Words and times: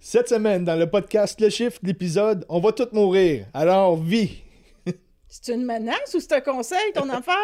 Cette 0.00 0.28
semaine, 0.28 0.64
dans 0.64 0.76
le 0.76 0.88
podcast 0.88 1.40
Le 1.40 1.50
Chiffre, 1.50 1.80
l'épisode 1.82 2.44
On 2.48 2.60
va 2.60 2.70
tous 2.70 2.86
mourir. 2.92 3.46
Alors, 3.52 3.96
vie. 3.96 4.42
C'est 5.28 5.52
une 5.52 5.64
menace 5.64 6.14
ou 6.14 6.20
c'est 6.20 6.32
un 6.32 6.40
conseil, 6.40 6.92
ton 6.94 7.10
affaire? 7.10 7.34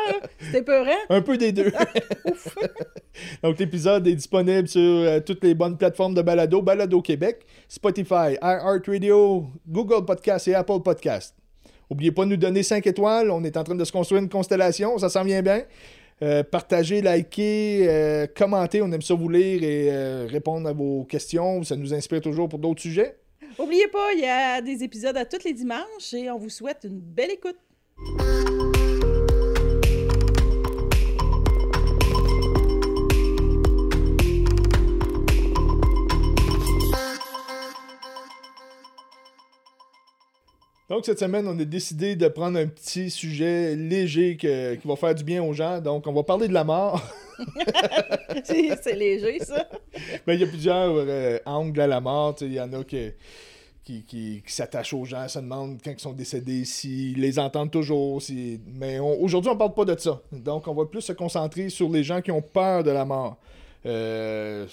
C'était 0.40 0.62
peurant? 0.62 0.96
Un 1.10 1.20
peu 1.20 1.36
des 1.36 1.50
deux. 1.50 1.72
Donc, 3.42 3.58
l'épisode 3.58 4.06
est 4.06 4.14
disponible 4.14 4.68
sur 4.68 4.80
euh, 4.80 5.18
toutes 5.18 5.42
les 5.42 5.54
bonnes 5.54 5.76
plateformes 5.76 6.14
de 6.14 6.22
balado, 6.22 6.62
Balado 6.62 7.02
Québec, 7.02 7.44
Spotify, 7.68 8.38
iHeartRadio, 8.40 9.48
Google 9.68 10.04
Podcast 10.06 10.46
et 10.46 10.54
Apple 10.54 10.80
Podcast. 10.82 11.34
N'oubliez 11.90 12.12
pas 12.12 12.24
de 12.24 12.30
nous 12.30 12.36
donner 12.36 12.62
5 12.62 12.86
étoiles. 12.86 13.30
On 13.30 13.42
est 13.42 13.56
en 13.56 13.64
train 13.64 13.74
de 13.74 13.84
se 13.84 13.92
construire 13.92 14.22
une 14.22 14.30
constellation. 14.30 14.96
Ça 14.96 15.08
s'en 15.08 15.24
vient 15.24 15.42
bien. 15.42 15.64
Euh, 16.22 16.42
partagez, 16.42 17.02
likez, 17.02 17.86
euh, 17.88 18.26
commentez. 18.26 18.82
On 18.82 18.90
aime 18.92 19.02
ça 19.02 19.14
vous 19.14 19.28
lire 19.28 19.62
et 19.62 19.88
euh, 19.90 20.26
répondre 20.28 20.68
à 20.68 20.72
vos 20.72 21.04
questions. 21.04 21.62
Ça 21.62 21.76
nous 21.76 21.92
inspire 21.92 22.20
toujours 22.20 22.48
pour 22.48 22.58
d'autres 22.58 22.82
sujets. 22.82 23.16
Oubliez 23.58 23.88
pas, 23.88 24.12
il 24.14 24.20
y 24.20 24.26
a 24.26 24.60
des 24.60 24.82
épisodes 24.82 25.16
à 25.16 25.24
tous 25.24 25.44
les 25.44 25.52
dimanches 25.52 26.12
et 26.12 26.30
on 26.30 26.38
vous 26.38 26.50
souhaite 26.50 26.84
une 26.84 27.00
belle 27.00 27.30
écoute. 27.32 27.58
Donc, 40.94 41.04
cette 41.06 41.18
semaine, 41.18 41.44
on 41.48 41.58
a 41.58 41.64
décidé 41.64 42.14
de 42.14 42.28
prendre 42.28 42.56
un 42.56 42.68
petit 42.68 43.10
sujet 43.10 43.74
léger 43.74 44.36
que- 44.36 44.76
qui 44.76 44.86
va 44.86 44.94
faire 44.94 45.12
du 45.12 45.24
bien 45.24 45.42
aux 45.42 45.52
gens. 45.52 45.80
Donc, 45.80 46.06
on 46.06 46.12
va 46.12 46.22
parler 46.22 46.46
de 46.46 46.52
la 46.52 46.62
mort. 46.62 47.02
C'est 48.44 48.94
léger, 48.94 49.40
ça. 49.40 49.68
Mais 50.26 50.36
il 50.36 50.40
y 50.42 50.44
a 50.44 50.46
plusieurs 50.46 50.94
euh, 50.94 51.38
angles 51.46 51.80
à 51.80 51.88
la 51.88 52.00
mort. 52.00 52.36
Il 52.42 52.52
y 52.52 52.60
en 52.60 52.72
a 52.74 52.84
que- 52.84 53.12
qui, 53.82 54.04
qui, 54.04 54.40
qui 54.46 54.52
s'attachent 54.54 54.94
aux 54.94 55.04
gens, 55.04 55.26
se 55.26 55.40
demandent 55.40 55.80
quand 55.84 55.90
ils 55.90 55.98
sont 55.98 56.12
décédés, 56.12 56.64
s'ils 56.64 57.20
les 57.20 57.40
entendent 57.40 57.72
toujours. 57.72 58.22
si- 58.22 58.60
Mais 58.78 59.00
aujourd'hui, 59.00 59.50
on 59.50 59.56
parle 59.56 59.74
pas 59.74 59.84
de 59.84 59.98
ça. 59.98 60.22
Donc, 60.30 60.68
on 60.68 60.74
va 60.74 60.84
plus 60.86 61.00
se 61.00 61.12
concentrer 61.12 61.70
sur 61.70 61.88
les 61.90 62.04
gens 62.04 62.22
qui 62.22 62.30
ont 62.30 62.40
peur 62.40 62.84
de 62.84 62.92
la 62.92 63.04
mort. 63.04 63.36
Euh, 63.84 64.64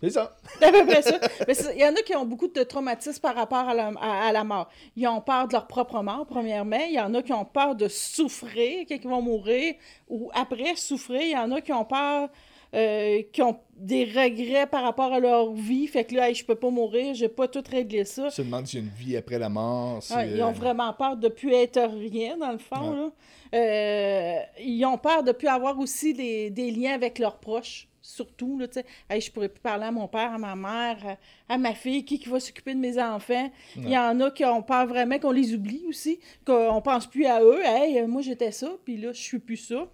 C'est 0.00 0.10
ça. 0.10 0.36
C'est 0.60 0.64
à 0.66 0.70
peu 0.72 0.86
près 0.86 1.02
ça. 1.02 1.18
Mais 1.46 1.54
il 1.74 1.80
y 1.80 1.84
en 1.84 1.92
a 1.94 2.02
qui 2.02 2.14
ont 2.14 2.24
beaucoup 2.24 2.46
de 2.48 2.62
traumatismes 2.62 3.20
par 3.20 3.34
rapport 3.34 3.68
à 3.68 3.74
la, 3.74 3.88
à- 4.00 4.28
à 4.28 4.32
la 4.32 4.44
mort. 4.44 4.68
Ils 4.96 5.08
ont 5.08 5.20
peur 5.20 5.48
de 5.48 5.52
leur 5.54 5.66
propre 5.66 6.00
mort, 6.02 6.24
premièrement. 6.26 6.78
Il 6.86 6.94
y 6.94 7.00
en 7.00 7.12
a 7.14 7.22
qui 7.22 7.32
ont 7.32 7.44
peur 7.44 7.74
de 7.74 7.88
souffrir 7.88 8.84
ils 8.88 9.00
vont 9.08 9.22
mourir 9.22 9.74
ou 10.08 10.30
après 10.34 10.76
souffrir. 10.76 11.20
Il 11.22 11.30
y 11.32 11.36
en 11.36 11.50
a 11.50 11.60
qui 11.60 11.72
ont 11.72 11.84
peur, 11.84 12.28
euh, 12.74 13.22
qui 13.32 13.42
ont 13.42 13.58
des 13.74 14.04
regrets 14.04 14.66
par 14.68 14.84
rapport 14.84 15.12
à 15.12 15.18
leur 15.18 15.52
vie. 15.52 15.88
Fait 15.88 16.04
que 16.04 16.14
là, 16.14 16.28
Hey, 16.28 16.34
je 16.36 16.44
peux 16.44 16.54
pas 16.54 16.70
mourir, 16.70 17.14
j'ai 17.14 17.28
pas 17.28 17.48
tout 17.48 17.64
réglé 17.68 18.04
ça. 18.04 18.30
Se 18.30 18.42
demandent 18.42 18.66
s'il 18.68 18.78
y 18.78 18.82
a 18.82 18.84
une 18.86 18.92
vie 18.92 19.16
après 19.16 19.38
la 19.40 19.48
mort. 19.48 20.00
si, 20.02 20.12
Ah, 20.14 20.24
ils 20.24 20.40
ont 20.42 20.48
euh, 20.50 20.52
vraiment 20.52 20.92
peur 20.92 21.16
de 21.16 21.28
plus 21.28 21.52
être 21.54 21.80
rien, 21.80 22.36
dans 22.36 22.52
le 22.52 22.58
fond. 22.58 22.90
Ouais. 22.90 22.96
là. 22.96 23.10
Euh, 23.54 24.38
ils 24.60 24.84
ont 24.84 24.98
peur 24.98 25.22
de 25.24 25.32
plus 25.32 25.48
avoir 25.48 25.76
aussi 25.80 26.14
des, 26.14 26.50
des 26.50 26.70
liens 26.70 26.94
avec 26.94 27.18
leurs 27.18 27.38
proches. 27.38 27.87
Surtout, 28.12 28.58
là, 28.58 28.66
tu 28.68 28.74
sais, 28.80 28.86
Hey, 29.10 29.20
je 29.20 29.30
pourrais 29.30 29.50
plus 29.50 29.60
parler 29.60 29.84
à 29.84 29.90
mon 29.92 30.08
père, 30.08 30.32
à 30.32 30.38
ma 30.38 30.56
mère, 30.56 31.18
à, 31.48 31.54
à 31.54 31.58
ma 31.58 31.74
fille, 31.74 32.04
qui, 32.06 32.18
qui 32.18 32.28
va 32.30 32.40
s'occuper 32.40 32.72
de 32.74 32.78
mes 32.80 32.98
enfants. 32.98 33.50
Il 33.76 33.90
y 33.90 33.98
en 33.98 34.18
a 34.20 34.30
qui 34.30 34.44
ont 34.46 34.62
peur 34.62 34.86
vraiment 34.86 35.18
qu'on 35.18 35.30
les 35.30 35.52
oublie 35.54 35.82
aussi, 35.86 36.18
qu'on 36.46 36.80
pense 36.80 37.06
plus 37.06 37.26
à 37.26 37.42
eux. 37.42 37.60
Hey, 37.62 37.98
euh, 37.98 38.06
moi 38.06 38.22
j'étais 38.22 38.50
ça, 38.50 38.70
puis 38.84 38.96
là, 38.96 39.12
je 39.12 39.20
suis 39.20 39.38
plus 39.38 39.58
ça. 39.58 39.86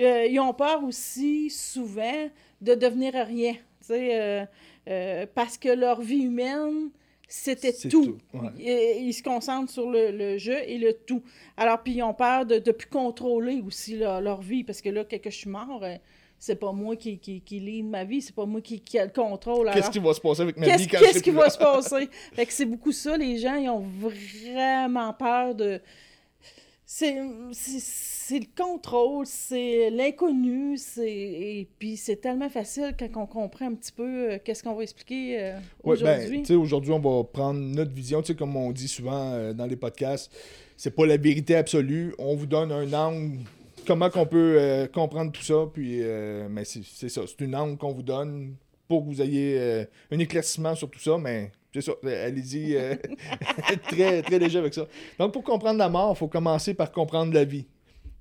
Euh, 0.00 0.26
ils 0.26 0.38
ont 0.40 0.52
peur 0.52 0.84
aussi, 0.84 1.48
souvent, 1.48 2.28
de 2.60 2.74
devenir 2.74 3.14
rien. 3.14 3.54
Tu 3.54 3.58
sais, 3.80 4.20
euh, 4.20 4.44
euh, 4.88 5.26
parce 5.34 5.56
que 5.56 5.70
leur 5.70 6.02
vie 6.02 6.22
humaine, 6.24 6.90
c'était 7.26 7.72
tout. 7.88 8.04
tout, 8.04 8.18
ouais. 8.34 8.50
Et- 8.58 8.98
Ils 9.00 9.12
se 9.14 9.22
concentrent 9.22 9.72
sur 9.72 9.90
le, 9.90 10.10
le 10.10 10.36
jeu 10.36 10.58
et 10.66 10.76
le 10.76 10.92
tout. 10.92 11.22
Alors, 11.56 11.82
puis 11.82 11.94
ils 11.94 12.02
ont 12.02 12.12
peur 12.12 12.44
de 12.44 12.56
ne 12.56 12.72
plus 12.72 12.88
contrôler 12.88 13.62
aussi 13.66 13.96
leur, 13.96 14.20
leur 14.20 14.42
vie, 14.42 14.64
parce 14.64 14.82
que 14.82 14.90
là, 14.90 15.04
quand 15.10 15.18
que 15.20 15.30
je 15.30 15.36
suis 15.36 15.48
mort, 15.50 15.82
c'est 16.46 16.56
pas 16.56 16.72
moi 16.72 16.94
qui, 16.94 17.18
qui, 17.18 17.40
qui 17.40 17.58
lead 17.58 17.86
ma 17.86 18.04
vie, 18.04 18.20
c'est 18.20 18.34
pas 18.34 18.44
moi 18.44 18.60
qui, 18.60 18.78
qui 18.80 18.98
a 18.98 19.04
le 19.06 19.10
contrôle. 19.10 19.70
Qu'est-ce 19.72 19.90
qui 19.90 19.98
va 19.98 20.12
se 20.12 20.20
passer 20.20 20.42
avec 20.42 20.58
ma 20.58 20.66
Qu'est-ce 20.66 20.82
vie 20.82 20.88
quand 20.88 20.98
qu'est-ce 20.98 21.22
qui 21.22 21.30
va 21.30 21.48
se 21.48 21.56
passer? 21.70 22.08
Fait 22.34 22.44
que 22.44 22.52
c'est 22.52 22.66
beaucoup 22.66 22.92
ça, 22.92 23.16
les 23.16 23.38
gens, 23.38 23.54
ils 23.54 23.68
ont 23.70 23.82
vraiment 24.00 25.12
peur 25.14 25.54
de... 25.54 25.80
C'est 26.86 27.16
c'est- 27.52 28.04
c'est 28.26 28.38
le 28.38 28.46
contrôle, 28.56 29.26
c'est 29.26 29.90
l'inconnu, 29.90 30.76
c'est... 30.78 31.10
Et 31.10 31.68
puis 31.78 31.96
c'est 31.96 32.16
tellement 32.16 32.48
facile 32.48 32.94
quand 32.98 33.08
on 33.22 33.26
comprend 33.26 33.66
un 33.66 33.74
petit 33.74 33.92
peu 33.92 34.32
euh, 34.32 34.38
qu'est-ce 34.42 34.62
qu'on 34.62 34.74
va 34.74 34.82
expliquer 34.82 35.38
euh, 35.40 35.56
Ouais, 35.82 35.96
ben, 36.00 36.16
aujourd'hui. 36.20 36.40
tu 36.40 36.46
sais, 36.46 36.54
aujourd'hui, 36.54 36.92
on 36.92 37.00
va 37.00 37.24
prendre 37.24 37.60
notre 37.60 37.92
vision. 37.92 38.22
Tu 38.22 38.28
sais, 38.28 38.34
comme 38.34 38.56
on 38.56 38.70
dit 38.72 38.88
souvent 38.88 39.32
euh, 39.32 39.52
dans 39.52 39.66
les 39.66 39.76
podcasts, 39.76 40.30
c'est 40.76 40.94
pas 40.94 41.04
la 41.06 41.16
vérité 41.18 41.54
absolue. 41.54 42.14
On 42.18 42.34
vous 42.34 42.46
donne 42.46 42.72
un 42.72 42.90
angle, 42.94 43.40
comment 43.86 44.10
qu'on 44.10 44.26
peut 44.26 44.56
euh, 44.58 44.86
comprendre 44.86 45.32
tout 45.32 45.42
ça. 45.42 45.66
Puis, 45.72 45.98
euh, 46.00 46.48
mais 46.50 46.64
c'est 46.64 47.08
ça, 47.08 47.22
c'est 47.26 47.44
une 47.44 47.54
angle 47.54 47.76
qu'on 47.76 47.92
vous 47.92 48.02
donne 48.02 48.56
pour 48.88 49.02
que 49.02 49.08
vous 49.08 49.22
ayez 49.22 49.58
euh, 49.58 49.84
un 50.10 50.18
éclaircissement 50.18 50.74
sur 50.74 50.90
tout 50.90 50.98
ça. 50.98 51.16
Mais 51.18 51.52
c'est 51.72 51.80
ça, 51.80 51.92
allez-y, 52.04 52.76
très, 53.88 54.22
très 54.22 54.38
léger 54.38 54.58
avec 54.58 54.74
ça. 54.74 54.86
Donc, 55.18 55.32
pour 55.32 55.42
comprendre 55.42 55.78
la 55.78 55.88
mort, 55.88 56.14
il 56.14 56.18
faut 56.18 56.28
commencer 56.28 56.74
par 56.74 56.92
comprendre 56.92 57.32
la 57.32 57.44
vie. 57.44 57.66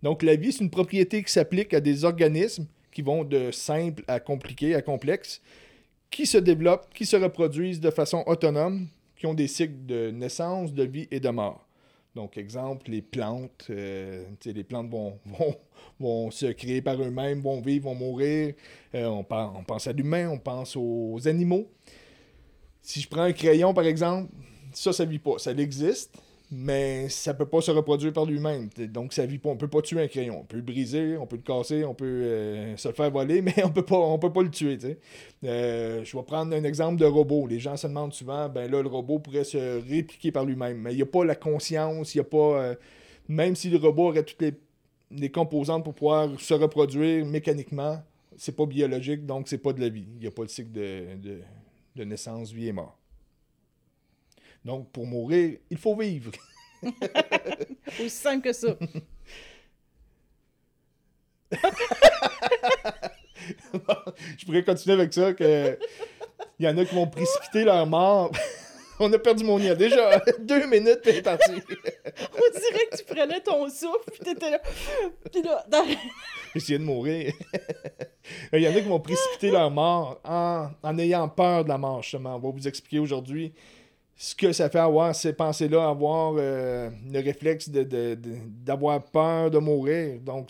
Donc, 0.02 0.24
la 0.24 0.36
vie, 0.36 0.52
c'est 0.52 0.64
une 0.64 0.70
propriété 0.70 1.24
qui 1.24 1.32
s'applique 1.32 1.74
à 1.74 1.80
des 1.80 2.04
organismes 2.04 2.66
qui 2.92 3.02
vont 3.02 3.24
de 3.24 3.52
simple 3.52 4.04
à 4.08 4.20
compliqué, 4.20 4.76
à 4.76 4.82
complexe 4.82 5.42
qui 6.14 6.28
se 6.28 6.38
développent, 6.38 6.94
qui 6.94 7.08
se 7.08 7.16
reproduisent 7.16 7.80
de 7.80 7.90
façon 7.90 8.24
autonome, 8.28 8.88
qui 9.16 9.26
ont 9.26 9.34
des 9.34 9.48
cycles 9.48 9.86
de 9.86 10.12
naissance, 10.12 10.72
de 10.72 10.84
vie 10.84 11.08
et 11.10 11.20
de 11.20 11.30
mort. 11.30 11.68
Donc, 12.16 12.38
exemple, 12.38 12.92
les 12.92 13.02
plantes. 13.02 13.68
euh, 13.70 14.26
les 14.46 14.64
plantes 14.64 14.90
vont, 16.00 16.32
se 16.32 16.46
créer 16.48 16.82
par 16.82 17.02
eux-mêmes, 17.02 17.42
vont 17.42 17.62
vivre, 17.62 17.86
vont 17.86 17.96
mourir. 17.96 18.54
Euh, 18.94 19.06
on, 19.06 19.26
on 19.30 19.64
pense 19.64 19.88
à 19.88 19.94
l'humain, 19.94 20.30
on 20.30 20.38
pense 20.38 20.76
aux 20.76 21.28
animaux. 21.28 21.68
Si 22.82 23.02
je 23.02 23.08
prends 23.08 23.24
un 23.24 23.34
crayon, 23.34 23.74
par 23.74 23.86
exemple, 23.86 24.32
ça, 24.74 24.94
ça 24.94 25.06
vit 25.06 25.20
pas. 25.20 25.38
Ça 25.38 25.52
existe, 25.52 26.16
mais 26.56 27.10
ça 27.10 27.34
peut 27.34 27.48
pas 27.48 27.62
se 27.62 27.72
reproduire 27.72 28.14
par 28.14 28.26
lui-même. 28.26 28.70
Donc, 28.90 29.14
ça 29.14 29.26
vit 29.26 29.40
pas. 29.40 29.50
On 29.50 29.58
peut 29.58 29.68
pas 29.68 29.82
tuer 29.82 30.02
un 30.02 30.08
crayon. 30.08 30.42
On 30.42 30.44
peut 30.44 30.58
le 30.58 30.62
briser, 30.62 31.18
on 31.18 31.26
peut 31.26 31.38
le 31.38 31.42
casser, 31.42 31.84
on 31.84 31.96
peut 31.96 32.06
euh, 32.06 32.78
se 32.78 32.88
le 32.88 32.94
faire 32.94 33.10
voler, 33.10 33.42
mais 33.42 33.64
on 33.64 33.70
peut 33.70 33.84
pas, 33.84 33.98
on 33.98 34.20
peut 34.20 34.32
pas 34.32 34.44
le 34.44 34.52
tuer. 34.52 34.78
Euh, 35.44 36.04
je 36.04 36.18
vais 36.18 36.24
prendre 36.24 36.56
un 36.56 36.64
exemple 36.64 37.00
de 37.00 37.06
robot. 37.06 37.48
Les 37.48 37.60
gens 37.60 37.76
se 37.76 37.88
demandent 37.88 38.14
souvent, 38.14 38.50
ben 38.50 38.70
là, 38.70 38.82
le 38.82 38.88
robot 38.88 39.20
pourrait 39.20 39.44
se 39.44 39.82
répliquer 39.90 40.32
par 40.32 40.46
lui-même. 40.46 40.78
Mais 40.78 40.94
il 40.94 40.98
n'y 40.98 41.02
a 41.02 41.08
pas 41.08 41.26
la 41.26 41.36
conscience, 41.36 42.14
il 42.14 42.20
a 42.20 42.24
pas. 42.24 42.62
euh, 42.62 42.76
même 43.28 43.56
si 43.56 43.70
le 43.70 43.78
robot 43.78 44.10
aurait 44.10 44.24
toutes 44.24 44.44
les, 45.12 45.30
composantes 45.30 45.84
pour 45.84 45.94
pouvoir 45.94 46.40
se 46.40 46.54
reproduire 46.54 47.26
mécaniquement, 47.26 48.02
c'est 48.38 48.56
pas 48.56 48.66
biologique, 48.66 49.26
donc 49.26 49.48
c'est 49.48 49.60
pas 49.60 49.74
de 49.74 49.80
la 49.82 49.90
vie. 49.90 50.06
Il 50.16 50.22
n'y 50.22 50.28
a 50.28 50.32
pas 50.32 50.44
de 50.44 50.50
cycle 50.50 50.72
de, 50.72 51.06
de 51.96 52.04
naissance, 52.04 52.52
vie 52.52 52.68
et 52.68 52.74
mort. 52.74 52.98
Donc, 54.66 54.92
pour 54.92 55.06
mourir, 55.06 55.58
il 55.70 55.78
faut 55.78 55.96
vivre. 55.96 56.32
Aussi 58.00 58.10
simple 58.10 58.42
que 58.44 58.54
ça. 58.54 58.76
Je 64.38 64.46
pourrais 64.46 64.64
continuer 64.64 64.94
avec 64.96 65.14
ça 65.14 65.34
que 65.34 65.78
il 66.60 66.66
y 66.66 66.70
en 66.70 66.78
a 66.78 66.86
qui 66.86 66.96
vont 66.96 67.08
précipiter 67.08 67.64
leur 67.64 67.86
mort. 67.86 68.32
On 69.00 69.12
a 69.12 69.18
perdu 69.18 69.44
mon 69.44 69.58
lien. 69.58 69.74
Déjà, 69.74 70.22
deux 70.40 70.68
minutes, 70.68 71.00
puis 71.02 71.10
elle 71.12 71.18
est 71.18 71.22
partie. 71.24 71.52
On 71.52 72.60
dirait 72.60 72.86
que 72.92 72.98
tu 72.98 73.04
prenais 73.06 73.40
ton 73.42 73.68
souffle, 73.68 74.12
puis 74.12 74.20
t'étais 74.24 74.52
là. 74.52 74.60
Puis 75.32 75.42
là, 75.42 75.66
dans- 75.68 75.84
J'essayais 76.54 76.78
de 76.78 76.84
mourir. 76.84 77.34
Il 78.54 78.60
y 78.62 78.68
en 78.68 78.72
a 78.72 78.76
qui 78.80 78.88
vont 78.88 79.00
précipiter 79.00 79.50
leur 79.50 79.72
mort 79.72 80.22
en, 80.24 80.70
en 80.84 80.98
ayant 81.00 81.28
peur 81.28 81.64
de 81.64 81.70
la 81.70 81.78
mort, 81.80 82.04
justement. 82.04 82.36
On 82.36 82.40
va 82.40 82.52
vous 82.52 82.68
expliquer 82.68 83.00
aujourd'hui 83.00 83.52
ce 84.26 84.34
que 84.36 84.54
ça 84.54 84.70
fait 84.70 84.80
avoir 84.80 85.14
ces 85.14 85.34
pensées-là, 85.34 85.90
avoir 85.90 86.36
euh, 86.38 86.90
le 87.12 87.20
réflexe 87.20 87.68
de- 87.68 87.84
de- 87.84 88.16
de- 88.16 88.38
d'avoir 88.66 89.04
peur 89.04 89.52
de 89.52 89.58
mourir. 89.58 90.18
Donc, 90.22 90.50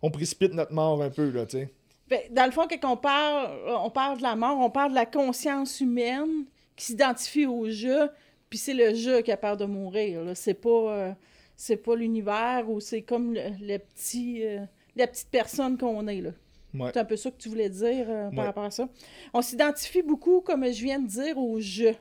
on 0.00 0.10
précipite 0.10 0.54
notre 0.54 0.72
mort 0.72 1.02
un 1.02 1.10
peu, 1.10 1.28
là, 1.30 1.44
tu 1.44 1.58
sais. 1.58 1.68
Fait, 2.08 2.32
dans 2.32 2.46
le 2.46 2.52
fond, 2.52 2.66
quand 2.70 2.92
on 2.92 2.96
parle, 2.96 3.50
on 3.84 3.90
parle 3.90 4.16
de 4.16 4.22
la 4.22 4.34
mort, 4.34 4.58
on 4.60 4.70
parle 4.70 4.90
de 4.92 4.94
la 4.94 5.04
conscience 5.04 5.78
humaine 5.80 6.46
qui 6.74 6.86
s'identifie 6.86 7.44
au 7.44 7.68
jeu, 7.68 8.08
puis 8.48 8.58
c'est 8.58 8.72
le 8.72 8.94
jeu 8.94 9.20
qui 9.20 9.30
a 9.30 9.36
peur 9.36 9.58
de 9.58 9.66
mourir. 9.66 10.22
C'est 10.34 10.54
pas, 10.54 10.68
euh, 10.70 11.12
c'est 11.54 11.76
pas 11.76 11.96
l'univers 11.96 12.64
ou 12.70 12.80
c'est 12.80 13.02
comme 13.02 13.34
le, 13.34 13.42
le 13.60 13.76
petit, 13.78 14.42
euh, 14.42 14.60
la 14.94 15.06
petite 15.06 15.28
personne 15.30 15.76
qu'on 15.76 16.06
est. 16.06 16.22
là. 16.22 16.30
Ouais. 16.72 16.90
C'est 16.94 17.00
un 17.00 17.04
peu 17.04 17.16
ça 17.16 17.30
que 17.30 17.36
tu 17.36 17.50
voulais 17.50 17.68
dire 17.68 18.06
par 18.06 18.32
Ouais. 18.32 18.42
rapport 18.44 18.64
à 18.64 18.70
ça. 18.70 18.88
On 19.34 19.42
s'identifie 19.42 20.02
beaucoup, 20.02 20.40
comme 20.40 20.64
je 20.64 20.82
viens 20.82 20.98
de 21.00 21.08
dire, 21.08 21.36
au 21.36 21.60
jeu. 21.60 21.94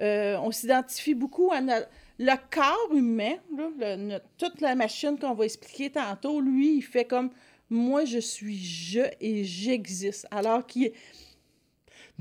Euh, 0.00 0.36
on 0.42 0.50
s'identifie 0.50 1.14
beaucoup 1.14 1.52
à 1.52 1.60
notre- 1.60 1.88
le 2.18 2.34
corps 2.50 2.94
humain, 2.94 3.34
là, 3.56 3.68
le- 3.78 3.96
notre- 3.96 4.26
toute 4.38 4.60
la 4.60 4.74
machine 4.74 5.18
qu'on 5.18 5.34
va 5.34 5.44
expliquer 5.44 5.90
tantôt, 5.90 6.40
lui, 6.40 6.76
il 6.78 6.82
fait 6.82 7.04
comme 7.04 7.30
moi, 7.70 8.04
je 8.04 8.18
suis 8.18 8.56
je 8.56 9.00
et 9.20 9.44
j'existe. 9.44 10.26
Alors 10.30 10.66
qu'il 10.66 10.92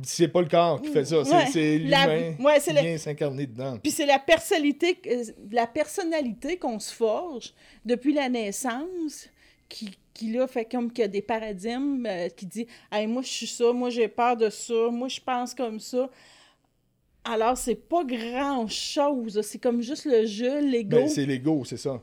C'est 0.04 0.28
pas 0.28 0.42
le 0.42 0.50
corps 0.50 0.82
qui 0.82 0.90
fait 0.90 1.06
ça, 1.06 1.24
c'est- 1.24 1.32
Ouais. 1.32 1.78
l'humain 1.78 2.36
ouais, 2.40 2.60
qui 2.60 2.74
vient 2.74 2.98
s'incarner 2.98 3.46
dedans. 3.48 3.78
Puis 3.82 3.92
c'est 3.92 4.06
la 4.06 4.20
personnalité, 4.20 5.00
euh, 5.08 5.24
la 5.52 5.68
personnalité 5.68 6.58
qu'on 6.58 6.80
se 6.80 6.94
forge 6.94 7.54
depuis 7.86 8.12
la 8.14 8.28
naissance 8.28 9.30
qui, 9.70 9.98
qui 10.14 10.34
là, 10.34 10.48
fait 10.48 10.66
comme 10.66 10.92
qu'il 10.92 11.04
y 11.04 11.06
a 11.06 11.08
des 11.08 11.22
paradigmes 11.22 12.06
euh, 12.06 12.28
qui 12.28 12.46
dit 12.46 12.68
hey, 12.92 13.08
moi 13.08 13.22
je 13.22 13.30
suis 13.30 13.48
ça, 13.48 13.72
moi 13.72 13.90
j'ai 13.90 14.10
peur 14.10 14.36
de 14.36 14.50
ça, 14.50 14.90
moi 14.92 15.08
je 15.08 15.22
pense 15.22 15.54
comme 15.56 15.80
ça. 15.80 16.10
Alors 17.26 17.58
c'est 17.58 17.76
pas 17.76 18.04
grand 18.04 18.68
chose, 18.68 19.42
c'est 19.42 19.58
comme 19.60 19.82
juste 19.82 20.06
le 20.06 20.26
jeu, 20.26 20.60
l'ego. 20.62 20.98
Ben, 20.98 21.08
c'est 21.10 21.26
l'ego, 21.26 21.64
c'est 21.66 21.78
ça. 21.78 22.02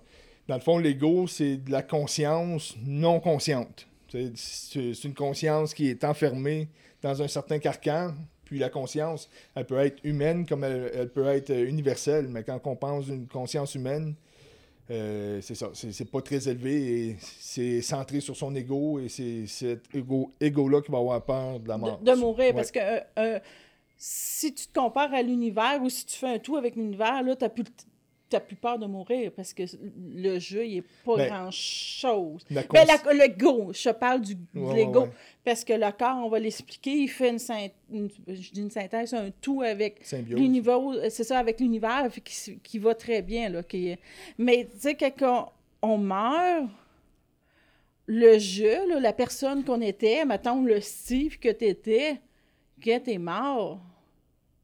Dans 0.48 0.56
le 0.56 0.60
fond, 0.60 0.78
l'ego, 0.78 1.26
c'est 1.28 1.58
de 1.58 1.70
la 1.70 1.82
conscience 1.82 2.74
non 2.84 3.20
consciente. 3.20 3.86
C'est 4.08 5.04
une 5.04 5.14
conscience 5.14 5.72
qui 5.72 5.88
est 5.88 6.04
enfermée 6.04 6.68
dans 7.00 7.22
un 7.22 7.28
certain 7.28 7.58
carcan. 7.58 8.12
Puis 8.44 8.58
la 8.58 8.68
conscience, 8.68 9.30
elle 9.54 9.64
peut 9.64 9.78
être 9.78 9.98
humaine 10.04 10.44
comme 10.44 10.64
elle, 10.64 10.90
elle 10.94 11.08
peut 11.08 11.26
être 11.28 11.50
universelle. 11.50 12.26
Mais 12.28 12.42
quand 12.42 12.60
on 12.66 12.76
pense 12.76 13.06
d'une 13.06 13.26
conscience 13.26 13.74
humaine, 13.76 14.14
euh, 14.90 15.40
c'est 15.40 15.54
ça. 15.54 15.70
C'est 15.72 16.10
pas 16.10 16.20
très 16.20 16.46
élevé 16.48 16.74
et 17.08 17.16
c'est 17.20 17.80
centré 17.80 18.20
sur 18.20 18.36
son 18.36 18.54
ego. 18.54 18.98
Et 18.98 19.08
c'est 19.08 19.46
cet 19.46 19.84
ego- 19.94 20.32
ego-là 20.40 20.82
qui 20.82 20.90
va 20.92 20.98
avoir 20.98 21.24
peur 21.24 21.60
de 21.60 21.68
la 21.68 21.78
mort. 21.78 21.98
de, 22.00 22.10
de 22.10 22.16
mourir. 22.16 22.48
Ouais. 22.48 22.52
Parce 22.52 22.70
que 22.72 22.80
euh, 22.80 23.00
euh, 23.18 23.38
si 24.04 24.52
tu 24.52 24.66
te 24.66 24.76
compares 24.80 25.14
à 25.14 25.22
l'univers 25.22 25.78
ou 25.80 25.88
si 25.88 26.04
tu 26.04 26.16
fais 26.16 26.26
un 26.34 26.38
tout 26.40 26.56
avec 26.56 26.74
l'univers, 26.74 27.22
là, 27.22 27.36
tu 27.36 27.44
n'as 27.44 27.48
plus, 27.48 27.62
t'as 28.28 28.40
plus 28.40 28.56
peur 28.56 28.76
de 28.76 28.86
mourir 28.86 29.30
parce 29.30 29.54
que 29.54 29.62
le 30.12 30.40
jeu, 30.40 30.66
il 30.66 30.74
n'est 30.76 30.84
pas 31.04 31.16
Ben, 31.18 31.28
grand-chose. 31.28 32.44
Ben, 32.50 32.64
le 32.72 33.28
go, 33.38 33.70
je 33.72 33.90
parle 33.90 34.22
du, 34.22 34.36
Ouais, 34.56 34.74
l'ego. 34.74 35.02
ouais. 35.02 35.10
Parce 35.44 35.62
que 35.62 35.72
le 35.74 35.92
corps, 35.92 36.16
on 36.24 36.28
va 36.28 36.40
l'expliquer, 36.40 36.90
il 36.96 37.06
fait 37.08 37.28
une, 37.30 37.38
une- 37.92 38.08
je 38.26 38.50
dis 38.50 38.60
une 38.62 38.70
synthèse, 38.72 39.14
un 39.14 39.30
tout 39.40 39.62
avec 39.62 40.00
l'univers, 40.28 40.80
c'est 41.08 41.22
ça, 41.24 41.38
avec 41.38 41.60
l'univers, 41.60 42.08
qui, 42.24 42.58
qui 42.58 42.78
va 42.80 42.96
très 42.96 43.22
bien. 43.22 43.50
Là, 43.50 43.62
qui- 43.62 43.96
mais 44.36 44.68
tu 44.72 44.80
sais, 44.80 44.96
quand 44.96 45.52
on, 45.80 45.90
on 45.90 45.98
meurt, 45.98 46.66
le 48.06 48.36
jeu, 48.38 48.88
là, 48.88 48.98
la 48.98 49.12
personne 49.12 49.62
qu'on 49.64 49.80
était, 49.80 50.24
mettons 50.24 50.62
le 50.64 50.80
Steve 50.80 51.38
que 51.38 51.50
tu 51.52 51.66
étais, 51.66 52.20
quand 52.82 53.00
t'es 53.04 53.18
mort, 53.18 53.78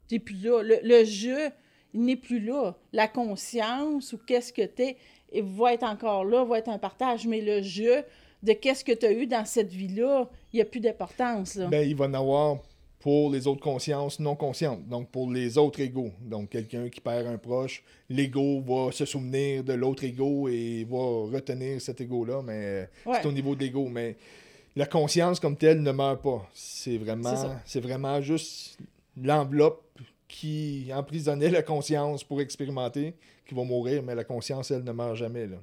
t'es 0.08 0.18
plus 0.18 0.36
là. 0.42 0.62
Le, 0.62 0.78
le 0.82 1.04
jeu, 1.04 1.50
il 1.94 2.02
n'est 2.02 2.16
plus 2.16 2.40
là. 2.40 2.74
La 2.92 3.08
conscience 3.08 4.12
ou 4.12 4.18
qu'est-ce 4.26 4.52
que 4.52 4.62
t'es, 4.66 4.96
il 5.32 5.42
va 5.44 5.74
être 5.74 5.84
encore 5.84 6.24
là, 6.24 6.44
va 6.44 6.58
être 6.58 6.68
un 6.68 6.78
partage, 6.78 7.26
mais 7.26 7.40
le 7.40 7.62
jeu 7.62 8.02
de 8.42 8.52
qu'est-ce 8.52 8.84
que 8.84 8.92
tu 8.92 9.06
as 9.06 9.12
eu 9.12 9.26
dans 9.26 9.44
cette 9.44 9.72
vie-là, 9.72 10.28
il 10.52 10.56
n'y 10.56 10.62
a 10.62 10.64
plus 10.64 10.80
d'importance. 10.80 11.56
Ben, 11.58 11.86
il 11.86 11.96
va 11.96 12.06
en 12.06 12.14
avoir 12.14 12.58
pour 13.00 13.30
les 13.30 13.46
autres 13.46 13.60
consciences 13.60 14.18
non 14.20 14.34
conscientes, 14.36 14.86
donc 14.88 15.08
pour 15.10 15.30
les 15.30 15.56
autres 15.56 15.80
égaux. 15.80 16.10
Donc, 16.20 16.50
quelqu'un 16.50 16.88
qui 16.88 17.00
perd 17.00 17.26
un 17.26 17.38
proche, 17.38 17.82
l'ego 18.08 18.60
va 18.60 18.90
se 18.92 19.04
souvenir 19.04 19.62
de 19.64 19.72
l'autre 19.72 20.04
ego 20.04 20.48
et 20.48 20.84
va 20.88 20.98
retenir 21.32 21.80
cet 21.80 22.00
ego-là, 22.00 22.42
mais 22.42 22.88
Ouais. 23.06 23.18
c'est 23.20 23.26
au 23.28 23.32
niveau 23.32 23.54
de 23.54 23.60
l'ego. 23.60 23.88
Mais 23.88 24.16
la 24.74 24.86
conscience 24.86 25.38
comme 25.40 25.56
telle 25.56 25.80
ne 25.82 25.92
meurt 25.92 26.22
pas. 26.22 26.48
C'est 26.54 26.98
vraiment, 26.98 27.60
c'est 27.64 27.80
vraiment 27.80 28.20
juste 28.20 28.78
l'enveloppe 29.20 29.82
qui 30.28 30.90
emprisonnait 30.92 31.50
la 31.50 31.62
conscience 31.62 32.22
pour 32.22 32.40
expérimenter 32.40 33.14
qui 33.46 33.54
va 33.54 33.64
mourir, 33.64 34.02
mais 34.02 34.14
la 34.14 34.24
conscience, 34.24 34.70
elle, 34.70 34.84
ne 34.84 34.92
meurt 34.92 35.16
jamais. 35.16 35.46
Là. 35.46 35.56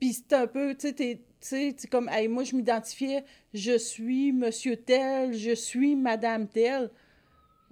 Puis 0.00 0.14
c'est 0.14 0.32
un 0.32 0.46
peu, 0.46 0.74
tu 0.74 0.88
sais, 0.88 1.20
c'est 1.40 1.86
comme, 1.88 2.08
hey, 2.08 2.26
moi, 2.26 2.42
je 2.42 2.56
m'identifiais, 2.56 3.24
je 3.54 3.78
suis 3.78 4.32
monsieur 4.32 4.76
tel, 4.76 5.32
je 5.32 5.54
suis 5.54 5.94
madame 5.94 6.48
tel. 6.48 6.90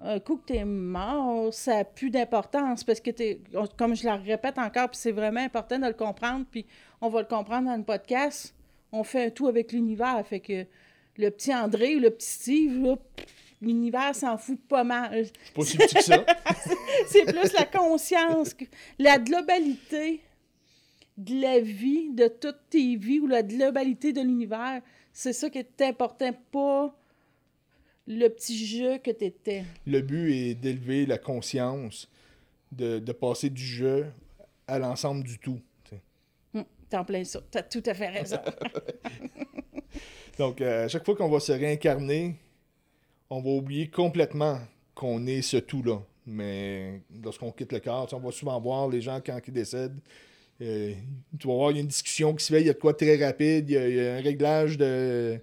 Un 0.00 0.20
coup 0.20 0.36
que 0.36 0.46
t'es 0.52 0.64
mort, 0.64 1.52
ça 1.52 1.78
n'a 1.78 1.84
plus 1.84 2.10
d'importance 2.10 2.84
parce 2.84 3.00
que 3.00 3.10
t'es, 3.10 3.40
comme 3.76 3.96
je 3.96 4.04
la 4.04 4.16
répète 4.16 4.56
encore, 4.58 4.90
puis 4.90 4.98
c'est 4.98 5.10
vraiment 5.10 5.40
important 5.40 5.78
de 5.78 5.86
le 5.86 5.92
comprendre, 5.92 6.46
puis 6.48 6.66
on 7.00 7.08
va 7.08 7.20
le 7.20 7.26
comprendre 7.26 7.68
dans 7.68 7.76
le 7.76 7.82
podcast. 7.82 8.54
On 8.92 9.02
fait 9.02 9.26
un 9.26 9.30
tout 9.30 9.48
avec 9.48 9.72
l'univers, 9.72 10.24
fait 10.24 10.38
que 10.38 10.66
le 11.16 11.30
petit 11.30 11.52
André 11.52 11.96
ou 11.96 11.98
le 11.98 12.10
petit 12.10 12.28
Steve, 12.28 12.80
là, 12.80 12.94
l'univers 13.60 14.14
s'en 14.14 14.36
fout 14.38 14.60
pas 14.68 14.84
mal. 14.84 15.26
C'est 15.44 15.54
pas 15.54 15.64
si 15.64 15.76
petit 15.76 15.94
que 15.96 16.02
ça. 16.04 16.24
C'est 17.08 17.24
plus 17.24 17.52
la 17.52 17.64
conscience, 17.66 18.54
que- 18.54 18.64
la 18.98 19.18
globalité 19.18 20.20
de 21.16 21.40
la 21.40 21.58
vie, 21.60 22.10
de 22.12 22.28
toutes 22.28 22.68
tes 22.70 22.96
vies 22.96 23.18
ou 23.20 23.26
la 23.26 23.42
globalité 23.42 24.12
de 24.12 24.20
l'univers. 24.20 24.80
C'est 25.12 25.32
ça 25.32 25.50
qui 25.50 25.58
est 25.58 25.82
important, 25.82 26.32
pas 26.52 26.94
le 28.06 28.28
petit 28.28 28.64
jeu 28.66 28.98
que 28.98 29.10
tu 29.10 29.24
étais. 29.24 29.64
Le 29.86 30.00
but 30.00 30.32
est 30.32 30.54
d'élever 30.54 31.06
la 31.06 31.18
conscience, 31.18 32.08
de, 32.72 32.98
de 33.00 33.12
passer 33.12 33.50
du 33.50 33.62
jeu 33.64 34.06
à 34.68 34.78
l'ensemble 34.78 35.24
du 35.24 35.38
tout. 35.38 35.58
sais. 35.90 36.00
Hum, 36.54 36.64
T'en 36.88 37.04
plein 37.04 37.24
ça. 37.24 37.40
T'as 37.50 37.62
tout 37.62 37.82
à 37.84 37.94
fait 37.94 38.08
raison. 38.08 38.38
Donc, 40.38 40.60
euh, 40.60 40.84
à 40.84 40.88
chaque 40.88 41.04
fois 41.04 41.16
qu'on 41.16 41.28
va 41.28 41.40
se 41.40 41.50
réincarner, 41.52 42.36
on 43.30 43.40
va 43.40 43.50
oublier 43.50 43.88
complètement 43.88 44.58
qu'on 44.94 45.26
est 45.26 45.42
ce 45.42 45.58
tout-là. 45.58 46.00
Mais 46.26 47.00
lorsqu'on 47.22 47.50
quitte 47.52 47.72
le 47.72 47.80
corps, 47.80 48.08
on 48.12 48.18
va 48.18 48.32
souvent 48.32 48.60
voir 48.60 48.88
les 48.88 49.00
gens 49.00 49.20
quand 49.24 49.38
ils 49.46 49.52
décèdent. 49.52 49.98
euh, 50.60 50.92
tu 51.38 51.46
vas 51.46 51.54
voir, 51.54 51.70
il 51.70 51.76
y 51.76 51.78
a 51.78 51.82
une 51.82 51.88
discussion 51.88 52.34
qui 52.34 52.44
se 52.44 52.52
fait, 52.52 52.60
il 52.60 52.66
y 52.66 52.70
a 52.70 52.74
de 52.74 52.78
quoi 52.78 52.94
très 52.94 53.16
rapide, 53.24 53.70
il 53.70 53.74
y 53.74 54.00
a, 54.00 54.16
un 54.16 54.20
réglage 54.20 54.76
de, 54.76 55.38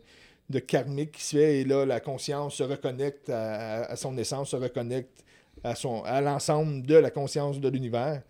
de 0.50 0.60
karmique 0.60 1.14
qui 1.14 1.24
se 1.24 1.38
fait, 1.38 1.62
et 1.62 1.64
là, 1.64 1.86
la 1.86 2.00
conscience 2.00 2.56
se 2.56 2.64
reconnecte 2.64 3.30
à, 3.30 3.96
son 3.96 4.18
essence, 4.18 4.50
se 4.50 4.58
reconnecte 4.58 5.24
à, 5.64 6.22
l'ensemble 6.22 6.86
de 6.86 6.96
la 6.96 7.10
conscience 7.10 7.60
de 7.60 7.70
l'univers. 7.70 8.22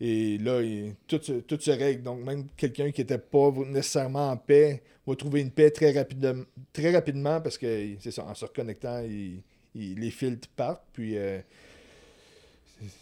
Et 0.00 0.38
là, 0.38 0.60
tout, 1.08 1.18
tout 1.18 1.58
se 1.58 1.70
règle. 1.70 2.02
Donc, 2.02 2.22
même 2.22 2.46
quelqu'un 2.56 2.90
qui 2.90 3.00
n'était 3.00 3.18
pas 3.18 3.50
nécessairement 3.66 4.30
en 4.30 4.36
paix 4.36 4.82
va 5.06 5.16
trouver 5.16 5.40
une 5.40 5.50
paix 5.50 5.70
très, 5.70 5.92
rapide, 5.92 6.44
très 6.72 6.90
rapidement 6.92 7.40
parce 7.40 7.56
que, 7.58 7.90
c'est 8.00 8.10
ça, 8.10 8.24
en 8.24 8.34
se 8.34 8.44
reconnectant, 8.44 9.02
il- 9.02 9.42
les 9.74 10.10
filtres 10.10 10.48
partent. 10.56 10.82
Puis, 10.92 11.16
euh, 11.16 11.38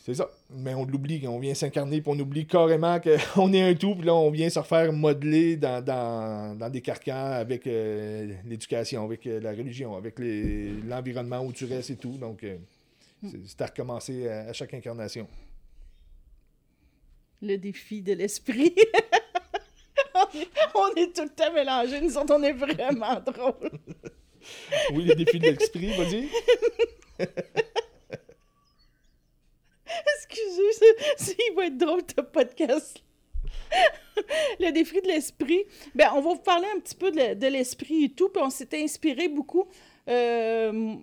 c'est- 0.04 0.14
ça. 0.14 0.28
Mais 0.50 0.74
on 0.74 0.84
l'oublie, 0.84 1.26
on 1.26 1.38
vient 1.38 1.54
s'incarner, 1.54 2.00
puis 2.00 2.10
on 2.14 2.18
oublie 2.18 2.46
carrément 2.46 2.98
qu'on 3.00 3.08
est 3.54 3.62
un 3.62 3.74
tout, 3.74 3.94
puis 3.94 4.04
là, 4.06 4.14
on 4.14 4.30
vient 4.30 4.50
se 4.50 4.58
refaire 4.58 4.92
modeler 4.92 5.56
dans, 5.56 5.82
dans, 5.84 6.58
dans 6.58 6.68
des 6.70 6.80
carcans 6.80 7.14
avec 7.32 7.66
euh, 7.66 8.34
l'éducation, 8.44 9.04
avec 9.04 9.26
euh, 9.26 9.40
la 9.40 9.52
religion, 9.52 9.96
avec 9.96 10.16
l'environnement 10.18 11.44
où 11.44 11.52
tu 11.52 11.64
restes 11.64 11.90
et 11.90 11.96
tout. 11.96 12.18
Donc, 12.18 12.44
c'est 13.46 13.60
à 13.62 13.66
recommencer 13.66 14.28
à 14.28 14.52
chaque 14.52 14.74
incarnation. 14.74 15.26
le 17.40 17.56
défi 17.56 18.02
de 18.02 18.12
l'esprit. 18.14 18.74
on, 20.92 20.94
est, 20.94 21.14
tout 21.14 21.22
le 21.22 21.28
temps 21.30 21.52
mélangés. 21.52 22.00
Nous 22.00 22.16
autres, 22.16 22.34
on 22.34 22.42
est 22.42 22.52
vraiment 22.52 23.20
drôles. 23.26 23.70
Oui, 24.92 25.04
les 25.04 25.14
défis 25.14 25.38
de 25.38 25.50
l'esprit, 25.50 25.86
vas-y? 25.96 26.28
Excusez, 30.16 31.36
il 31.50 31.54
va 31.56 31.66
être 31.66 31.76
drôle, 31.78 32.00
ce 32.08 32.20
podcast. 32.22 33.02
le 34.60 34.70
défi 34.70 35.00
de 35.00 35.08
l'esprit. 35.08 35.64
Ben, 35.94 36.10
on 36.14 36.20
va 36.20 36.30
vous 36.34 36.40
parler 36.40 36.66
un 36.74 36.80
petit 36.80 36.94
peu 36.94 37.10
de, 37.10 37.16
le- 37.18 37.34
de 37.34 37.46
l'esprit 37.46 38.04
et 38.04 38.08
tout, 38.10 38.28
puis 38.28 38.42
on 38.42 38.50
s'est 38.50 38.68
inspiré 38.82 39.28
beaucoup 39.28 39.66
euh, 40.08 40.94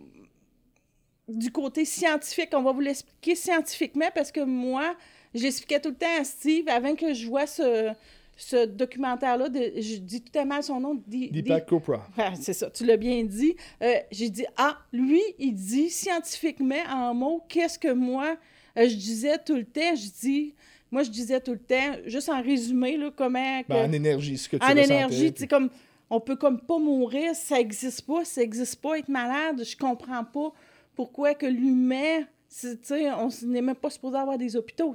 du 1.28 1.52
côté 1.52 1.86
scientifique. 1.86 2.50
On 2.54 2.64
va 2.64 2.72
vous 2.72 2.80
l'expliquer 2.82 3.36
scientifiquement 3.36 4.10
parce 4.14 4.32
que 4.32 4.42
moi, 4.42 4.96
je 5.34 5.44
l'expliquais 5.44 5.80
tout 5.80 5.90
le 5.90 5.96
temps 5.96 6.20
à 6.20 6.24
Steve 6.24 6.68
avant 6.68 6.96
que 6.96 7.14
je 7.14 7.28
vois 7.28 7.48
ce, 7.48 7.92
ce 8.36 8.66
documentaire-là. 8.66 9.48
Je 9.54 9.98
dis 9.98 10.22
tout 10.22 10.38
à 10.40 10.46
mal 10.46 10.64
son 10.64 10.80
nom. 10.80 11.02
Deepak 11.08 11.70
Chopra. 11.70 12.08
ah, 12.18 12.34
c'est 12.40 12.54
ça, 12.54 12.70
tu 12.70 12.86
l'as 12.86 12.98
bien 12.98 13.24
dit. 13.24 13.56
Euh, 13.82 13.94
j'ai 14.12 14.30
dit, 14.30 14.46
ah, 14.58 14.78
lui, 14.92 15.22
il 15.40 15.54
dit 15.54 15.90
scientifiquement 15.90 16.84
en 16.90 17.14
mots, 17.14 17.44
qu'est-ce 17.48 17.78
que 17.78 17.92
moi, 17.92 18.36
euh, 18.78 18.88
je 18.90 18.96
disais 18.96 19.38
tout 19.46 19.56
le 19.56 19.66
temps, 19.66 19.96
je 19.96 20.08
dis, 20.22 20.56
moi, 20.92 21.04
je 21.04 21.10
disais 21.10 21.40
tout 21.40 21.52
le 21.54 21.60
temps, 21.60 21.96
juste 22.06 22.30
en 22.30 22.42
résumé, 22.42 22.98
là, 22.98 23.12
comment... 23.16 23.62
que- 23.64 23.68
Ben, 23.70 23.90
en 23.90 23.94
énergie, 23.94 24.38
ce 24.38 24.50
que 24.50 24.58
tu 24.58 24.66
en 24.66 24.70
énergie, 24.76 25.28
tu 25.28 25.32
puis- 25.34 25.40
sais, 25.42 25.48
comme, 25.48 25.70
on 26.10 26.20
peut 26.20 26.36
comme 26.36 26.60
pas 26.60 26.78
mourir, 26.80 27.34
ça 27.36 27.60
existe 27.60 28.02
pas, 28.02 28.26
ça 28.26 28.42
existe 28.42 28.82
pas 28.82 28.98
être 29.00 29.08
malade, 29.08 29.64
je 29.64 29.78
comprends 29.78 30.24
pas 30.26 30.52
pourquoi 30.96 31.34
que 31.36 31.46
l'humain, 31.46 32.24
tu 32.50 32.78
sais, 32.82 33.10
on 33.12 33.30
n'est 33.48 33.62
même 33.62 33.76
pas 33.76 33.90
supposé 33.90 34.18
avoir 34.18 34.38
des 34.38 34.56
hôpitaux. 34.58 34.94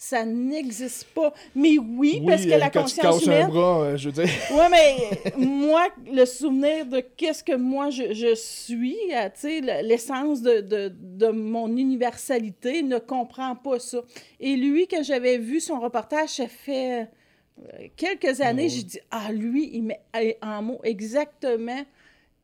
Ça 0.00 0.24
n'existe 0.24 1.08
pas. 1.12 1.34
Mais 1.56 1.76
oui, 1.76 2.22
parce 2.24 2.46
que 2.46 2.52
euh, 2.52 2.58
la 2.58 2.70
quand 2.70 2.84
tu 2.84 2.94
conscience 2.94 3.16
casses 3.16 3.26
humaine... 3.26 3.46
un 3.46 3.48
bras, 3.48 3.82
euh, 3.82 3.96
je 3.96 4.08
veux 4.08 4.12
dire, 4.12 4.32
Oui, 4.52 4.62
mais 4.70 5.34
moi, 5.36 5.88
le 6.06 6.24
souvenir 6.24 6.86
de 6.86 7.00
qu'est-ce 7.00 7.42
que 7.42 7.56
moi 7.56 7.90
je, 7.90 8.14
je 8.14 8.32
suis, 8.36 8.96
euh, 9.12 9.28
tu 9.34 9.40
sais, 9.40 9.60
l'essence 9.82 10.40
de, 10.40 10.60
de, 10.60 10.92
de 10.96 11.26
mon 11.26 11.76
universalité 11.76 12.84
ne 12.84 12.98
comprend 12.98 13.56
pas 13.56 13.80
ça. 13.80 13.98
Et 14.38 14.54
lui, 14.54 14.86
quand 14.86 15.02
j'avais 15.02 15.36
vu 15.36 15.58
son 15.58 15.80
reportage, 15.80 16.28
ça 16.28 16.46
fait 16.46 17.00
euh, 17.00 17.88
quelques 17.96 18.40
années, 18.40 18.68
j'ai 18.68 18.84
dit, 18.84 19.00
ah, 19.10 19.32
lui, 19.32 19.68
il 19.72 19.82
met 19.82 20.00
en 20.40 20.62
mots 20.62 20.80
exactement 20.84 21.84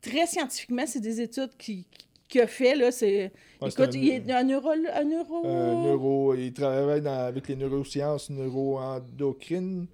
très 0.02 0.26
scientifiquement, 0.26 0.84
c'est 0.86 1.00
des 1.00 1.20
études 1.20 1.56
qui, 1.56 1.86
qu'il 2.34 2.40
a 2.42 2.46
fait, 2.48 2.74
là, 2.74 2.90
c'est... 2.90 3.30
Ouais, 3.60 3.68
Écoute, 3.68 3.94
un- 3.94 3.98
il 3.98 4.08
est 4.10 4.32
un 4.32 4.42
neuro... 4.44 4.70
Un 4.70 5.04
neuro... 5.04 5.42
Euh, 5.46 5.74
neuro, 5.84 6.34
il 6.34 6.52
travaille 6.52 7.00
dans- 7.00 7.26
avec 7.26 7.46
les 7.48 7.56
neurosciences 7.56 8.28
neuroendocrines. 8.30 9.86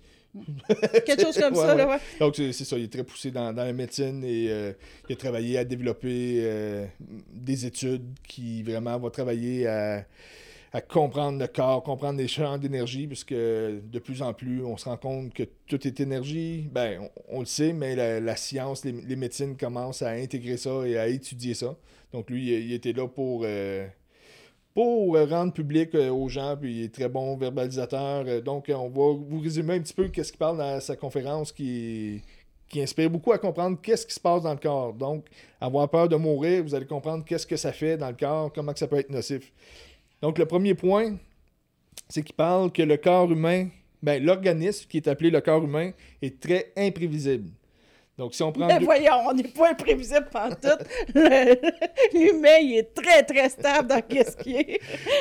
Quelque 1.04 1.23
chose 1.23 1.38
comme 1.38 1.54
Ouais, 1.56 1.61
ça, 1.66 1.75
là, 1.75 1.88
ouais. 1.88 1.97
Donc, 2.18 2.37
c'est 2.37 2.52
c'est 2.52 2.64
ça, 2.64 2.78
il 2.78 2.85
est 2.85 2.92
très 2.92 3.02
poussé 3.04 3.30
dans, 3.30 3.52
dans 3.52 3.64
la 3.64 3.73
médecine 3.73 4.23
et 4.25 4.47
euh, 4.49 4.73
il 5.09 5.12
a 5.12 5.16
travaillé 5.16 5.59
à 5.59 5.64
développer 5.64 6.38
euh, 6.42 6.87
des 7.32 7.66
études 7.66 8.06
qui 8.28 8.62
vraiment 8.62 8.97
vont 8.99 9.11
travailler 9.11 9.66
à, 9.66 10.04
à 10.72 10.80
comprendre 10.80 11.38
le 11.38 11.48
corps, 11.48 11.82
comprendre 11.82 12.18
les 12.18 12.28
champs 12.28 12.56
d'énergie, 12.56 13.06
puisque 13.06 13.32
de 13.32 13.98
plus 13.98 14.22
en 14.22 14.32
plus, 14.32 14.64
on 14.64 14.76
se 14.76 14.84
rend 14.84 14.96
compte 14.96 15.34
que 15.34 15.42
tout 15.66 15.84
est 15.86 15.98
énergie. 16.00 16.68
Ben, 16.70 17.08
on, 17.28 17.40
le 17.40 17.46
sait, 17.46 17.72
mais 17.72 18.20
la, 18.20 18.36
science, 18.36 18.84
les, 18.84 19.16
médecines 19.16 19.56
commencent 19.56 20.02
à 20.02 20.10
intégrer 20.10 20.56
ça 20.56 20.86
et 20.86 20.96
à 20.96 21.08
étudier 21.08 21.54
ça. 21.54 21.76
Donc, 22.12 22.30
lui, 22.30 22.52
il, 22.52 22.72
était 22.72 22.92
là 22.92 23.08
pour. 23.08 23.42
euh, 23.44 23.86
pour 24.72 25.16
euh, 25.16 25.24
rendre 25.26 25.52
public 25.52 25.96
euh, 25.96 26.10
aux 26.10 26.28
gens, 26.28 26.56
puis 26.56 26.72
il 26.72 26.84
est 26.84 26.94
très 26.94 27.08
bon 27.08 27.36
verbalisateur. 27.36 28.40
Donc, 28.40 28.70
on 28.72 28.88
va 28.88 29.18
vous 29.18 29.40
résumer 29.40 29.74
un 29.74 29.80
petit 29.80 29.92
peu 29.92 30.06
qu'est-ce 30.08 30.30
qu'il 30.30 30.38
parle 30.38 30.58
dans 30.58 30.78
sa 30.78 30.94
conférence 30.94 31.50
qui, 31.50 32.22
qui 32.68 32.80
inspire 32.80 33.10
beaucoup 33.10 33.32
à 33.32 33.38
comprendre 33.38 33.78
qu'est-ce 33.82 34.06
qui 34.06 34.14
se 34.14 34.20
passe 34.20 34.42
dans 34.44 34.52
le 34.52 34.60
corps. 34.60 34.94
Donc, 34.94 35.26
avoir 35.60 35.90
peur 35.90 36.08
de 36.08 36.14
mourir, 36.14 36.62
vous 36.62 36.74
allez 36.74 36.86
comprendre 36.86 37.24
qu'est-ce 37.24 37.46
que 37.46 37.56
ça 37.56 37.72
fait 37.72 37.96
dans 37.96 38.08
le 38.08 38.16
corps, 38.16 38.52
comment 38.52 38.72
que 38.72 38.78
ça 38.78 38.86
peut 38.86 38.98
être 38.98 39.10
nocif. 39.10 39.52
Donc, 40.22 40.38
le 40.38 40.46
premier 40.46 40.74
point, 40.74 41.16
c'est 42.08 42.22
qu'il 42.22 42.34
parle 42.34 42.70
que 42.72 42.82
le 42.82 42.96
corps 42.96 43.30
humain, 43.30 43.68
ben, 44.02 44.22
l'organisme 44.22 44.86
qui 44.88 44.98
est 44.98 45.08
appelé 45.08 45.30
le 45.30 45.40
corps 45.40 45.64
humain 45.64 45.92
est 46.22 46.40
très 46.40 46.72
imprévisible. 46.76 47.50
Donc, 48.18 48.34
si 48.34 48.42
on 48.42 48.52
prend... 48.52 48.66
Mais 48.66 48.78
deux- 48.78 48.84
voyons, 48.84 49.14
on 49.28 49.32
n'est 49.32 49.44
pas 49.44 49.70
imprévisible 49.70 50.28
pantoute. 50.30 50.84
Le- 51.14 51.54
L'humain, 52.12 52.58
il 52.60 52.76
est 52.78 52.92
très, 52.94 53.22
très 53.22 53.48
stable 53.48 53.88
dans 53.88 54.02
qu'est-ce 54.02 54.36
qu'il 54.36 54.56
est. 54.56 54.78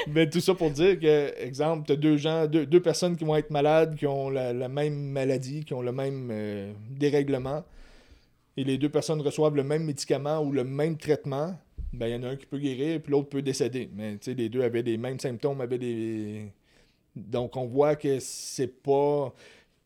Mais 0.07 0.29
tout 0.29 0.41
ça 0.41 0.53
pour 0.53 0.69
dire 0.71 0.99
que, 0.99 1.33
exemple, 1.41 1.85
tu 1.87 1.93
as 1.93 1.95
deux 1.95 2.17
gens, 2.17 2.45
deux, 2.45 2.65
deux 2.65 2.81
personnes 2.81 3.15
qui 3.15 3.23
vont 3.23 3.37
être 3.37 3.51
malades, 3.51 3.95
qui 3.95 4.05
ont 4.05 4.29
la, 4.29 4.51
la 4.51 4.67
même 4.67 4.95
maladie, 4.95 5.63
qui 5.63 5.73
ont 5.73 5.81
le 5.81 5.93
même 5.93 6.27
euh, 6.29 6.73
dérèglement, 6.89 7.63
et 8.57 8.65
les 8.65 8.77
deux 8.77 8.89
personnes 8.89 9.21
reçoivent 9.21 9.55
le 9.55 9.63
même 9.63 9.85
médicament 9.85 10.41
ou 10.41 10.51
le 10.51 10.65
même 10.65 10.97
traitement, 10.97 11.55
ben 11.93 12.07
il 12.07 12.11
y 12.13 12.15
en 12.15 12.23
a 12.23 12.29
un 12.29 12.35
qui 12.35 12.45
peut 12.45 12.59
guérir, 12.59 13.01
puis 13.01 13.11
l'autre 13.11 13.29
peut 13.29 13.41
décéder. 13.41 13.89
Mais 13.93 14.17
les 14.27 14.49
deux 14.49 14.61
avaient 14.61 14.81
les 14.83 14.97
mêmes 14.97 15.19
symptômes, 15.19 15.61
avaient 15.61 15.77
des. 15.79 16.47
Donc 17.15 17.55
on 17.57 17.65
voit 17.65 17.95
que 17.95 18.19
c'est 18.19 18.67
pas. 18.81 19.33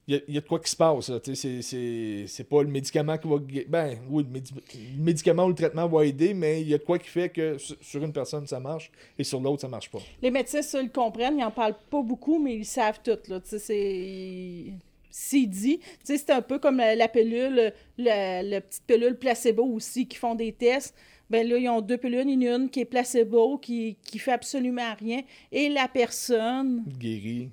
Il 0.05 0.15
y, 0.15 0.17
a, 0.17 0.21
il 0.27 0.33
y 0.33 0.37
a 0.37 0.41
de 0.41 0.45
quoi 0.45 0.59
qui 0.59 0.69
se 0.69 0.75
passe, 0.75 1.09
c'est- 1.33 2.43
pas 2.49 2.61
le 2.61 2.67
médicament 2.67 3.17
qui 3.17 3.25
va... 3.25 3.37
Ben, 3.69 3.97
oui, 4.09 4.25
le, 4.29 4.37
médi- 4.37 4.53
le 4.97 5.01
médicament 5.01 5.45
ou 5.45 5.47
le 5.47 5.55
traitement 5.55 5.87
va 5.87 6.05
aider, 6.05 6.33
mais 6.33 6.59
il 6.59 6.67
y 6.67 6.73
a 6.73 6.77
de 6.77 6.83
quoi 6.83 6.99
qui 6.99 7.07
fait 7.07 7.29
que 7.29 7.57
sur- 7.57 8.03
une 8.03 8.11
personne, 8.11 8.45
ça 8.45 8.59
marche, 8.59 8.91
et 9.17 9.23
sur 9.23 9.39
l'autre, 9.39 9.61
ça 9.61 9.69
marche 9.69 9.89
pas. 9.89 9.99
Les 10.21 10.29
médecins, 10.29 10.61
ça, 10.61 10.81
ils 10.81 10.87
le 10.87 10.91
comprennent. 10.91 11.39
Ils 11.39 11.43
en 11.45 11.51
parlent 11.51 11.77
pas 11.89 12.01
beaucoup, 12.01 12.37
mais 12.37 12.57
ils 12.57 12.65
savent 12.65 12.99
tout, 13.01 13.17
c'est... 13.45 14.65
C'est 15.09 15.45
dit. 15.45 15.79
C'est 16.03 16.29
un 16.31 16.41
peu 16.41 16.59
comme 16.59 16.77
la, 16.77 16.95
la 16.95 17.07
pilule, 17.07 17.71
la 17.97 18.59
petite 18.61 18.83
pilule 18.85 19.15
placebo 19.15 19.63
aussi, 19.63 20.05
qui 20.05 20.17
font 20.17 20.35
des 20.35 20.51
tests. 20.51 20.95
Ben 21.33 21.47
là, 21.47 21.57
ils 21.57 21.67
ont 21.67 21.81
deux 21.81 21.97
pilules, 21.97 22.19
a 22.19 22.55
une 22.55 22.69
qui 22.69 22.81
est 22.81 22.85
placebo, 22.85 23.57
qui, 23.57 23.97
qui 24.05 24.19
fait 24.19 24.33
absolument 24.33 24.93
rien. 24.99 25.21
Et 25.51 25.67
la 25.67 25.87
personne 25.87 26.83
Guéri. 26.99 27.49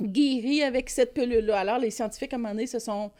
guérit 0.00 0.64
avec 0.64 0.90
cette 0.90 1.14
pilule-là. 1.14 1.60
Alors, 1.60 1.78
les 1.78 1.90
scientifiques, 1.92 2.32
à 2.32 2.36
un 2.36 2.40
moment 2.40 2.54
donné, 2.54 2.66
se 2.66 2.80
sont 2.80 3.12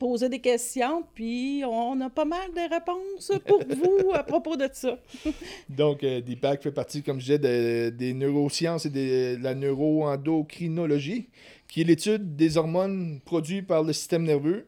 posé 0.00 0.28
des 0.28 0.40
questions, 0.40 1.04
puis 1.14 1.62
on 1.64 2.00
a 2.00 2.10
pas 2.10 2.24
mal 2.24 2.48
de 2.54 2.74
réponses 2.74 3.30
pour 3.46 3.60
vous 3.68 4.12
à 4.12 4.24
propos 4.24 4.56
de 4.56 4.68
ça. 4.72 4.98
Donc, 5.68 6.02
euh, 6.02 6.20
Deepak 6.20 6.60
fait 6.62 6.72
partie, 6.72 7.02
comme 7.04 7.20
je 7.20 7.24
disais, 7.24 7.38
de- 7.38 7.90
des 7.90 8.14
neurosciences 8.14 8.84
et 8.86 8.90
de 8.90 9.36
la 9.40 9.54
neuroendocrinologie, 9.54 11.28
qui 11.68 11.80
est 11.82 11.84
l'étude 11.84 12.34
des 12.36 12.56
hormones 12.56 13.20
produites 13.24 13.66
par 13.66 13.84
le 13.84 13.92
système 13.92 14.24
nerveux. 14.24 14.66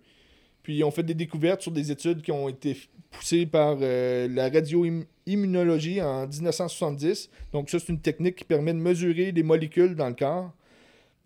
Puis, 0.67 0.83
on 0.83 0.91
fait 0.91 1.05
des 1.05 1.15
découvertes 1.15 1.63
sur 1.63 1.71
des 1.71 1.93
études 1.93 2.23
qui 2.23 2.33
ont 2.33 2.49
été 2.49 2.77
poussées 3.13 3.47
par 3.47 3.79
euh, 3.81 4.27
la 4.27 4.49
radioimmunologie 4.49 6.03
en 6.03 6.27
1970. 6.27 7.31
Donc, 7.53 7.71
ça, 7.71 7.79
c'est 7.79 7.91
une 7.91 8.01
technique 8.01 8.35
qui 8.35 8.43
permet 8.43 8.73
de 8.73 8.79
mesurer 8.79 9.31
les 9.31 9.45
molécules 9.45 9.95
dans 9.95 10.09
le 10.09 10.17
corps, 10.17 10.51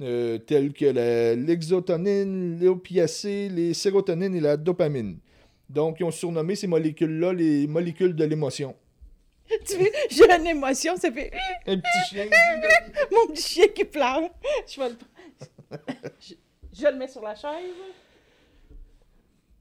euh, 0.03 0.37
telles 0.37 0.75
que 0.75 0.85
l'exotonine, 1.37 2.61
l'opiacé, 2.63 3.49
les 3.49 3.73
sérotonines 3.73 4.35
et 4.35 4.41
la 4.41 4.59
dopamine. 4.59 5.17
Donc, 5.71 6.01
ils 6.01 6.05
ont 6.05 6.11
surnommé 6.11 6.55
ces 6.55 6.67
molécules-là 6.67 7.33
les 7.33 7.67
molécules 7.67 8.15
de 8.15 8.25
l'émotion. 8.25 8.77
tu 9.67 9.77
vois, 9.79 9.89
j'ai 10.11 10.31
une 10.39 10.49
émotion, 10.49 10.99
ça 10.99 11.11
fait 11.11 11.33
Un 11.67 11.79
petit 11.79 12.11
chien. 12.11 12.27
mon 13.11 13.33
petit 13.33 13.43
chien 13.43 13.69
qui 13.69 13.87
pleure. 13.87 14.21
Je 14.69 14.81
vais 14.83 14.89
le... 14.91 14.97
je, 16.21 16.35
je 16.79 16.87
le 16.89 16.97
mets 16.99 17.09
sur 17.09 17.23
la 17.23 17.35
chaise. 17.35 17.73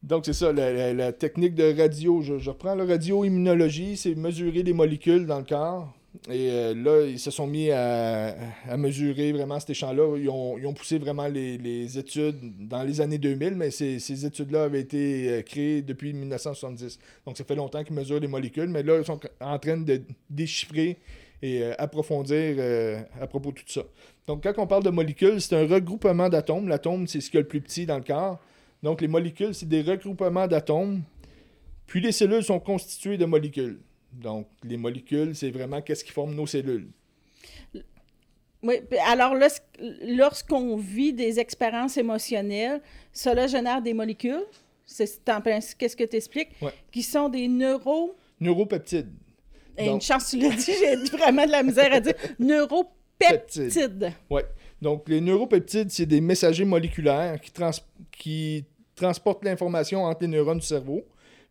Donc, 0.09 0.25
c'est 0.25 0.33
ça, 0.33 0.51
la, 0.51 1.13
technique 1.13 1.53
de 1.53 1.71
radio. 1.79 2.23
Je, 2.23 2.49
reprends 2.49 2.73
la 2.73 2.83
radioimmunologie, 2.83 3.95
c'est 3.95 4.15
mesurer 4.15 4.63
les 4.63 4.73
molécules 4.73 5.27
dans 5.27 5.37
le 5.37 5.43
corps. 5.43 5.93
Et 6.27 6.49
euh, 6.49 6.73
là, 6.73 7.05
ils 7.05 7.19
se 7.19 7.29
sont 7.29 7.45
mis 7.45 7.69
à, 7.69 8.35
mesurer 8.75 9.31
vraiment 9.33 9.59
ces 9.59 9.75
champs-là. 9.75 10.17
Ils 10.17 10.27
ont, 10.27 10.73
poussé 10.73 10.97
vraiment 10.97 11.27
les, 11.27 11.99
études 11.99 12.67
dans 12.67 12.81
les 12.81 13.01
années 13.01 13.19
2000, 13.19 13.53
mais 13.53 13.69
ces, 13.69 14.25
études-là 14.25 14.63
avaient 14.63 14.79
été 14.79 15.29
euh, 15.29 15.41
créées 15.43 15.83
depuis 15.83 16.11
1970. 16.11 16.97
Donc, 17.27 17.37
ça 17.37 17.43
fait 17.43 17.53
longtemps 17.53 17.83
qu'ils 17.83 17.95
mesurent 17.95 18.19
les 18.19 18.27
molécules, 18.27 18.69
mais 18.69 18.81
là, 18.81 18.97
ils 18.97 19.05
sont 19.05 19.19
en 19.39 19.59
train 19.59 19.77
de 19.77 20.01
déchiffrer 20.27 20.97
et 21.43 21.61
euh, 21.61 21.73
approfondir 21.77 22.57
à 23.21 23.27
propos 23.27 23.51
de 23.51 23.59
tout 23.59 23.63
ça. 23.67 23.83
Donc, 24.25 24.41
quand 24.41 24.53
on 24.57 24.65
parle 24.65 24.83
de 24.83 24.89
molécules, 24.89 25.39
c'est 25.39 25.55
un 25.55 25.67
regroupement 25.67 26.29
d'atomes. 26.29 26.67
L'atome, 26.67 27.05
c'est 27.05 27.21
ce 27.21 27.29
qu'il 27.29 27.37
y 27.37 27.41
a 27.41 27.41
le 27.41 27.47
plus 27.47 27.61
petit 27.61 27.85
dans 27.85 27.97
le 27.97 28.03
corps. 28.03 28.39
Donc, 28.81 29.01
les 29.01 29.07
molécules, 29.07 29.53
c'est 29.53 29.67
des 29.67 29.81
regroupements 29.81 30.47
d'atomes. 30.47 31.01
Puis, 31.85 31.99
les 32.01 32.11
cellules 32.11 32.43
sont 32.43 32.59
constituées 32.59 33.17
de 33.17 33.25
molécules. 33.25 33.79
Donc, 34.13 34.47
les 34.63 34.77
molécules, 34.77 35.35
c'est 35.35 35.51
vraiment 35.51 35.81
qu'est-ce 35.81 36.03
qui 36.03 36.11
forme 36.11 36.33
nos 36.33 36.47
cellules. 36.47 36.87
Oui, 38.61 38.75
alors 39.07 39.35
lors- 39.35 39.49
lorsqu'on 40.03 40.75
vit 40.75 41.13
des 41.13 41.39
expériences 41.39 41.95
émotionnelles, 41.97 42.81
cela 43.13 43.47
génère 43.47 43.81
des 43.81 43.93
molécules, 43.93 44.43
c'est 44.85 45.29
en 45.29 45.39
principe, 45.39 45.77
qu'est-ce 45.77 45.95
que 45.95 46.03
tu 46.03 46.17
expliques, 46.17 46.49
Ouais. 46.61 46.73
qui 46.91 47.01
sont 47.03 47.29
des 47.29 47.47
neuro... 47.47 48.15
Neuropeptides. 48.41 49.11
Et 49.77 49.87
une 49.87 50.01
chance, 50.01 50.29
tu 50.31 50.37
l'as 50.39 50.49
dit, 50.55 50.71
j'ai 50.77 50.95
vraiment 51.17 51.45
de 51.45 51.51
la 51.51 51.63
misère 51.63 51.93
à 51.93 51.99
dire. 52.01 52.15
Neuropeptides. 52.37 52.95
Ouais. 54.29 54.45
Donc, 54.81 55.09
les 55.09 55.19
neuropeptides, 55.21 55.91
c'est 55.91 56.05
des 56.05 56.21
messagers 56.21 56.65
moléculaires 56.65 57.39
qui, 57.41 57.51
trans- 57.51 57.71
qui 58.11 58.63
transportent 58.95 59.43
l'information 59.43 60.03
entre 60.05 60.21
les 60.21 60.27
neurones 60.27 60.59
du 60.59 60.65
cerveau. 60.65 61.03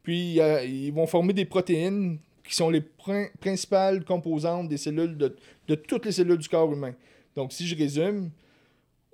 Puis, 0.02 0.40
a- 0.40 0.64
ils 0.64 0.92
vont 0.92 1.06
former 1.06 1.32
des 1.34 1.44
protéines 1.44 2.18
qui 2.42 2.54
sont 2.54 2.70
les 2.70 2.80
prin- 2.80 3.28
principales 3.40 4.04
composantes 4.04 4.68
des 4.68 4.78
cellules, 4.78 5.16
de, 5.18 5.36
de 5.66 5.74
toutes 5.74 6.06
les 6.06 6.12
cellules 6.12 6.38
du 6.38 6.48
corps 6.48 6.72
humain. 6.72 6.94
Donc, 7.36 7.52
si 7.52 7.66
je 7.66 7.76
résume, 7.76 8.30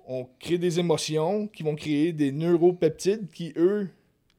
on 0.07 0.25
crée 0.39 0.57
des 0.57 0.79
émotions 0.79 1.47
qui 1.47 1.63
vont 1.63 1.75
créer 1.75 2.13
des 2.13 2.31
neuropeptides 2.31 3.27
qui, 3.33 3.51
eux, 3.57 3.89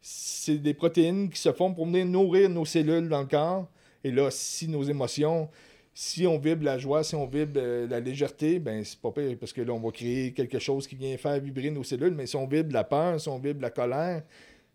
c'est 0.00 0.58
des 0.58 0.72
protéines 0.72 1.28
qui 1.28 1.40
se 1.40 1.52
forment 1.52 1.74
pour 1.74 1.84
venir 1.86 2.06
nourrir 2.06 2.48
nos 2.48 2.64
cellules 2.64 3.08
dans 3.08 3.20
le 3.20 3.26
corps. 3.26 3.68
Et 4.04 4.10
là, 4.12 4.30
si 4.30 4.68
nos 4.68 4.84
émotions, 4.84 5.48
si 5.98 6.26
on 6.26 6.36
vibre 6.36 6.62
la 6.62 6.76
joie, 6.76 7.02
si 7.02 7.14
on 7.14 7.24
vibre 7.24 7.54
euh, 7.56 7.88
la 7.88 8.00
légèreté, 8.00 8.58
ben 8.58 8.84
c'est 8.84 9.00
pas 9.00 9.10
pire 9.12 9.34
parce 9.40 9.54
que 9.54 9.62
là, 9.62 9.72
on 9.72 9.80
va 9.80 9.90
créer 9.90 10.34
quelque 10.34 10.58
chose 10.58 10.86
qui 10.86 10.94
vient 10.94 11.16
faire 11.16 11.40
vibrer 11.40 11.70
nos 11.70 11.84
cellules. 11.84 12.14
Mais 12.14 12.26
si 12.26 12.36
on 12.36 12.46
vibre 12.46 12.70
la 12.74 12.84
peur, 12.84 13.18
si 13.18 13.30
on 13.30 13.38
vibre 13.38 13.62
la 13.62 13.70
colère, 13.70 14.22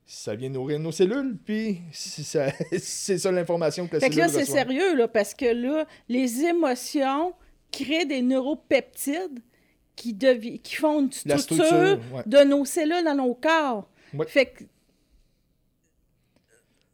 ça 0.03 0.33
vient 0.33 0.49
nourrir 0.49 0.79
nos 0.79 0.91
cellules. 0.91 1.37
Puis 1.45 1.79
c'est 1.91 3.19
ça, 3.19 3.31
l'information 3.31 3.85
que 3.85 3.93
la 3.93 3.99
Fait 3.99 4.09
que 4.09 4.17
là, 4.17 4.29
c'est 4.29 4.45
sérieux, 4.45 4.95
là, 4.95 5.07
parce 5.07 5.35
que 5.35 5.45
là, 5.45 5.85
les 6.09 6.41
émotions 6.41 7.33
créent 7.71 8.07
des 8.07 8.23
neuropeptides 8.23 9.41
qui, 9.95 10.15
devi- 10.15 10.59
qui 10.59 10.73
font 10.73 11.01
une 11.01 11.11
structure, 11.11 11.39
structure, 11.55 11.99
ouais. 12.15 12.23
de 12.25 12.39
nos 12.45 12.65
cellules 12.65 13.03
dans 13.05 13.13
nos 13.15 13.35
corps. 13.35 13.87
Ouais. 14.15 14.25
Fait 14.25 14.47
que 14.47 14.63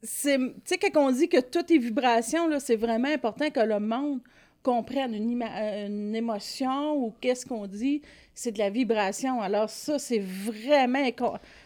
c'est 0.04 0.38
tu 0.38 0.54
sais 0.66 0.78
quand 0.78 1.08
on 1.08 1.12
dit 1.12 1.30
que 1.30 1.42
tout 1.42 1.72
est 1.72 1.78
vibration 1.78 2.48
là, 2.48 2.60
c'est 2.60 2.76
vraiment 2.76 3.10
important 3.10 3.50
que 3.50 3.60
le 3.60 3.80
monde 3.80 4.20
comprenne 4.64 5.14
une, 5.14 6.14
émotion 6.14 6.98
ou 6.98 7.14
qu'est-ce 7.22 7.46
qu'on 7.46 7.68
dit, 7.68 8.02
c'est 8.34 8.52
de 8.52 8.60
la 8.60 8.70
vibration. 8.70 9.42
Alors 9.42 9.70
ça 9.70 9.98
c'est 9.98 10.20
vraiment 10.20 11.08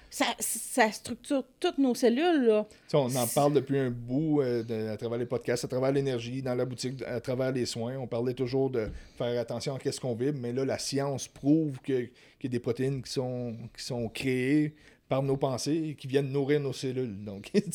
ça, 0.09 0.91
structure 0.91 1.43
toutes 1.59 1.77
nos 1.77 1.95
cellules 1.95 2.45
là. 2.45 2.67
On 2.93 3.15
en 3.15 3.27
parle 3.27 3.53
depuis 3.53 3.79
un 3.79 3.89
bout 3.89 4.41
euh, 4.41 4.93
à 4.93 4.97
travers 4.97 5.17
les 5.17 5.25
podcasts, 5.25 5.63
à 5.65 5.67
travers 5.67 5.91
l'énergie, 5.91 6.41
dans 6.41 6.53
la 6.53 6.65
boutique, 6.65 7.01
à 7.03 7.19
travers 7.21 7.51
les 7.51 7.65
soins. 7.65 7.97
On 7.97 8.07
parlait 8.07 8.33
toujours 8.33 8.69
de 8.69 8.89
faire 9.17 9.39
attention 9.39 9.75
à 9.75 9.79
qu'est-ce 9.79 9.99
qu'on 9.99 10.13
vibre, 10.13 10.37
mais 10.39 10.51
là, 10.51 10.65
la 10.65 10.77
science 10.77 11.27
prouve 11.27 11.79
que- 11.79 12.09
qu'il 12.39 12.43
y 12.43 12.47
a 12.47 12.49
des 12.49 12.59
protéines 12.59 13.01
qui 13.01 13.11
sont, 13.11 13.55
qui 13.75 13.83
sont 13.83 14.09
créées 14.09 14.75
par 15.11 15.21
nos 15.21 15.35
pensées 15.35 15.89
et 15.89 15.95
qui 15.95 16.07
viennent 16.07 16.31
nourrir 16.31 16.61
nos 16.61 16.71
cellules. 16.71 17.21
Donc, 17.25 17.51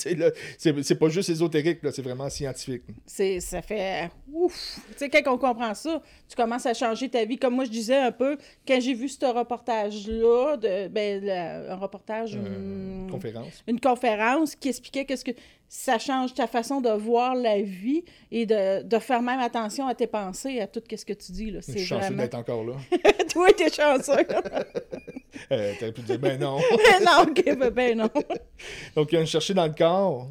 c'est 0.58 0.98
pas 0.98 1.08
juste 1.10 1.28
ésotérique, 1.28 1.80
c'est 1.92 2.00
vraiment 2.00 2.30
scientifique. 2.30 2.84
Ça 3.04 3.60
fait 3.60 4.08
ouf! 4.32 4.80
Tu 4.92 4.96
sais, 4.96 5.10
quand 5.10 5.34
on 5.34 5.36
comprend 5.36 5.74
ça, 5.74 6.00
tu 6.26 6.34
commences 6.34 6.64
à 6.64 6.72
changer 6.72 7.10
ta 7.10 7.26
vie. 7.26 7.36
Comme 7.36 7.56
moi, 7.56 7.66
je 7.66 7.70
disais 7.70 7.98
un 7.98 8.10
peu, 8.10 8.38
quand 8.66 8.80
j'ai 8.80 8.94
vu 8.94 9.10
ce 9.10 9.26
reportage-là, 9.26 10.56
de, 10.56 10.88
ben, 10.88 11.68
un 11.68 11.76
reportage... 11.76 12.38
Euh, 12.42 13.02
une 13.04 13.10
conférence. 13.10 13.62
Une 13.66 13.80
conférence 13.80 14.56
qui 14.56 14.70
expliquait 14.70 15.04
qu'est-ce 15.04 15.24
que 15.24 15.32
ça 15.68 15.98
change 15.98 16.32
ta 16.32 16.46
façon 16.46 16.80
de 16.80 16.88
voir 16.88 17.34
la 17.34 17.60
vie 17.60 18.02
et 18.30 18.46
de, 18.46 18.82
de 18.82 18.98
faire 18.98 19.20
même 19.20 19.40
attention 19.40 19.86
à 19.86 19.94
tes 19.94 20.06
pensées, 20.06 20.58
à 20.60 20.66
tout 20.66 20.80
ce 20.90 21.04
que 21.04 21.12
tu 21.12 21.32
dis. 21.32 21.50
Là. 21.50 21.60
Je 21.66 21.72
suis 21.72 21.84
chanceux 21.84 22.14
d'être 22.14 22.34
encore 22.34 22.64
là. 22.64 22.76
Toi, 23.30 23.48
t'es 23.54 23.70
chanceux. 23.70 24.26
euh, 25.52 25.72
T'aurais 25.78 25.92
pu 25.92 26.02
dire, 26.02 26.18
ben 26.18 26.38
non. 26.40 26.58
non, 27.04 27.22
ok, 27.22 27.44
ben, 27.58 27.70
ben 27.70 27.98
non. 27.98 28.10
Donc, 28.96 29.12
ils 29.12 29.18
ont 29.18 29.26
cherché 29.26 29.54
dans 29.54 29.66
le 29.66 29.74
corps 29.74 30.28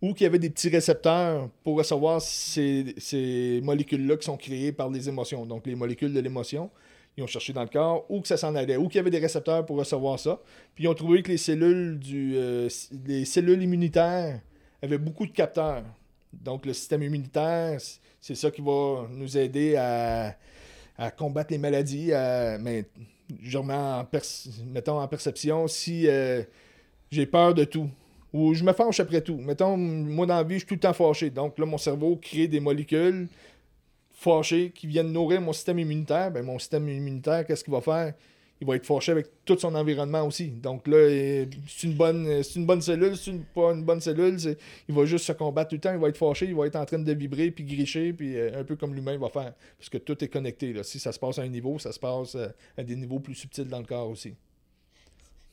où 0.00 0.14
il 0.16 0.22
y 0.22 0.26
avait 0.26 0.38
des 0.38 0.50
petits 0.50 0.68
récepteurs 0.68 1.48
pour 1.64 1.76
recevoir 1.76 2.22
ces, 2.22 2.94
ces 2.98 3.60
molécules-là 3.64 4.16
qui 4.16 4.24
sont 4.24 4.36
créées 4.36 4.72
par 4.72 4.90
les 4.90 5.08
émotions. 5.08 5.44
Donc, 5.44 5.66
les 5.66 5.74
molécules 5.74 6.12
de 6.12 6.20
l'émotion, 6.20 6.70
ils 7.18 7.22
ont 7.24 7.26
cherché 7.26 7.52
dans 7.52 7.62
le 7.62 7.68
corps 7.68 8.06
où 8.08 8.20
que 8.20 8.28
ça 8.28 8.36
s'en 8.36 8.54
allait, 8.54 8.76
où 8.76 8.86
qu'il 8.86 8.96
y 8.96 9.00
avait 9.00 9.10
des 9.10 9.18
récepteurs 9.18 9.66
pour 9.66 9.76
recevoir 9.76 10.20
ça. 10.20 10.40
Puis 10.74 10.84
ils 10.84 10.88
ont 10.88 10.94
trouvé 10.94 11.22
que 11.22 11.32
les 11.32 11.36
cellules 11.36 11.98
du 11.98 12.36
euh, 12.36 12.68
les 13.06 13.24
cellules 13.24 13.60
immunitaires 13.60 14.40
avaient 14.80 14.98
beaucoup 14.98 15.26
de 15.26 15.32
capteurs. 15.32 15.82
Donc 16.32 16.64
le 16.64 16.72
système 16.72 17.02
immunitaire, 17.02 17.80
c'est 18.20 18.36
ça 18.36 18.52
qui 18.52 18.60
va 18.60 19.08
nous 19.10 19.36
aider 19.36 19.74
à, 19.76 20.36
combattre 21.16 21.52
les 21.52 21.58
maladies. 21.58 22.12
mais 22.60 22.84
je 23.42 23.58
remets 23.58 23.74
en, 23.74 24.06
mettons, 24.66 25.00
en 25.00 25.08
perception 25.08 25.66
si 25.68 26.06
euh, 26.08 26.42
j'ai 27.10 27.26
peur 27.26 27.54
de 27.54 27.64
tout 27.64 27.88
ou 28.32 28.54
je 28.54 28.62
me 28.62 28.72
fâche 28.72 29.00
après 29.00 29.20
tout. 29.20 29.36
Mettons, 29.36 29.76
moi 29.76 30.26
dans 30.26 30.36
la 30.36 30.42
vie, 30.42 30.54
je 30.54 30.58
suis 30.60 30.66
tout 30.66 30.74
le 30.74 30.80
temps 30.80 30.92
fâché. 30.92 31.30
Donc 31.30 31.58
là, 31.58 31.66
mon 31.66 31.78
cerveau 31.78 32.16
crée 32.16 32.46
des 32.46 32.60
molécules 32.60 33.28
fâchés 34.12 34.72
qui 34.74 34.86
viennent 34.86 35.12
nourrir 35.12 35.40
mon 35.40 35.52
système 35.52 35.78
immunitaire, 35.78 36.30
ben 36.30 36.44
mon 36.44 36.58
système 36.58 36.88
immunitaire, 36.88 37.46
qu'est-ce 37.46 37.64
qu'il 37.64 37.72
va 37.72 37.80
faire? 37.80 38.14
Il 38.60 38.66
va 38.66 38.76
être 38.76 38.86
fâché 38.86 39.12
avec 39.12 39.26
tout 39.44 39.56
son 39.58 39.74
environnement 39.74 40.22
aussi. 40.26 40.48
Donc 40.48 40.86
là, 40.88 41.08
c'est 41.66 41.86
une 41.86 41.94
bonne, 41.94 42.42
une 42.56 42.66
bonne 42.66 42.82
cellule, 42.82 43.16
c'est 43.16 43.32
pas 43.54 43.72
une 43.72 43.84
bonne 43.84 44.00
cellule, 44.00 44.36
il 44.88 44.94
va 44.94 45.04
juste 45.04 45.26
se 45.26 45.32
combattre 45.32 45.70
tout 45.70 45.76
le 45.76 45.80
temps, 45.80 45.92
il 45.92 45.98
va 45.98 46.08
être 46.08 46.16
fâché, 46.16 46.46
il 46.46 46.54
va 46.54 46.66
être 46.66 46.76
en 46.76 46.84
train 46.84 46.98
de 46.98 47.12
vibrer, 47.12 47.50
puis 47.50 47.64
gricher, 47.64 48.12
puis 48.12 48.36
euh, 48.36 48.60
un 48.60 48.64
peu 48.64 48.76
comme 48.76 48.94
l'humain 48.94 49.16
va 49.16 49.28
faire. 49.28 49.54
Parce 49.78 49.88
que 49.88 49.98
tout 49.98 50.22
est 50.24 50.28
connecté. 50.28 50.72
Là. 50.72 50.82
Si 50.82 50.98
ça 50.98 51.12
se 51.12 51.18
passe 51.18 51.38
à 51.38 51.42
un 51.42 51.48
niveau, 51.48 51.78
ça 51.78 51.92
se 51.92 52.00
passe 52.00 52.34
euh, 52.34 52.48
à 52.76 52.82
des 52.82 52.96
niveaux 52.96 53.20
plus 53.20 53.34
subtils 53.34 53.68
dans 53.68 53.78
le 53.78 53.86
corps 53.86 54.08
aussi. 54.08 54.34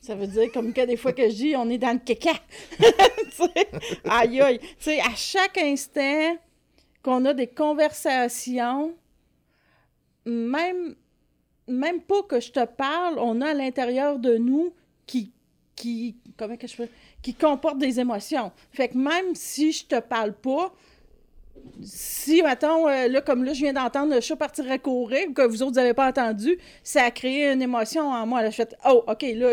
Ça 0.00 0.14
veut 0.14 0.26
dire, 0.26 0.50
comme 0.52 0.72
que 0.72 0.84
des 0.84 0.96
fois 0.96 1.12
que 1.12 1.28
je 1.28 1.34
dis, 1.34 1.54
on 1.56 1.68
est 1.70 1.78
dans 1.78 1.92
le 1.92 1.98
caca. 1.98 2.34
aïe 4.04 4.40
aïe. 4.40 4.60
À 5.04 5.14
chaque 5.14 5.58
instant, 5.58 6.36
qu'on 7.06 7.24
a 7.24 7.34
des 7.34 7.46
conversations, 7.46 8.92
même, 10.24 10.96
même 11.68 12.00
pas 12.00 12.22
que 12.22 12.40
je 12.40 12.52
te 12.52 12.64
parle, 12.64 13.18
on 13.18 13.40
a 13.40 13.50
à 13.50 13.54
l'intérieur 13.54 14.18
de 14.18 14.36
nous 14.36 14.72
qui, 15.06 15.32
qui, 15.74 16.16
comment 16.36 16.56
que 16.56 16.66
je 16.66 16.82
qui 17.22 17.34
comportent 17.34 17.78
des 17.78 17.98
émotions. 17.98 18.52
Fait 18.72 18.88
que 18.88 18.96
même 18.96 19.34
si 19.34 19.72
je 19.72 19.84
te 19.84 20.00
parle 20.00 20.32
pas, 20.32 20.72
si, 21.82 22.42
mettons, 22.42 22.88
euh, 22.88 23.08
là, 23.08 23.20
comme 23.20 23.44
là, 23.44 23.52
je 23.52 23.60
viens 23.60 23.72
d'entendre 23.72 24.14
le 24.14 24.20
chat 24.20 24.36
partir 24.36 24.70
à 24.70 24.78
courir, 24.78 25.32
que 25.34 25.42
vous 25.42 25.62
autres 25.62 25.76
n'avez 25.76 25.94
pas 25.94 26.08
entendu, 26.08 26.58
ça 26.82 27.04
a 27.04 27.10
créé 27.10 27.52
une 27.52 27.62
émotion 27.62 28.08
en 28.08 28.26
moi. 28.26 28.44
Je 28.46 28.50
fais, 28.50 28.68
oh, 28.88 29.04
OK, 29.06 29.22
là, 29.22 29.52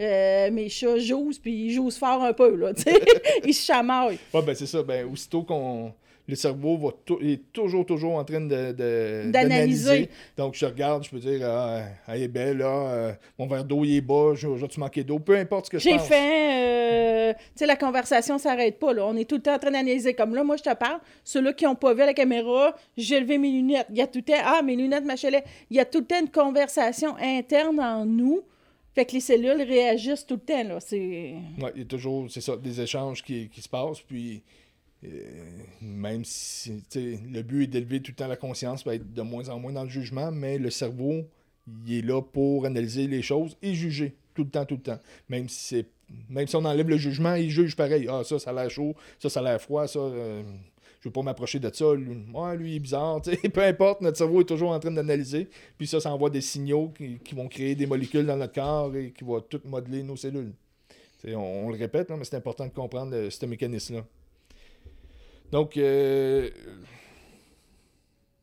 euh, 0.00 0.50
mes 0.50 0.68
chats 0.68 0.98
jouent, 0.98 1.32
puis 1.42 1.66
ils 1.66 1.72
jouent 1.72 1.90
fort 1.90 2.22
un 2.22 2.32
peu, 2.32 2.54
là, 2.54 2.72
ils 3.44 3.54
se 3.54 3.64
chamaillent. 3.64 4.18
Ouais, 4.32 4.42
ben 4.42 4.54
c'est 4.54 4.66
ça. 4.66 4.82
Ben, 4.82 5.06
aussitôt 5.10 5.42
qu'on 5.42 5.92
le 6.28 6.36
cerveau 6.36 6.76
va 6.76 6.88
est 7.22 7.52
toujours, 7.52 7.84
toujours 7.84 8.14
en 8.14 8.24
train 8.24 8.40
de, 8.40 9.30
d'analyser. 9.30 10.08
Donc, 10.36 10.54
je 10.54 10.64
regarde, 10.64 11.04
je 11.04 11.10
peux 11.10 11.18
dire, 11.18 11.40
ah, 11.44 11.82
elle 12.08 12.22
est 12.22 12.28
belle, 12.28 12.58
là, 12.58 12.66
euh, 12.66 13.12
mon 13.38 13.46
verre 13.46 13.64
d'eau, 13.64 13.84
il 13.84 13.96
est 13.96 14.00
bas, 14.00 14.34
j'ai-tu 14.34 14.80
manqué 14.80 15.02
d'eau, 15.04 15.18
peu 15.18 15.36
importe 15.36 15.66
ce 15.66 15.70
que 15.70 15.78
je 15.78 15.88
pense. 15.88 16.00
J'ai 16.00 16.06
fait, 16.06 17.30
euh, 17.30 17.32
tu 17.32 17.40
sais, 17.56 17.66
la 17.66 17.76
conversation 17.76 18.38
s'arrête 18.38 18.78
pas, 18.78 18.92
là. 18.92 19.06
On 19.06 19.16
est 19.16 19.28
tout 19.28 19.36
le 19.36 19.42
temps 19.42 19.54
en 19.54 19.58
train 19.58 19.70
d'analyser. 19.70 20.14
Comme 20.14 20.34
là, 20.34 20.44
moi, 20.44 20.56
je 20.56 20.62
te 20.62 20.74
parle, 20.74 21.00
ceux-là 21.24 21.52
qui 21.52 21.64
n'ont 21.64 21.74
pas 21.74 21.92
vu 21.94 22.00
la 22.00 22.14
caméra, 22.14 22.74
j'ai 22.96 23.20
levé 23.20 23.38
mes 23.38 23.50
lunettes. 23.50 23.86
Il 23.90 23.96
y 23.96 24.02
a 24.02 24.06
tout 24.06 24.18
le 24.18 24.24
temps, 24.24 24.40
ah, 24.44 24.62
mes 24.62 24.76
lunettes, 24.76 25.04
ma 25.04 25.16
chalet. 25.16 25.44
Il 25.70 25.76
y 25.76 25.80
a 25.80 25.84
tout 25.84 26.00
le 26.00 26.06
temps 26.06 26.20
une 26.20 26.30
conversation 26.30 27.16
interne 27.20 27.80
en 27.80 28.04
nous. 28.06 28.42
Fait 28.94 29.04
que 29.04 29.12
les 29.12 29.20
cellules 29.20 29.62
réagissent 29.62 30.26
tout 30.26 30.34
le 30.34 30.40
temps, 30.40 30.64
là. 30.64 30.80
C'est... 30.80 30.98
Oui, 30.98 31.70
il 31.74 31.82
y 31.82 31.82
a 31.82 31.86
toujours, 31.86 32.26
c'est 32.28 32.40
ça, 32.40 32.56
des 32.56 32.80
échanges 32.80 33.22
qui, 33.22 33.48
qui 33.48 33.62
se 33.62 33.68
passent, 33.68 34.00
puis 34.00 34.42
même 35.80 36.24
si 36.24 36.82
le 36.94 37.42
but 37.42 37.64
est 37.64 37.66
d'élever 37.68 38.00
tout 38.00 38.12
le 38.12 38.16
temps 38.16 38.28
la 38.28 38.36
conscience, 38.36 38.84
va 38.84 38.94
être 38.94 39.12
de 39.12 39.22
moins 39.22 39.48
en 39.48 39.58
moins 39.58 39.72
dans 39.72 39.84
le 39.84 39.90
jugement, 39.90 40.30
mais 40.30 40.58
le 40.58 40.70
cerveau, 40.70 41.24
il 41.86 41.98
est 41.98 42.02
là 42.02 42.20
pour 42.20 42.66
analyser 42.66 43.06
les 43.06 43.22
choses 43.22 43.56
et 43.62 43.74
juger 43.74 44.14
tout 44.34 44.44
le 44.44 44.50
temps, 44.50 44.64
tout 44.64 44.76
le 44.76 44.82
temps. 44.82 45.00
Même 45.28 45.48
si 45.48 45.84
même 46.28 46.46
si 46.46 46.56
on 46.56 46.64
enlève 46.64 46.88
le 46.88 46.96
jugement, 46.96 47.34
il 47.34 47.50
juge 47.50 47.76
pareil. 47.76 48.06
Ah, 48.08 48.22
ça, 48.24 48.38
ça 48.38 48.50
a 48.50 48.52
l'air 48.52 48.70
chaud, 48.70 48.94
ça, 49.18 49.28
ça 49.28 49.40
a 49.40 49.42
l'air 49.44 49.60
froid, 49.60 49.86
ça, 49.86 50.00
euh, 50.00 50.42
je 51.00 51.08
veux 51.08 51.12
pas 51.12 51.22
m'approcher 51.22 51.58
de 51.58 51.70
ça. 51.72 51.94
Lui, 51.94 52.14
lui, 52.56 52.70
il 52.72 52.76
est 52.76 52.80
bizarre. 52.80 53.20
Peu 53.54 53.62
importe, 53.62 54.00
notre 54.02 54.18
cerveau 54.18 54.40
est 54.40 54.44
toujours 54.44 54.70
en 54.70 54.80
train 54.80 54.90
d'analyser. 54.90 55.48
Puis 55.78 55.86
ça, 55.86 56.00
ça 56.00 56.12
envoie 56.12 56.30
des 56.30 56.40
signaux 56.40 56.92
qui, 56.96 57.34
vont 57.34 57.48
créer 57.48 57.74
des 57.74 57.86
molécules 57.86 58.26
dans 58.26 58.36
notre 58.36 58.54
corps 58.54 58.94
et 58.96 59.12
qui 59.12 59.24
vont 59.24 59.40
tout 59.40 59.60
modeler 59.64 60.02
nos 60.02 60.16
cellules. 60.16 60.52
On, 61.26 61.70
le 61.70 61.76
répète, 61.76 62.10
mais 62.10 62.24
c'est 62.24 62.36
important 62.36 62.66
de 62.66 62.72
comprendre 62.72 63.14
euh, 63.14 63.30
ce 63.30 63.44
mécanisme-là. 63.44 64.04
Donc. 65.52 65.76
Euh... 65.76 66.50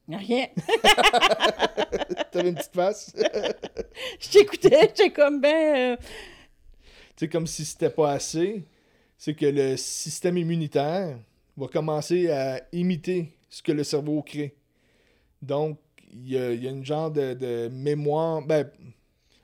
Rien. 0.10 0.48
T'avais 2.32 2.50
une 2.50 2.56
petite 2.56 2.74
face? 2.74 3.14
je 4.20 4.30
t'écoutais, 4.30 4.82
j'étais 4.82 5.12
comme 5.12 5.42
ben. 5.42 5.76
Euh, 5.76 5.98
tu 7.18 7.26
sais, 7.26 7.28
comme 7.28 7.48
si 7.48 7.66
c'était 7.66 7.90
pas 7.90 8.12
assez, 8.12 8.64
c'est 9.18 9.34
que 9.34 9.46
le 9.46 9.76
système 9.76 10.38
immunitaire 10.38 11.20
va 11.58 11.68
commencer 11.68 12.30
à 12.30 12.62
imiter 12.72 13.34
ce 13.50 13.62
que 13.62 13.72
le 13.72 13.84
cerveau 13.84 14.22
crée. 14.22 14.56
Donc, 15.42 15.80
il 16.14 16.30
y 16.30 16.38
a, 16.38 16.54
y 16.54 16.68
a, 16.68 16.72
une 16.72 16.86
genre 16.86 17.12
de, 17.12 17.68
mémoire, 17.70 18.42
ben, 18.44 18.70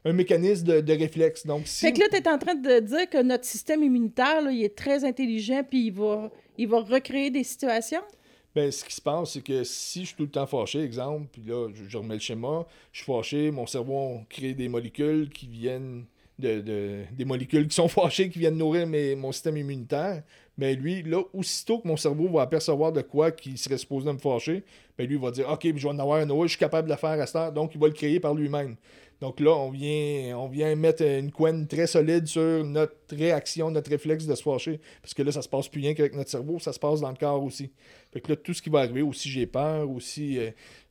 un 0.05 0.13
mécanisme 0.13 0.81
de, 0.81 0.93
réflexe. 0.93 1.45
Donc, 1.45 1.67
si... 1.67 1.85
Fait 1.85 1.93
que 1.93 1.99
là, 1.99 2.07
tu 2.09 2.17
es 2.17 2.27
en 2.27 2.37
train 2.37 2.55
de 2.55 2.79
dire 2.79 3.09
que 3.09 3.21
notre 3.21 3.45
système 3.45 3.83
immunitaire, 3.83 4.41
là, 4.41 4.51
il 4.51 4.63
est 4.63 4.77
très 4.77 5.03
intelligent, 5.03 5.63
puis 5.67 5.87
il 5.87 5.91
va 5.91 6.31
il 6.57 6.67
va 6.67 6.81
recréer 6.81 7.29
des 7.29 7.43
situations? 7.43 8.03
Ben, 8.55 8.71
ce 8.71 8.85
qui 8.85 8.93
se 8.93 9.01
passe, 9.01 9.31
c'est 9.31 9.43
que 9.43 9.63
si 9.63 10.01
je 10.01 10.07
suis 10.07 10.15
tout 10.15 10.23
le 10.23 10.29
temps 10.29 10.45
fâché, 10.45 10.81
exemple, 10.81 11.27
puis 11.31 11.41
là, 11.43 11.69
je, 11.73 11.97
remets 11.97 12.13
le 12.13 12.19
schéma, 12.19 12.67
je 12.91 13.01
suis 13.01 13.11
fâché, 13.11 13.49
mon 13.49 13.65
cerveau 13.65 14.21
crée 14.29 14.53
des 14.53 14.69
molécules 14.69 15.29
qui 15.29 15.47
viennent 15.47 16.05
de, 16.37 17.03
des 17.11 17.25
molécules 17.25 17.67
qui 17.67 17.75
sont 17.75 17.87
fâchées, 17.89 18.29
qui 18.29 18.37
viennent 18.37 18.57
nourrir 18.57 18.85
mes, 18.85 19.15
mon 19.15 19.31
système 19.31 19.57
immunitaire. 19.57 20.21
Mais 20.55 20.75
lui, 20.75 21.01
là, 21.01 21.23
aussitôt 21.33 21.79
que 21.79 21.87
mon 21.87 21.97
cerveau 21.97 22.29
va 22.29 22.43
apercevoir 22.43 22.91
de 22.91 23.01
quoi 23.01 23.31
qui 23.31 23.57
serait 23.57 23.77
supposé 23.79 24.13
me 24.13 24.19
fâcher, 24.19 24.63
ben 24.97 25.07
lui, 25.07 25.15
il 25.15 25.21
va 25.21 25.31
dire 25.31 25.49
OK, 25.49 25.63
je 25.63 25.71
vais 25.71 25.89
en 25.89 25.97
avoir 25.97 26.19
un 26.19 26.29
autre, 26.29 26.43
je 26.43 26.49
suis 26.49 26.59
capable 26.59 26.87
de 26.87 26.93
le 26.93 26.99
faire 26.99 27.19
à 27.19 27.25
ce 27.25 27.33
temps, 27.33 27.51
donc 27.51 27.73
il 27.73 27.81
va 27.81 27.87
le 27.87 27.93
créer 27.93 28.19
par 28.19 28.35
lui-même. 28.35 28.75
Donc 29.23 29.39
là, 29.39 29.51
on 29.51 29.69
vient, 29.69 30.37
on 30.37 30.49
vient 30.49 30.75
mettre 30.75 31.01
une 31.01 31.31
couenne 31.31 31.65
très 31.65 31.87
solide 31.87 32.27
sur 32.27 32.65
notre 32.65 32.93
réaction, 33.09 33.71
notre 33.71 33.89
réflexe 33.89 34.25
de 34.25 34.35
se 34.35 34.43
fâcher. 34.43 34.81
Parce 35.01 35.13
que 35.13 35.23
là, 35.23 35.31
ça 35.31 35.41
se 35.41 35.47
passe 35.47 35.69
plus 35.69 35.79
rien 35.79 35.93
qu'avec 35.93 36.13
notre 36.13 36.29
cerveau, 36.29 36.59
ça 36.59 36.73
se 36.73 36.79
passe 36.79 36.99
dans 36.99 37.09
le 37.09 37.15
corps 37.15 37.41
aussi. 37.41 37.71
Fait 38.11 38.19
que 38.19 38.33
là, 38.33 38.35
tout 38.35 38.53
ce 38.53 38.61
qui 38.61 38.69
va 38.69 38.79
arriver, 38.79 39.01
ou 39.01 39.13
si 39.13 39.29
j'ai 39.29 39.47
peur, 39.47 39.89
ou 39.89 40.01
si, 40.01 40.39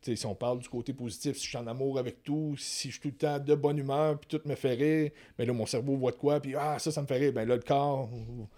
si 0.02 0.26
on 0.26 0.34
parle 0.34 0.58
du 0.58 0.68
côté 0.68 0.92
positif, 0.92 1.36
si 1.36 1.44
je 1.44 1.48
suis 1.50 1.58
en 1.58 1.66
amour 1.66 1.98
avec 1.98 2.22
tout, 2.22 2.54
si 2.58 2.88
je 2.88 2.94
suis 2.94 3.00
tout 3.00 3.08
le 3.08 3.14
temps 3.14 3.38
de 3.38 3.54
bonne 3.54 3.78
humeur, 3.78 4.18
puis 4.18 4.36
tout 4.36 4.48
me 4.48 4.54
fait 4.54 4.74
rire, 4.74 5.10
ben 5.38 5.46
là, 5.46 5.52
mon 5.52 5.66
cerveau 5.66 5.96
voit 5.96 6.10
de 6.10 6.16
quoi, 6.16 6.40
puis 6.40 6.54
ah, 6.56 6.78
ça, 6.78 6.90
ça 6.90 7.02
me 7.02 7.06
fait 7.06 7.18
rire. 7.18 7.32
Ben 7.32 7.46
là, 7.46 7.56
le 7.56 7.62
corps. 7.62 8.08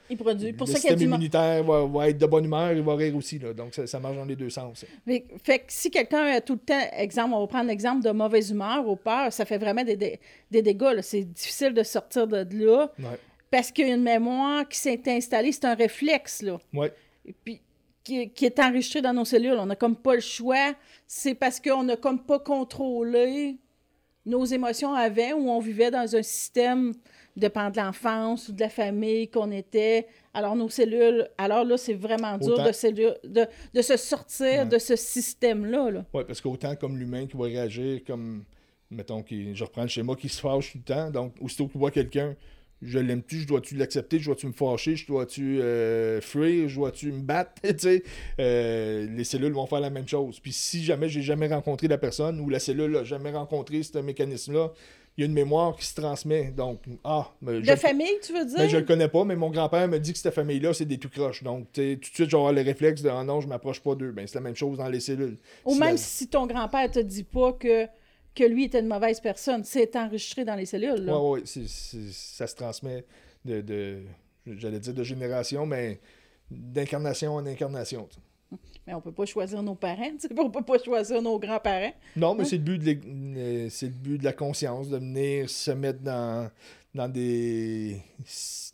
Il 0.08 0.16
produit. 0.16 0.52
Pour 0.52 0.66
le 0.66 0.72
ça 0.72 0.78
système 0.78 1.00
immunitaire 1.00 1.62
va, 1.64 1.84
va, 1.84 2.08
être 2.08 2.18
de 2.18 2.26
bonne 2.26 2.44
humeur, 2.44 2.72
il 2.72 2.82
va 2.82 2.94
rire 2.94 3.14
aussi. 3.16 3.38
Là. 3.38 3.52
Donc, 3.52 3.74
ça, 3.74 4.00
marche 4.00 4.16
dans 4.16 4.24
les 4.24 4.36
deux 4.36 4.50
sens. 4.50 4.84
fait 5.06 5.58
que 5.58 5.64
si 5.68 5.90
quelqu'un 5.90 6.24
a 6.26 6.40
tout 6.40 6.54
le 6.54 6.60
temps, 6.60 6.88
exemple, 6.92 7.34
on 7.34 7.40
va 7.40 7.46
prendre 7.46 7.68
l'exemple 7.68 8.02
de 8.02 8.10
mauvaise 8.10 8.50
humeur 8.50 8.86
ou 8.88 8.96
peur, 8.96 9.32
ça 9.32 9.44
fait 9.44 9.58
vraiment 9.58 9.84
des, 9.84 9.96
des, 9.96 10.62
dégâts. 10.62 11.00
C'est 11.02 11.24
difficile 11.24 11.74
de 11.74 11.82
sortir 11.82 12.26
de 12.26 12.46
là. 12.64 12.90
Parce 13.50 13.70
qu'il 13.70 13.86
y 13.86 13.92
a 13.92 13.94
une 13.94 14.02
mémoire 14.02 14.68
qui 14.68 14.78
s'est 14.78 15.00
installée, 15.06 15.52
c'est 15.52 15.66
un 15.66 15.74
réflexe. 15.74 16.42
Là. 16.42 16.58
Ouais. 16.72 16.92
Puis, 17.44 17.60
qui, 18.04 18.44
est 18.44 18.60
enregistré 18.60 19.00
dans 19.02 19.14
nos 19.14 19.24
cellules. 19.24 19.56
On 19.58 19.66
n'a 19.66 19.76
comme 19.76 19.96
pas 19.96 20.14
le 20.14 20.20
choix. 20.20 20.74
C'est 21.06 21.34
parce 21.34 21.58
qu'on 21.58 21.82
n'a 21.82 21.96
comme 21.96 22.22
pas 22.22 22.38
contrôlé 22.38 23.56
nos 24.26 24.44
émotions 24.44 24.94
avant 24.94 25.32
où 25.32 25.50
on 25.50 25.58
vivait 25.58 25.90
dans 25.90 26.14
un 26.14 26.22
système 26.22 26.92
dépend 27.36 27.70
de 27.70 27.76
l'enfance 27.78 28.48
ou 28.48 28.52
de 28.52 28.60
la 28.60 28.68
famille 28.68 29.28
qu'on 29.28 29.50
était. 29.50 30.06
Alors, 30.32 30.54
nos 30.54 30.68
cellules, 30.68 31.28
alors 31.36 31.64
là, 31.64 31.76
c'est 31.76 31.94
vraiment 31.94 32.38
dur 32.38 32.56
de, 32.58 33.46
de, 33.74 33.82
se 33.82 33.96
sortir 33.96 34.66
de 34.66 34.78
ce 34.78 34.96
système-là. 34.96 35.90
-là, 35.90 36.04
oui, 36.14 36.22
parce 36.26 36.40
qu'autant 36.40 36.76
comme 36.76 36.96
l'humain 36.96 37.26
qui 37.26 37.36
va 37.36 37.44
réagir 37.44 38.02
comme, 38.06 38.44
mettons, 38.90 39.22
qui, 39.22 39.54
je 39.54 39.64
reprends 39.64 39.82
le 39.82 39.88
schéma, 39.88 40.14
qui 40.14 40.28
se 40.28 40.40
fâche 40.40 40.72
tout 40.72 40.78
le 40.78 40.84
temps, 40.84 41.10
donc 41.10 41.34
aussitôt 41.40 41.66
qu'il 41.66 41.80
voit 41.80 41.90
quelqu'un, 41.90 42.36
je 42.84 42.98
l'aime-tu, 42.98 43.40
je 43.40 43.46
dois-tu 43.46 43.76
l'accepter, 43.76 44.18
je 44.18 44.26
dois-tu 44.26 44.46
me 44.46 44.52
fâcher, 44.52 44.96
je 44.96 45.06
dois-tu 45.06 45.60
euh, 45.60 46.20
fuir, 46.20 46.68
je 46.68 46.76
dois-tu 46.76 47.12
me 47.12 47.22
battre. 47.22 47.52
Euh, 48.40 49.06
les 49.14 49.24
cellules 49.24 49.52
vont 49.52 49.66
faire 49.66 49.80
la 49.80 49.90
même 49.90 50.08
chose. 50.08 50.40
Puis 50.40 50.52
si 50.52 50.82
jamais 50.82 51.08
j'ai 51.08 51.22
jamais 51.22 51.46
rencontré 51.46 51.88
la 51.88 51.98
personne 51.98 52.40
ou 52.40 52.48
la 52.48 52.58
cellule 52.58 52.92
n'a 52.92 53.04
jamais 53.04 53.30
rencontré 53.30 53.82
ce 53.82 53.98
mécanisme-là, 53.98 54.72
il 55.16 55.20
y 55.20 55.24
a 55.24 55.26
une 55.26 55.34
mémoire 55.34 55.76
qui 55.76 55.86
se 55.86 55.94
transmet. 55.94 56.50
Donc, 56.50 56.82
ah. 57.04 57.28
Ben, 57.40 57.60
de 57.60 57.76
famille, 57.76 58.18
tu 58.22 58.32
veux 58.32 58.44
dire? 58.44 58.58
Ben, 58.58 58.68
je 58.68 58.76
le 58.78 58.84
connais 58.84 59.08
pas, 59.08 59.24
mais 59.24 59.36
mon 59.36 59.50
grand-père 59.50 59.86
me 59.86 59.98
dit 59.98 60.12
que 60.12 60.18
cette 60.18 60.34
famille-là, 60.34 60.72
c'est 60.74 60.84
des 60.84 60.98
tout 60.98 61.08
croches. 61.08 61.42
Donc, 61.42 61.72
tout 61.72 61.80
de 61.80 61.98
suite, 62.02 62.30
j'aurai 62.30 62.52
le 62.52 62.62
réflexe 62.62 63.02
de 63.02 63.08
ah 63.08 63.22
non, 63.22 63.40
je 63.40 63.46
m'approche 63.46 63.80
pas 63.80 63.94
d'eux. 63.94 64.10
Ben, 64.10 64.26
c'est 64.26 64.36
la 64.36 64.40
même 64.40 64.56
chose 64.56 64.78
dans 64.78 64.88
les 64.88 65.00
cellules. 65.00 65.38
Ou 65.64 65.76
même 65.76 65.96
si 65.96 66.28
ton 66.28 66.46
grand-père 66.46 66.90
te 66.90 66.98
dit 66.98 67.24
pas 67.24 67.52
que 67.52 67.86
que 68.34 68.44
lui 68.44 68.64
était 68.64 68.80
une 68.80 68.88
mauvaise 68.88 69.20
personne. 69.20 69.64
C'est 69.64 69.94
enregistré 69.96 70.44
dans 70.44 70.56
les 70.56 70.66
cellules. 70.66 71.08
Oui, 71.08 71.40
oui, 71.44 71.68
ça 72.12 72.46
se 72.46 72.54
transmet 72.54 73.04
de, 73.44 74.02
j'allais 74.46 74.80
dire 74.80 74.94
de 74.94 75.04
génération, 75.04 75.66
mais 75.66 76.00
d'incarnation 76.50 77.34
en 77.34 77.46
incarnation. 77.46 78.08
Mais 78.86 78.92
on 78.94 79.00
peut 79.00 79.12
pas 79.12 79.24
choisir 79.24 79.62
nos 79.62 79.74
parents, 79.74 80.12
on 80.38 80.50
peut 80.50 80.62
pas 80.62 80.78
choisir 80.78 81.22
nos 81.22 81.38
grands-parents. 81.38 81.94
Non, 82.16 82.34
mais 82.34 82.42
hein? 82.42 82.44
c'est 82.44 82.58
le 82.58 82.62
but 82.62 82.78
de 82.78 82.98
euh, 83.38 83.68
c'est 83.70 83.86
le 83.86 83.92
but 83.92 84.18
de 84.18 84.24
la 84.24 84.34
conscience, 84.34 84.88
de 84.88 84.98
venir 84.98 85.48
se 85.48 85.70
mettre 85.70 86.00
dans, 86.00 86.50
dans 86.94 87.08
des 87.08 88.02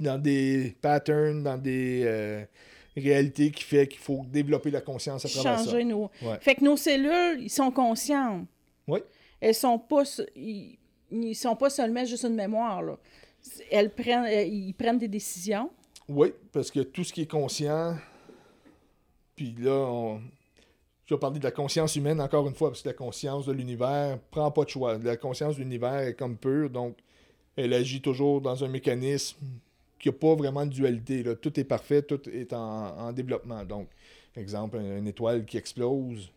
dans 0.00 0.20
des 0.20 0.76
patterns, 0.82 1.44
dans 1.44 1.56
des 1.56 2.02
euh, 2.04 2.44
réalités 2.96 3.52
qui 3.52 3.62
fait 3.62 3.86
qu'il 3.86 4.00
faut 4.00 4.24
développer 4.26 4.72
la 4.72 4.80
conscience 4.80 5.24
à 5.24 5.28
travers 5.28 5.58
Changer 5.64 5.84
Nos... 5.84 6.10
Fait 6.40 6.56
que 6.56 6.64
nos 6.64 6.76
cellules, 6.76 7.40
ils 7.40 7.50
sont 7.50 7.70
conscients. 7.70 8.46
Oui 8.88 8.98
elles 9.40 9.54
sont 9.54 9.78
pas 9.78 10.02
ils, 10.36 11.34
sont 11.34 11.56
pas 11.56 11.70
seulement 11.70 12.04
juste 12.04 12.24
une 12.24 12.34
mémoire. 12.34 12.82
Elles 13.70 13.90
prennent 13.90 14.26
euh, 14.26 14.42
ils 14.42 14.74
prennent 14.74 14.98
des 14.98 15.08
décisions. 15.08 15.70
Oui, 16.08 16.32
parce 16.52 16.70
que 16.70 16.80
tout 16.80 17.04
ce 17.04 17.12
qui 17.12 17.22
est 17.22 17.30
conscient 17.30 17.96
puis 19.36 19.54
là 19.58 19.72
on 19.72 20.20
je 21.06 21.16
vais 21.16 21.38
de 21.38 21.42
la 21.42 21.50
conscience 21.50 21.96
humaine 21.96 22.20
encore 22.20 22.46
une 22.46 22.54
fois 22.54 22.68
parce 22.68 22.82
que 22.82 22.88
la 22.88 22.94
conscience 22.94 23.44
de 23.46 23.52
l'univers 23.52 24.16
prend 24.30 24.48
pas 24.52 24.64
de 24.64 24.68
choix. 24.68 24.96
La 24.98 25.16
conscience 25.16 25.56
de 25.56 25.62
l'univers 25.62 26.00
est 26.00 26.14
comme 26.14 26.36
pure 26.36 26.70
donc 26.70 26.96
elle 27.56 27.72
agit 27.72 28.00
toujours 28.00 28.40
dans 28.40 28.62
un 28.62 28.68
mécanisme 28.68 29.36
qui 30.00 30.08
n'a 30.08 30.12
pas 30.12 30.34
vraiment 30.34 30.64
de 30.64 30.70
dualité. 30.70 31.24
Tout 31.40 31.60
est 31.60 31.64
parfait, 31.64 32.02
tout 32.02 32.28
est 32.28 32.52
en, 32.52 33.12
développement. 33.12 33.64
Donc, 33.64 33.88
exemple, 34.34 34.78
une 34.78 35.06
étoile 35.06 35.44
qui 35.44 35.58
explose, 35.58 36.30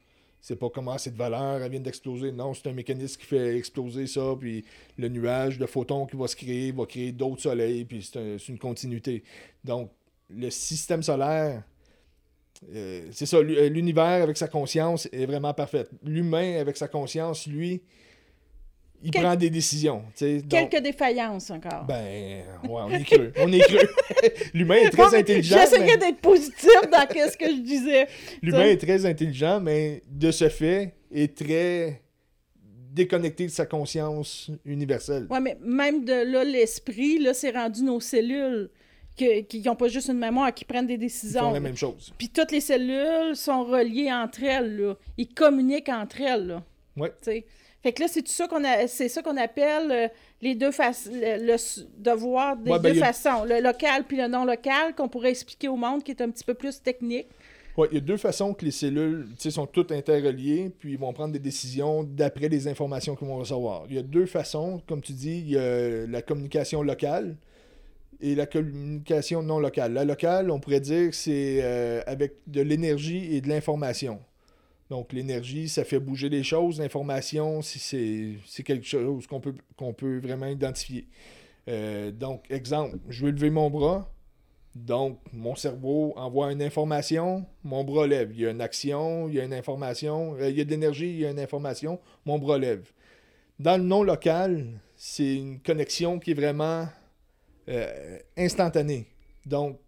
c'est 0.44 0.58
pas 0.58 0.70
comment 0.70 0.98
cette 0.98 1.16
valeur 1.16 1.64
elle 1.64 1.72
vient 1.72 1.80
d'exploser. 1.80 2.34
Non, 2.34 2.54
c'est 2.54 2.68
un 2.68 2.74
mécanisme 2.74 3.18
qui 3.18 3.26
fait 3.26 3.56
exploser 3.56 4.08
ça, 4.08 4.36
puis 4.38 4.66
le 4.98 5.08
nuage 5.08 5.58
de 5.58 5.66
photons 5.66 6.06
qui 6.06 6.18
va 6.18 6.28
se 6.28 6.36
créer 6.36 6.74
va 6.74 6.86
créer 6.86 7.14
d'autres 7.14 7.42
soleils, 7.42 7.86
puis 7.86 8.04
c'est 8.04 8.50
une 8.50 8.60
continuité. 8.60 9.24
Donc, 9.64 9.90
le 10.30 10.50
système 10.50 11.02
solaire, 11.02 11.64
euh, 12.76 13.08
c'est 13.12 13.26
ça, 13.26 13.42
l'univers 13.42 14.22
avec 14.22 14.36
sa 14.36 14.50
conscience 14.50 15.08
est 15.14 15.26
vraiment 15.26 15.54
parfait. 15.54 15.88
L'humain 16.04 16.60
avec 16.60 16.76
sa 16.76 16.90
conscience, 16.90 17.48
lui, 17.48 17.82
il 19.04 19.12
prend 19.12 19.36
des 19.36 19.50
décisions. 19.50 20.04
Quelques 20.18 20.82
défaillances 20.82 21.52
encore. 21.52 21.86
Ben, 21.86 22.44
ouais, 22.64 22.70
on 22.70 22.90
est 22.90 23.04
creux. 23.04 23.34
on 23.40 23.52
est 23.52 23.60
creux. 23.60 23.90
L'humain 24.54 24.76
est 24.76 24.90
très 24.90 25.16
intelligent. 25.16 25.58
J'essayais 25.60 25.98
d'être 25.98 26.20
positif 26.20 26.70
dans 26.92 27.06
ce 27.10 27.38
que 27.38 27.48
je 27.48 27.62
disais. 27.62 28.08
L'humain 28.42 28.66
est 28.66 28.82
très 28.82 29.06
intelligent, 29.06 29.60
mais 29.60 30.02
de 30.10 30.32
ce 30.32 30.50
fait, 30.50 30.94
est 31.12 31.36
très 31.36 32.02
déconnecté 32.94 33.46
de 33.46 33.52
sa 33.52 33.66
conscience 33.66 34.52
universelle. 34.66 35.28
Oui, 35.30 35.40
mais 35.42 35.58
même 35.62 36.06
de 36.06 36.32
là, 36.32 36.44
l'esprit, 36.44 37.20
là, 37.20 37.34
c'est 37.34 37.52
rendu 37.52 37.84
nos 37.84 38.00
cellules 38.00 38.70
qui 39.16 39.62
n'ont 39.66 39.76
pas 39.76 39.90
juste 39.90 40.10
une 40.10 40.18
mémoire, 40.18 40.54
qui 40.54 40.66
prennent 40.66 40.88
des 40.88 40.98
décisions. 40.98 41.42
Ils 41.42 41.48
font 41.48 41.54
la 41.54 41.60
même 41.60 41.78
chose. 41.78 42.14
Puis 42.18 42.30
toutes 42.30 42.52
les 42.52 42.62
cellules 42.62 43.36
sont 43.36 43.64
reliées 43.64 44.12
entre 44.12 44.44
elles, 44.44 44.78
là. 44.78 44.96
Ils 45.18 45.28
communiquent 45.28 45.90
entre 45.90 46.22
elles, 46.22 46.48
là. 46.48 46.64
Oui. 46.98 47.10
Fait 47.84 47.92
que 47.92 48.02
là, 48.02 48.08
c'est 48.08 48.26
ça 48.30 48.48
qu'on 48.48 48.64
a, 48.64 48.88
c'est 48.88 49.10
ça 49.10 49.22
qu'on 49.22 49.36
appelle 49.36 49.92
euh, 49.92 50.08
les 50.42 50.56
deux 50.56 50.70
le, 50.70 51.58
devoir 51.98 52.56
des 52.56 52.72
ben, 52.72 52.80
deux 52.80 52.94
façons, 52.94 53.44
le 53.44 53.60
local 53.62 54.06
puis 54.08 54.16
le 54.16 54.28
non 54.28 54.46
local, 54.46 54.96
qu'on 54.96 55.10
pourrait 55.10 55.32
expliquer 55.32 55.68
au 55.68 55.76
monde, 55.76 56.02
qui 56.02 56.12
est 56.12 56.22
un 56.22 56.30
petit 56.30 56.46
peu 56.46 56.54
plus 56.54 56.82
technique. 56.82 57.28
Oui, 57.76 57.88
il 57.92 57.96
y 57.96 57.98
a 57.98 58.02
deux 58.02 58.18
façons 58.18 58.54
que 58.54 58.64
les 58.64 58.72
cellules 58.72 59.28
sont 59.38 59.66
toutes 59.66 59.92
interreliées, 59.92 60.72
puis 60.80 60.94
ils 60.94 60.98
vont 60.98 61.12
prendre 61.12 61.34
des 61.34 61.40
décisions 61.40 62.04
d'après 62.04 62.48
les 62.48 62.70
informations 62.70 63.16
qu'ils 63.16 63.28
vont 63.28 63.38
recevoir. 63.38 63.86
Il 63.90 63.96
y 63.96 64.00
a 64.00 64.04
deux 64.04 64.28
façons, 64.28 64.82
comme 64.88 65.02
tu 65.02 65.12
dis, 65.12 65.40
il 65.40 65.50
y 65.50 65.58
a 65.58 66.08
la 66.08 66.22
communication 66.22 66.84
locale 66.84 67.36
et 68.22 68.36
la 68.36 68.46
communication 68.46 69.44
non 69.44 69.60
locale. 69.60 69.92
La 69.92 70.06
locale, 70.06 70.52
on 70.52 70.60
pourrait 70.60 70.80
dire 70.80 71.10
que 71.10 71.16
c'est 71.16 71.60
euh, 71.62 72.02
avec 72.06 72.36
de 72.48 72.62
l'énergie 72.62 73.36
et 73.36 73.42
de 73.42 73.50
l'information. 73.50 74.20
Donc, 74.94 75.12
l'énergie, 75.12 75.70
ça 75.70 75.84
fait 75.84 76.00
bouger 76.00 76.30
les 76.30 76.44
choses. 76.44 76.80
L'information, 76.80 77.64
c'est 77.64 78.38
quelque 78.64 78.86
chose 78.86 79.26
qu'on 79.26 79.40
peut, 79.40 80.20
vraiment 80.20 80.46
identifier. 80.46 81.08
Euh, 81.68 82.12
donc, 82.12 82.46
exemple, 82.52 83.00
je 83.10 83.26
veux 83.26 83.32
lever 83.32 83.50
mon 83.50 83.72
bras. 83.72 84.08
Donc, 84.76 85.18
mon 85.34 85.56
cerveau 85.56 86.14
envoie 86.16 86.52
une 86.52 86.62
information, 86.62 87.44
mon 87.64 87.84
bras 87.84 88.06
lève. 88.06 88.34
Il 88.36 88.42
y 88.42 88.46
a 88.46 88.52
une 88.52 88.62
action, 88.62 89.28
il 89.30 89.34
y 89.34 89.40
a 89.40 89.46
une 89.46 89.54
information, 89.56 90.36
euh, 90.36 90.52
il 90.52 90.60
y 90.60 90.62
a 90.62 90.64
de 90.64 90.70
l'énergie, 90.70 91.10
il 91.10 91.22
y 91.22 91.26
a 91.26 91.32
une 91.32 91.40
information, 91.40 92.00
mon 92.28 92.38
bras 92.38 92.60
lève. 92.60 92.92
Dans 93.58 93.78
le 93.78 93.84
non 93.84 94.04
local, 94.04 94.80
c'est 94.96 95.38
une 95.38 95.60
connexion 95.60 96.20
qui 96.20 96.30
est 96.32 96.36
vraiment 96.36 96.88
euh, 97.68 98.20
instantanée. 98.38 99.08
Donc, 99.48 99.80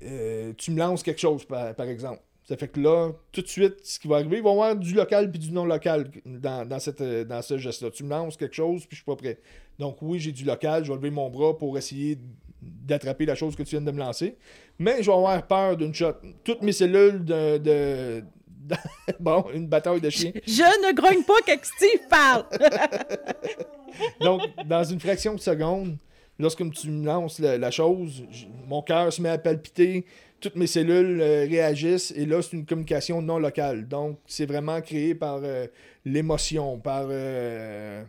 tu 0.00 0.72
me 0.72 0.78
lances 0.78 1.04
quelque 1.04 1.20
chose, 1.20 1.44
par 1.44 1.80
exemple. 1.82 2.25
Ça 2.48 2.56
fait 2.56 2.68
que 2.68 2.80
là, 2.80 3.10
tout 3.32 3.42
de 3.42 3.48
suite, 3.48 3.74
ce 3.82 3.98
qui 3.98 4.06
va 4.06 4.16
arriver, 4.16 4.36
il 4.36 4.42
va 4.42 4.50
y 4.50 4.52
avoir 4.52 4.76
du 4.76 4.94
local 4.94 5.30
puis 5.32 5.40
du 5.40 5.50
non 5.50 5.64
local 5.64 6.08
dans, 6.24 6.78
cette, 6.78 7.02
dans 7.02 7.42
ce 7.42 7.58
geste-là. 7.58 7.90
Tu 7.90 8.04
me 8.04 8.10
lances 8.10 8.36
quelque 8.36 8.54
chose 8.54 8.86
puis 8.86 8.96
je 8.96 9.02
suis 9.02 9.04
pas 9.04 9.16
prêt. 9.16 9.40
Donc 9.80 10.00
oui, 10.00 10.20
j'ai 10.20 10.30
du 10.30 10.44
local, 10.44 10.84
je 10.84 10.90
vais 10.90 10.96
lever 10.96 11.10
mon 11.10 11.28
bras 11.28 11.58
pour 11.58 11.76
essayer 11.76 12.18
d'attraper 12.62 13.26
la 13.26 13.34
chose 13.34 13.56
que 13.56 13.64
tu 13.64 13.70
viens 13.70 13.80
de 13.80 13.90
me 13.90 13.98
lancer. 13.98 14.36
Mais 14.78 15.02
je 15.02 15.10
vais 15.10 15.16
avoir 15.16 15.44
peur 15.46 15.76
d'une 15.76 15.92
shot. 15.92 16.14
Toutes 16.44 16.62
mes 16.62 16.70
cellules 16.70 17.24
de, 17.24 18.22
bon, 19.20 19.46
une 19.52 19.66
bataille 19.66 20.00
de 20.00 20.10
chiens. 20.10 20.32
Je 20.46 20.62
ne 20.62 20.94
grogne 20.94 21.24
pas 21.24 21.40
quand 21.44 21.58
Steve 21.62 22.08
parle. 22.08 22.44
Donc, 24.20 24.42
dans 24.66 24.84
une 24.84 25.00
fraction 25.00 25.34
de 25.34 25.40
seconde, 25.40 25.96
lorsque 26.38 26.68
tu 26.70 26.90
me 26.90 27.04
lances 27.04 27.38
la 27.38 27.70
chose, 27.70 28.24
mon 28.66 28.82
cœur 28.82 29.12
se 29.12 29.20
met 29.20 29.30
à 29.30 29.38
palpiter, 29.38 30.04
toutes 30.40 30.56
mes 30.56 30.66
cellules 30.66 31.20
euh, 31.20 31.46
réagissent 31.48 32.12
et 32.16 32.26
là, 32.26 32.42
c'est 32.42 32.52
une 32.52 32.66
communication 32.66 33.22
non 33.22 33.38
locale. 33.38 33.88
Donc, 33.88 34.18
c'est 34.26 34.46
vraiment 34.46 34.80
créé 34.80 35.14
par 35.14 35.40
euh, 35.42 35.66
l'émotion, 36.04 36.78
par, 36.78 37.06
euh, 37.08 38.02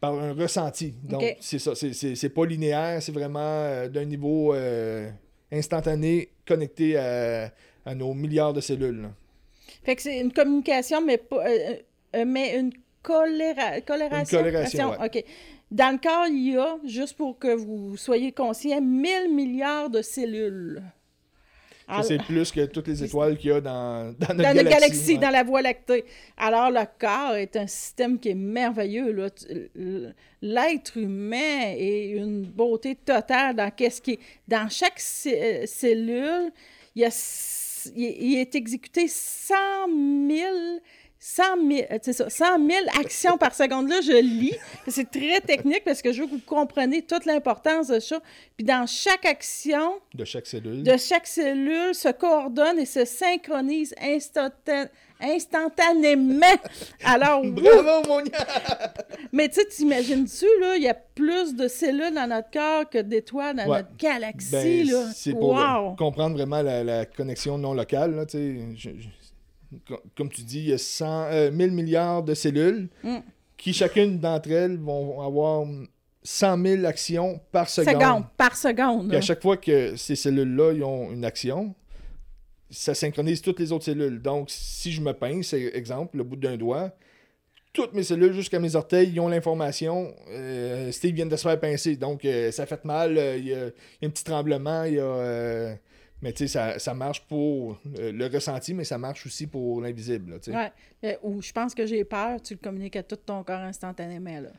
par 0.00 0.14
un 0.14 0.32
ressenti. 0.32 0.94
Donc, 1.04 1.22
c'est 1.40 1.58
ça. 1.58 1.72
C'est 1.74 2.28
pas 2.28 2.46
linéaire, 2.46 3.02
c'est 3.02 3.12
vraiment 3.12 3.86
d'un 3.88 4.04
niveau 4.04 4.54
instantané 5.50 6.30
connecté 6.46 6.96
à, 6.96 7.50
nos 7.94 8.14
milliards 8.14 8.52
de 8.52 8.60
cellules. 8.60 9.08
Fait 9.84 9.96
que 9.96 10.02
c'est 10.02 10.20
une 10.20 10.32
communication, 10.32 11.00
mais 11.04 11.18
pas. 11.18 11.44
mais 12.24 12.56
une 12.58 12.72
coléra... 13.02 13.80
colération. 13.80 14.38
Une 14.38 14.44
colération, 14.44 14.90
OK. 14.92 15.24
Dans 15.70 15.90
le 15.90 15.98
corps, 15.98 16.26
il 16.28 16.52
y 16.52 16.56
a, 16.56 16.76
juste 16.84 17.16
pour 17.16 17.38
que 17.38 17.54
vous 17.54 17.96
soyez 17.96 18.30
conscient, 18.30 18.80
1000 18.80 19.34
milliards 19.34 19.88
de 19.88 20.02
cellules. 20.02 20.82
C'est 22.02 22.22
plus 22.22 22.50
que 22.50 22.64
toutes 22.66 22.88
les 22.88 23.04
étoiles 23.04 23.36
qu'il 23.36 23.50
y 23.50 23.52
a 23.52 23.60
dans, 23.60 24.12
dans 24.18 24.34
notre 24.34 24.36
dans 24.36 24.42
galaxie. 24.42 24.70
galaxie 24.70 25.18
dans 25.18 25.30
la 25.30 25.42
Voie 25.42 25.62
lactée. 25.62 26.04
Alors, 26.36 26.70
le 26.70 26.84
corps 26.98 27.34
est 27.34 27.56
un 27.56 27.66
système 27.66 28.18
qui 28.18 28.30
est 28.30 28.34
merveilleux. 28.34 29.14
L'être 30.40 30.96
humain 30.96 31.74
est 31.76 32.10
une 32.10 32.42
beauté 32.42 32.94
totale 32.94 33.56
dans 33.56 33.70
qu'est-ce 33.70 34.00
qui 34.00 34.12
est... 34.12 34.18
Dans 34.48 34.68
chaque 34.68 35.00
euh, 35.26 35.66
cellule, 35.66 36.50
il, 36.94 37.02
y 37.02 37.04
a, 37.04 37.92
il 37.94 38.38
est 38.38 38.54
exécuté 38.54 39.06
100 39.08 39.54
000 40.28 40.80
100 41.24 41.42
000, 41.70 41.82
ça, 42.02 42.28
100 42.28 42.44
000 42.68 42.80
actions 42.98 43.38
par 43.38 43.54
seconde. 43.54 43.88
Là, 43.88 44.00
je 44.00 44.20
lis. 44.20 44.56
C'est 44.88 45.08
très 45.08 45.40
technique 45.40 45.84
parce 45.84 46.02
que 46.02 46.12
je 46.12 46.22
veux 46.22 46.26
que 46.26 46.32
vous 46.32 46.40
compreniez 46.44 47.02
toute 47.02 47.26
l'importance 47.26 47.86
de 47.86 48.00
ça. 48.00 48.20
Puis 48.56 48.66
dans 48.66 48.88
chaque 48.88 49.24
action... 49.24 50.00
De 50.14 50.24
chaque 50.24 50.48
cellule. 50.48 50.82
De 50.82 50.96
chaque 50.96 51.28
cellule 51.28 51.94
se 51.94 52.08
coordonne 52.08 52.76
et 52.80 52.86
se 52.86 53.04
synchronise 53.04 53.94
instantanément. 55.20 56.44
Alors, 57.04 57.44
Bravo, 57.46 58.08
mon 58.08 58.24
Mais 59.32 59.48
tu 59.48 59.60
sais, 59.60 59.66
t'imagines-tu, 59.66 60.46
là, 60.60 60.74
il 60.76 60.82
y 60.82 60.88
a 60.88 60.94
plus 60.94 61.54
de 61.54 61.68
cellules 61.68 62.14
dans 62.14 62.26
notre 62.26 62.50
corps 62.50 62.90
que 62.90 62.98
d'étoiles 62.98 63.54
dans 63.54 63.66
notre 63.66 63.96
galaxie, 63.96 64.50
ben, 64.50 64.90
là? 64.90 65.06
C'est 65.14 65.34
pour 65.34 65.56
comprendre 65.96 66.34
vraiment 66.34 66.62
la, 66.62 67.06
connexion 67.06 67.58
non 67.58 67.74
locale, 67.74 68.16
là, 68.16 68.26
tu 68.26 68.74
sais 68.76 68.90
comme 70.16 70.28
tu 70.28 70.42
dis, 70.42 70.60
il 70.60 70.68
y 70.68 70.72
a 70.72 70.78
100, 70.78 71.50
1000 71.52 71.68
euh, 71.68 71.72
milliards 71.72 72.22
de 72.22 72.34
cellules 72.34 72.88
mm. 73.02 73.18
qui, 73.56 73.72
chacune 73.72 74.18
d'entre 74.18 74.50
elles, 74.50 74.76
vont 74.76 75.20
avoir 75.20 75.66
100 76.22 76.62
000 76.64 76.84
actions 76.84 77.40
par 77.50 77.68
seconde. 77.68 78.00
Seconde, 78.00 78.24
par 78.36 78.56
seconde. 78.56 79.08
Puis 79.08 79.16
à 79.16 79.20
chaque 79.20 79.42
fois 79.42 79.56
que 79.56 79.96
ces 79.96 80.16
cellules-là 80.16 80.72
ils 80.72 80.84
ont 80.84 81.10
une 81.10 81.24
action, 81.24 81.74
ça 82.70 82.94
synchronise 82.94 83.42
toutes 83.42 83.60
les 83.60 83.72
autres 83.72 83.84
cellules. 83.84 84.20
Donc, 84.20 84.48
si 84.48 84.92
je 84.92 85.00
me 85.00 85.12
pince, 85.12 85.52
exemple, 85.52 86.16
le 86.16 86.24
bout 86.24 86.36
d'un 86.36 86.56
doigt, 86.56 86.92
toutes 87.72 87.94
mes 87.94 88.02
cellules 88.02 88.32
jusqu'à 88.34 88.58
mes 88.58 88.74
orteils, 88.76 89.10
ils 89.10 89.20
ont 89.20 89.28
l'information. 89.28 90.14
euh, 90.30 90.92
Steve 90.92 91.14
vient 91.14 91.26
de 91.26 91.36
se 91.36 91.42
faire 91.42 91.58
pincer. 91.58 91.96
Donc, 91.96 92.24
euh, 92.24 92.50
ça 92.50 92.66
fait 92.66 92.84
mal. 92.84 93.16
euh, 93.16 93.36
Il 93.38 93.46
y, 93.46 93.54
a, 93.54 93.66
il 93.66 94.02
y 94.02 94.04
a 94.04 94.06
un 94.06 94.10
petit 94.10 94.24
tremblement. 94.24 94.84
Il 94.84 94.94
y 94.94 95.00
a. 95.00 95.76
mais 96.22 96.32
tu 96.32 96.38
sais, 96.38 96.46
ça, 96.48 96.78
ça 96.78 96.94
marche 96.94 97.26
pour 97.26 97.78
euh, 97.98 98.12
le 98.12 98.26
ressenti, 98.26 98.72
mais 98.72 98.84
ça 98.84 98.96
marche 98.96 99.26
aussi 99.26 99.46
pour 99.46 99.80
l'invisible. 99.80 100.38
Ouais. 100.48 101.18
Ou 101.22 101.42
je 101.42 101.52
pense 101.52 101.74
que 101.74 101.84
j'ai 101.84 102.04
peur, 102.04 102.40
tu 102.40 102.54
le 102.54 102.60
communiques 102.60 102.96
à 102.96 103.02
tout 103.02 103.16
ton 103.16 103.42
corps 103.42 103.60
instantanément. 103.60 104.40
Là. 104.40 104.50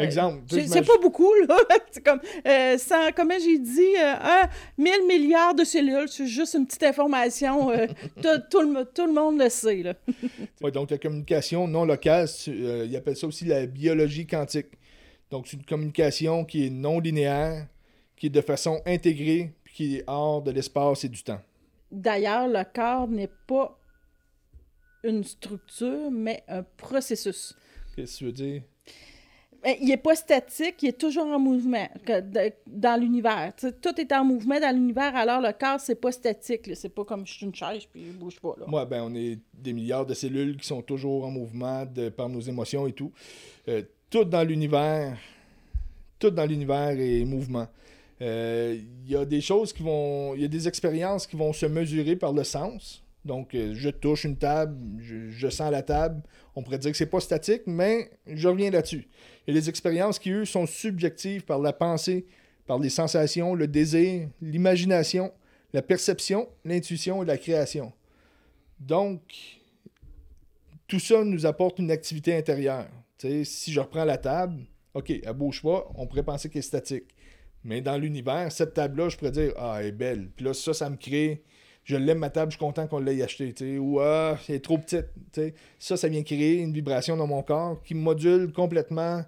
Euh, 0.00 0.04
Exemple. 0.04 0.42
C'est 0.48 0.86
pas 0.86 0.98
beaucoup, 1.00 1.32
là. 1.46 1.56
C'est 1.90 2.02
comme, 2.02 2.20
euh, 2.46 2.78
sans, 2.78 3.12
comment 3.14 3.38
j'ai 3.38 3.58
dit, 3.58 3.94
euh, 3.98 4.14
un 4.20 4.48
1000 4.78 5.06
milliards 5.06 5.54
de 5.54 5.64
cellules, 5.64 6.08
c'est 6.08 6.26
juste 6.26 6.54
une 6.54 6.66
petite 6.66 6.82
information. 6.82 7.70
euh, 7.70 7.86
tout, 8.22 8.42
tout 8.50 8.62
le, 8.62 8.84
tout 8.86 9.06
le 9.06 9.12
monde 9.12 9.38
le 9.38 9.48
sait, 9.50 9.82
là. 9.82 9.94
Ouais, 10.62 10.70
donc 10.70 10.90
la 10.90 10.98
communication 10.98 11.68
non 11.68 11.84
locale, 11.84 12.26
ils 12.46 12.96
appellent 12.96 13.16
ça 13.16 13.26
aussi 13.26 13.44
la 13.44 13.66
biologie 13.66 14.26
quantique. 14.26 14.68
Donc 15.30 15.46
c'est 15.46 15.56
une 15.56 15.64
communication 15.64 16.44
qui 16.44 16.66
est 16.66 16.70
non 16.70 16.98
linéaire, 16.98 17.66
qui 18.16 18.26
est 18.26 18.30
de 18.30 18.40
façon 18.40 18.80
intégrée, 18.86 19.52
qui 19.72 19.96
est 19.96 20.04
hors 20.06 20.42
de 20.42 20.50
l'espace 20.50 21.04
et 21.04 21.08
du 21.08 21.22
temps. 21.22 21.40
D'ailleurs, 21.90 22.48
le 22.48 22.62
corps 22.72 23.08
n'est 23.08 23.30
pas 23.46 23.78
une 25.04 25.24
structure, 25.24 26.10
mais 26.10 26.42
un 26.48 26.62
processus. 26.62 27.54
Qu'est-ce 27.96 28.12
que 28.14 28.18
tu 28.18 28.24
veux 28.26 28.32
dire? 28.32 28.62
Ben, 29.62 29.76
Il 29.80 29.88
n'est 29.88 29.96
pas 29.96 30.14
statique, 30.16 30.82
il 30.82 30.88
est 30.88 30.98
toujours 31.00 31.26
en 31.26 31.38
mouvement 31.38 31.88
que 32.04 32.20
de- 32.20 32.52
dans 32.66 33.00
l'univers. 33.00 33.52
Tout 33.80 34.00
est 34.00 34.12
en 34.12 34.24
mouvement 34.24 34.58
dans 34.58 34.74
l'univers, 34.74 35.14
alors 35.14 35.40
le 35.40 35.52
corps, 35.52 35.78
c'est 35.80 35.94
pas 36.00 36.10
statique. 36.12 36.70
C'est 36.74 36.88
pas 36.88 37.04
comme 37.04 37.26
je 37.26 37.32
suis 37.32 37.46
une 37.46 37.54
chaise 37.54 37.84
puis 37.86 38.02
il 38.06 38.12
bouge 38.18 38.40
pas. 38.40 38.54
Là. 38.58 38.66
Moi, 38.66 38.84
ben, 38.86 39.02
on 39.04 39.14
est 39.14 39.38
des 39.54 39.72
milliards 39.72 40.06
de 40.06 40.14
cellules 40.14 40.56
qui 40.56 40.66
sont 40.66 40.82
toujours 40.82 41.24
en 41.24 41.30
mouvement 41.30 41.84
de, 41.86 42.08
par 42.08 42.28
nos 42.28 42.40
émotions 42.40 42.86
et 42.86 42.92
tout. 42.92 43.12
Euh, 43.68 43.82
tout 44.10 44.24
dans 44.24 44.42
l'univers, 44.46 45.16
tout 46.18 46.30
dans 46.30 46.44
l'univers 46.46 46.98
est 46.98 47.24
mouvement. 47.24 47.66
Euh, 48.22 48.78
Il 49.04 49.10
y 49.10 49.16
a 49.16 49.24
des 49.24 49.40
choses 49.40 49.72
qui 49.72 49.82
vont, 49.82 50.34
il 50.34 50.42
y 50.42 50.44
a 50.44 50.48
des 50.48 50.68
expériences 50.68 51.26
qui 51.26 51.36
vont 51.36 51.52
se 51.52 51.66
mesurer 51.66 52.16
par 52.16 52.32
le 52.32 52.44
sens. 52.44 53.04
Donc, 53.24 53.54
euh, 53.54 53.72
je 53.74 53.88
touche 53.88 54.24
une 54.24 54.36
table, 54.36 54.76
je, 55.00 55.48
sens 55.48 55.70
la 55.70 55.82
table. 55.82 56.22
On 56.56 56.62
pourrait 56.62 56.78
dire 56.78 56.90
que 56.90 56.96
c'est 56.96 57.06
pas 57.06 57.20
statique, 57.20 57.62
mais 57.66 58.10
je 58.26 58.48
reviens 58.48 58.70
là-dessus. 58.70 59.08
Il 59.46 59.54
y 59.54 59.56
a 59.56 59.60
des 59.60 59.68
expériences 59.68 60.18
qui, 60.18 60.30
eux, 60.30 60.44
sont 60.44 60.66
subjectives 60.66 61.44
par 61.44 61.58
la 61.58 61.72
pensée, 61.72 62.26
par 62.66 62.78
les 62.78 62.90
sensations, 62.90 63.54
le 63.54 63.68
désir, 63.68 64.28
l'imagination, 64.40 65.32
la 65.72 65.82
perception, 65.82 66.48
l'intuition 66.64 67.22
et 67.22 67.26
la 67.26 67.38
création. 67.38 67.92
Donc, 68.80 69.20
tout 70.88 71.00
ça 71.00 71.24
nous 71.24 71.46
apporte 71.46 71.78
une 71.78 71.90
activité 71.90 72.36
intérieure. 72.36 72.88
Si 73.44 73.72
je 73.72 73.78
reprends 73.78 74.04
la 74.04 74.18
table, 74.18 74.64
OK, 74.94 75.10
elle 75.10 75.32
bouge 75.32 75.62
pas, 75.62 75.88
on 75.94 76.06
pourrait 76.06 76.24
penser 76.24 76.48
qu'elle 76.48 76.58
est 76.58 76.62
statique. 76.62 77.04
Mais 77.64 77.80
dans 77.80 77.96
l'univers, 77.96 78.50
cette 78.50 78.74
table-là, 78.74 79.08
je 79.08 79.16
pourrais 79.16 79.30
dire, 79.30 79.52
ah, 79.56 79.76
elle 79.80 79.86
est 79.86 79.92
belle. 79.92 80.28
Puis 80.34 80.44
là, 80.44 80.52
ça, 80.54 80.74
ça 80.74 80.90
me 80.90 80.96
crée. 80.96 81.42
Je 81.84 81.96
l'aime, 81.96 82.18
ma 82.18 82.30
table, 82.30 82.50
je 82.52 82.56
suis 82.56 82.64
content 82.64 82.86
qu'on 82.86 82.98
l'ait 83.00 83.22
achetée. 83.22 83.78
Ou, 83.78 84.00
ah, 84.00 84.38
elle 84.48 84.56
est 84.56 84.64
trop 84.64 84.78
petite. 84.78 85.06
Ça, 85.78 85.96
ça 85.96 86.08
vient 86.08 86.22
créer 86.22 86.58
une 86.58 86.72
vibration 86.72 87.16
dans 87.16 87.26
mon 87.26 87.42
corps 87.42 87.82
qui 87.82 87.94
module 87.94 88.52
complètement. 88.52 89.24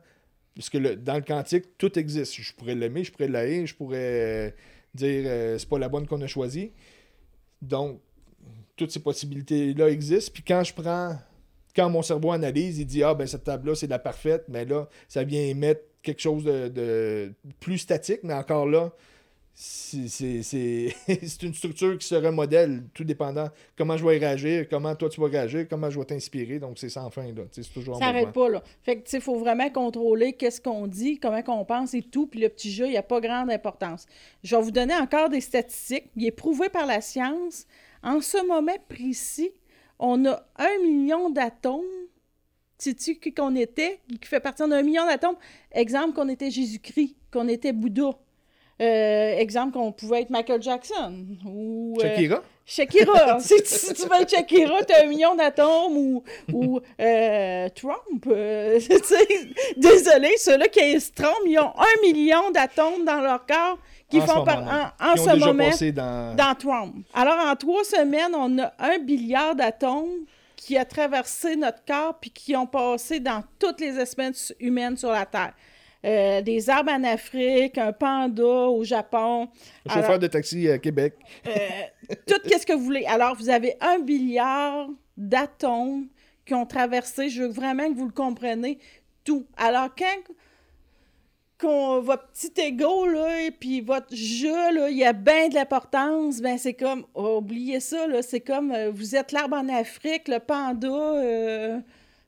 Parce 0.55 0.71
que 0.71 0.79
le- 0.79 0.97
dans 0.97 1.15
le 1.17 1.23
quantique, 1.23 1.77
tout 1.79 1.99
existe. 1.99 2.35
Je 2.35 2.53
pourrais 2.55 2.75
l'aimer, 2.77 3.03
je 3.05 3.11
pourrais 3.13 3.29
la 3.29 3.41
haïr, 3.41 3.67
je 3.67 3.75
pourrais 3.75 3.99
euh, 3.99 4.51
dire, 4.95 5.25
euh, 5.27 5.59
c'est 5.59 5.69
pas 5.69 5.79
la 5.81 5.89
bonne 5.89 6.07
qu'on 6.07 6.21
a 6.21 6.27
choisie. 6.29 6.71
Donc, 7.61 8.01
toutes 8.77 8.91
ces 8.91 9.01
possibilités-là 9.01 9.89
existent. 9.89 10.31
Puis 10.33 10.43
quand 10.47 10.63
je 10.63 10.73
prends, 10.75 11.17
quand 11.75 11.91
mon 11.91 12.03
cerveau 12.03 12.31
analyse, 12.33 12.79
il 12.79 12.87
dit 12.87 13.03
Ah, 13.03 13.15
ben 13.15 13.27
cette 13.27 13.45
table-là, 13.45 13.75
c'est 13.75 13.87
la 13.89 13.99
parfaite, 13.99 14.45
mais 14.49 14.65
là, 14.65 14.89
ça 15.09 15.25
vient 15.25 15.43
émettre 15.43 15.83
quelque 16.05 16.21
chose 16.21 16.45
de, 16.45 16.69
de 16.69 17.33
plus 17.59 17.79
statique, 17.79 18.21
mais 18.23 18.35
encore 18.35 18.67
là, 18.67 18.93
c'est 19.57 21.43
une 21.43 21.55
structure 21.55 21.97
qui 21.97 22.07
se 22.09 22.17
remodèle, 22.17 22.83
tout 22.93 23.05
dépendant 23.05 23.49
comment 23.79 23.97
je 23.97 24.05
vais 24.05 24.19
réagir, 24.19 24.69
comment 24.69 24.97
toi 24.97 25.09
tu 25.09 25.21
vas 25.21 25.29
réagir, 25.29 25.67
comment 25.71 25.91
je 25.91 25.99
vais 25.99 26.05
t'inspirer. 26.05 26.59
Donc, 26.59 26.77
c'est 26.77 26.89
sans 26.89 27.09
fin, 27.11 27.27
là. 27.27 27.43
C'est 27.53 27.73
toujours 27.73 27.97
Ça 27.99 28.07
n'arrête 28.07 28.33
pas, 28.33 28.49
là. 28.49 28.65
Fait 28.83 29.01
que, 29.01 29.09
il 29.13 29.21
faut 29.21 29.39
vraiment 29.39 29.71
contrôler 29.71 30.33
qu'est-ce 30.33 30.61
qu'on 30.61 30.89
dit, 30.89 31.19
comment 31.19 31.43
qu'on 31.43 31.65
pense 31.65 31.95
et 31.95 32.03
tout. 32.03 32.27
Puis 32.27 32.41
le 32.41 32.49
petit 32.49 32.73
jeu, 32.73 32.87
il 32.87 32.91
n'y 32.91 32.97
a 32.97 33.03
pas 33.05 33.21
grande 33.21 33.49
importance. 33.49 34.07
Je 34.43 34.57
vais 34.57 34.63
vous 34.63 34.73
donner 34.73 34.95
encore 34.97 35.29
des 35.29 35.41
statistiques. 35.41 36.11
Il 36.17 36.27
est 36.27 36.33
prouvé 36.33 36.69
par 36.69 36.87
la 36.87 37.01
science. 37.01 37.67
En 38.03 38.21
ce 38.21 38.45
moment 38.45 38.77
précis, 38.89 39.53
on 40.01 40.27
a 40.27 40.45
un 40.57 40.83
million 40.83 41.31
d'atomes. 41.31 41.83
Sais-tu 42.85 43.15
qui 43.15 43.33
qu'on 43.33 43.57
était? 43.57 43.99
Qui 44.21 44.29
fait 44.29 44.41
partie 44.41 44.69
d'un 44.69 44.83
million 44.83 45.07
d'atomes? 45.07 45.37
Exemple 45.73 46.13
qu'on 46.13 46.29
était 46.29 46.51
Jésus-Christ, 46.51 47.17
qu'on 47.33 47.49
était 47.49 47.73
Bouddha. 47.73 48.11
Euh, 48.83 49.39
exemple 49.39 49.73
qu'on 49.73 49.91
pouvait 49.91 50.21
être 50.21 50.29
Michael 50.29 50.61
Jackson. 50.61 51.25
Ou, 51.47 51.97
euh, 51.99 52.03
Shakira? 52.03 52.43
Shakira. 52.67 53.41
si, 53.41 53.55
tu, 53.57 53.69
si 53.69 53.95
tu 53.95 54.03
veux 54.03 54.21
être 54.21 54.29
Shakira, 54.29 54.85
t'as 54.85 55.05
un 55.05 55.07
million 55.07 55.35
d'atomes 55.35 55.97
ou, 55.97 56.23
ou 56.53 56.79
euh, 57.01 57.69
Trump. 57.75 58.27
désolé, 59.79 60.37
ceux-là 60.37 60.69
qui 60.69 60.81
est 60.81 61.15
Trump, 61.15 61.39
ils 61.47 61.59
ont 61.59 61.73
un 61.79 62.03
million 62.03 62.51
d'atomes 62.51 63.07
dans 63.07 63.23
leur 63.23 63.47
corps 63.47 63.79
qui 64.11 64.21
En 64.21 64.27
font 64.27 64.45
par, 64.45 64.59
moment-là. 64.59 64.95
en, 65.01 65.13
en 65.13 65.17
ce 65.17 65.39
moment 65.39 65.71
dans... 65.95 66.37
dans 66.37 66.55
Trump. 66.55 66.97
Alors, 67.15 67.47
en 67.47 67.57
trois 67.57 67.85
semaines, 67.85 68.35
on 68.35 68.59
a 68.59 68.75
un 68.79 68.99
milliard 68.99 69.55
d'atomes 69.55 70.27
qui 70.57 70.77
a 70.79 70.85
traversé 70.85 71.57
notre 71.57 71.85
corps 71.85 72.19
puis 72.21 72.31
qui 72.31 72.57
ont 72.57 72.67
passé 72.67 73.21
dans 73.21 73.43
toutes 73.59 73.81
les 73.81 73.99
espèces 73.99 74.55
humaines 74.61 74.97
sur 74.97 75.11
la 75.11 75.27
Terre. 75.27 75.55
Euh, 76.05 76.43
des 76.43 76.69
arbres 76.69 76.93
en 76.93 77.03
Afrique, 77.05 77.79
un 77.79 77.93
panda 77.93 78.43
au 78.45 78.85
Japon. 78.85 79.49
Le 79.87 79.91
chauffeur 79.91 80.05
Alors- 80.05 80.19
de 80.19 80.27
taxi 80.27 80.69
à 80.69 80.79
Québec. 80.79 81.15
euh, 81.47 81.51
tout 82.27 82.39
qu'est-ce 82.47 82.67
que 82.67 82.75
vous 82.75 82.85
voulez. 82.85 83.07
Alors, 83.07 83.35
vous 83.37 83.49
avez 83.49 83.75
un 83.81 83.99
milliard 83.99 84.89
d'atomes 85.17 86.07
qui 86.45 86.53
ont 86.55 86.67
traversé, 86.67 87.31
je 87.31 87.43
veux 87.43 87.49
vraiment 87.49 87.89
que 87.89 87.97
vous 87.97 88.05
le 88.07 88.13
compreniez, 88.13 88.79
tout. 89.25 89.47
Alors, 89.57 89.89
quand 89.97 90.35
qu'on- 91.65 92.01
votre 92.01 92.27
petit 92.29 92.53
ego, 92.61 93.07
là, 93.07 93.43
et 93.45 93.51
puis 93.51 93.81
votre 93.81 94.15
jeu, 94.15 94.73
là, 94.75 94.89
il 94.91 94.97
y 94.97 95.05
a 95.05 95.13
bien 95.13 95.49
de 95.49 95.55
l'importance, 95.55 96.41
ben 96.41 96.59
c'est 96.59 96.75
comme, 96.75 97.05
oh, 97.15 97.39
oubliez 97.39 97.81
ça, 97.81 98.07
là, 98.07 98.23
c'est 98.23 98.41
comme, 98.41 98.71
euh, 98.73 98.91
vous 98.93 99.17
êtes 99.17 99.33
l'arbre 99.33 99.57
en 99.57 99.69
Afrique, 99.69 100.29
le 100.29 100.39
panda, 100.39 100.89
euh, 100.89 101.79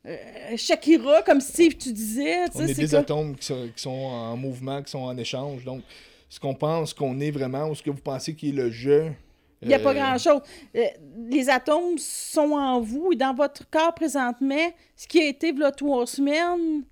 euh, 0.07 0.17
Shakira, 0.57 1.23
comme 1.23 1.41
Steve, 1.41 1.77
tu 1.77 1.93
disais, 1.93 2.45
On 2.55 2.67
est 2.67 2.75
des 2.75 2.89
comme- 2.89 3.01
atomes 3.01 3.37
qui 3.37 3.47
sont, 3.47 3.69
qui 3.77 3.83
sont 3.83 3.91
en 3.91 4.37
mouvement, 4.37 4.83
qui 4.83 4.91
sont 4.91 5.01
en 5.05 5.17
échange. 5.17 5.65
Donc, 5.65 5.83
ce 6.29 6.41
qu'on 6.41 6.55
pense 6.55 6.93
qu'on 6.95 7.19
est 7.21 7.31
vraiment, 7.31 7.69
ou 7.69 7.75
ce 7.75 7.83
que 7.83 7.91
vous 7.91 8.01
pensez 8.03 8.35
qui 8.35 8.49
est 8.51 8.53
le 8.53 8.71
jeu. 8.71 9.13
Il 9.63 9.69
n'y 9.69 9.75
a 9.75 9.79
pas 9.79 9.95
grand-chose. 9.95 10.41
Les 11.31 11.49
atomes 11.49 11.97
sont 11.99 12.53
en 12.53 12.81
vous 12.81 13.13
et 13.13 13.17
dans 13.17 13.33
votre 13.35 13.69
corps 13.71 13.95
présentement. 13.95 14.69
Ce 14.95 15.07
qui 15.09 15.19
a 15.21 15.25
été 15.27 15.51
là, 15.53 15.73
trois 15.73 16.07
semaines 16.07 16.83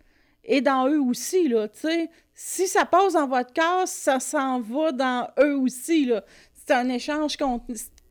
est 0.45 0.61
dans 0.61 0.89
eux 0.89 1.01
aussi. 1.01 1.49
Là, 1.49 1.69
tu 1.69 1.81
sais. 1.81 2.09
si 2.35 2.67
ça 2.67 2.85
passe 2.85 3.15
dans 3.15 3.27
votre 3.27 3.53
corps, 3.53 3.87
ça 3.89 4.21
s'en 4.21 4.61
va 4.61 4.93
dans 4.93 5.29
eux 5.41 5.57
aussi. 5.57 6.07
là. 6.07 6.25
C'est 6.55 6.75
un 6.75 6.89
échange 6.89 7.37
con- 7.37 7.61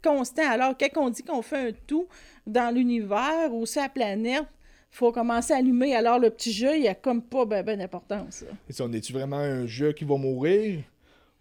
constant. 0.04 0.50
Alors, 0.50 0.76
quand 0.78 0.90
on 0.98 1.10
dit 1.10 1.24
qu'on 1.24 1.42
fait 1.42 1.70
un 1.70 1.72
tout 1.88 2.08
dans 2.46 2.74
l'univers 2.74 3.52
ou 3.54 3.66
sur 3.66 3.82
la 3.82 3.90
planète, 3.90 4.44
faut 4.92 5.12
commencer 5.12 5.54
à 5.54 5.58
allumer. 5.58 5.96
Alors, 5.96 6.20
le 6.20 6.30
petit 6.30 6.52
jeu, 6.54 6.78
il 6.78 6.88
a 6.88 6.94
comme 6.94 7.24
pas 7.24 7.46
ben, 7.46 7.64
ben 7.64 7.80
d'importance. 7.80 8.44
et 8.70 8.82
on 8.82 8.92
est-tu 8.94 9.12
vraiment 9.12 9.38
un 9.38 9.66
jeu 9.66 9.92
qui 9.92 10.06
va 10.06 10.18
mourir 10.18 10.82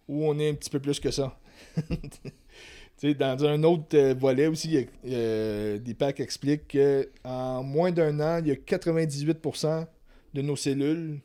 ou 0.07 0.25
on 0.25 0.37
est 0.39 0.49
un 0.49 0.53
petit 0.55 0.69
peu 0.71 0.79
plus 0.79 0.99
que 0.99 1.11
ça? 1.11 1.37
Dans 3.19 3.43
un 3.45 3.61
autre 3.63 3.97
euh, 3.97 4.13
volet 4.17 4.47
aussi, 4.47 4.87
euh, 5.05 5.77
Deepak 5.77 6.21
explique 6.21 6.71
qu'en 6.71 7.61
moins 7.61 7.91
d'un 7.91 8.17
an, 8.21 8.39
il 8.39 8.47
y 8.47 8.51
a 8.51 8.55
98% 8.55 9.85
de 10.33 10.41
nos 10.41 10.55
cellules 10.55 11.19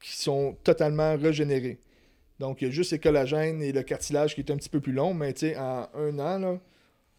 qui 0.00 0.16
sont 0.16 0.56
totalement 0.64 1.16
régénérées. 1.16 1.80
Donc, 2.38 2.60
il 2.60 2.66
y 2.66 2.68
a 2.68 2.70
juste 2.70 2.92
les 2.92 2.98
collagènes 2.98 3.62
et 3.62 3.72
le 3.72 3.82
cartilage 3.82 4.34
qui 4.34 4.40
est 4.40 4.50
un 4.50 4.56
petit 4.56 4.68
peu 4.68 4.80
plus 4.80 4.92
long, 4.92 5.14
mais 5.14 5.32
tu 5.32 5.40
sais, 5.40 5.56
en 5.56 5.88
un 5.94 6.18
an, 6.18 6.38
là, 6.38 6.58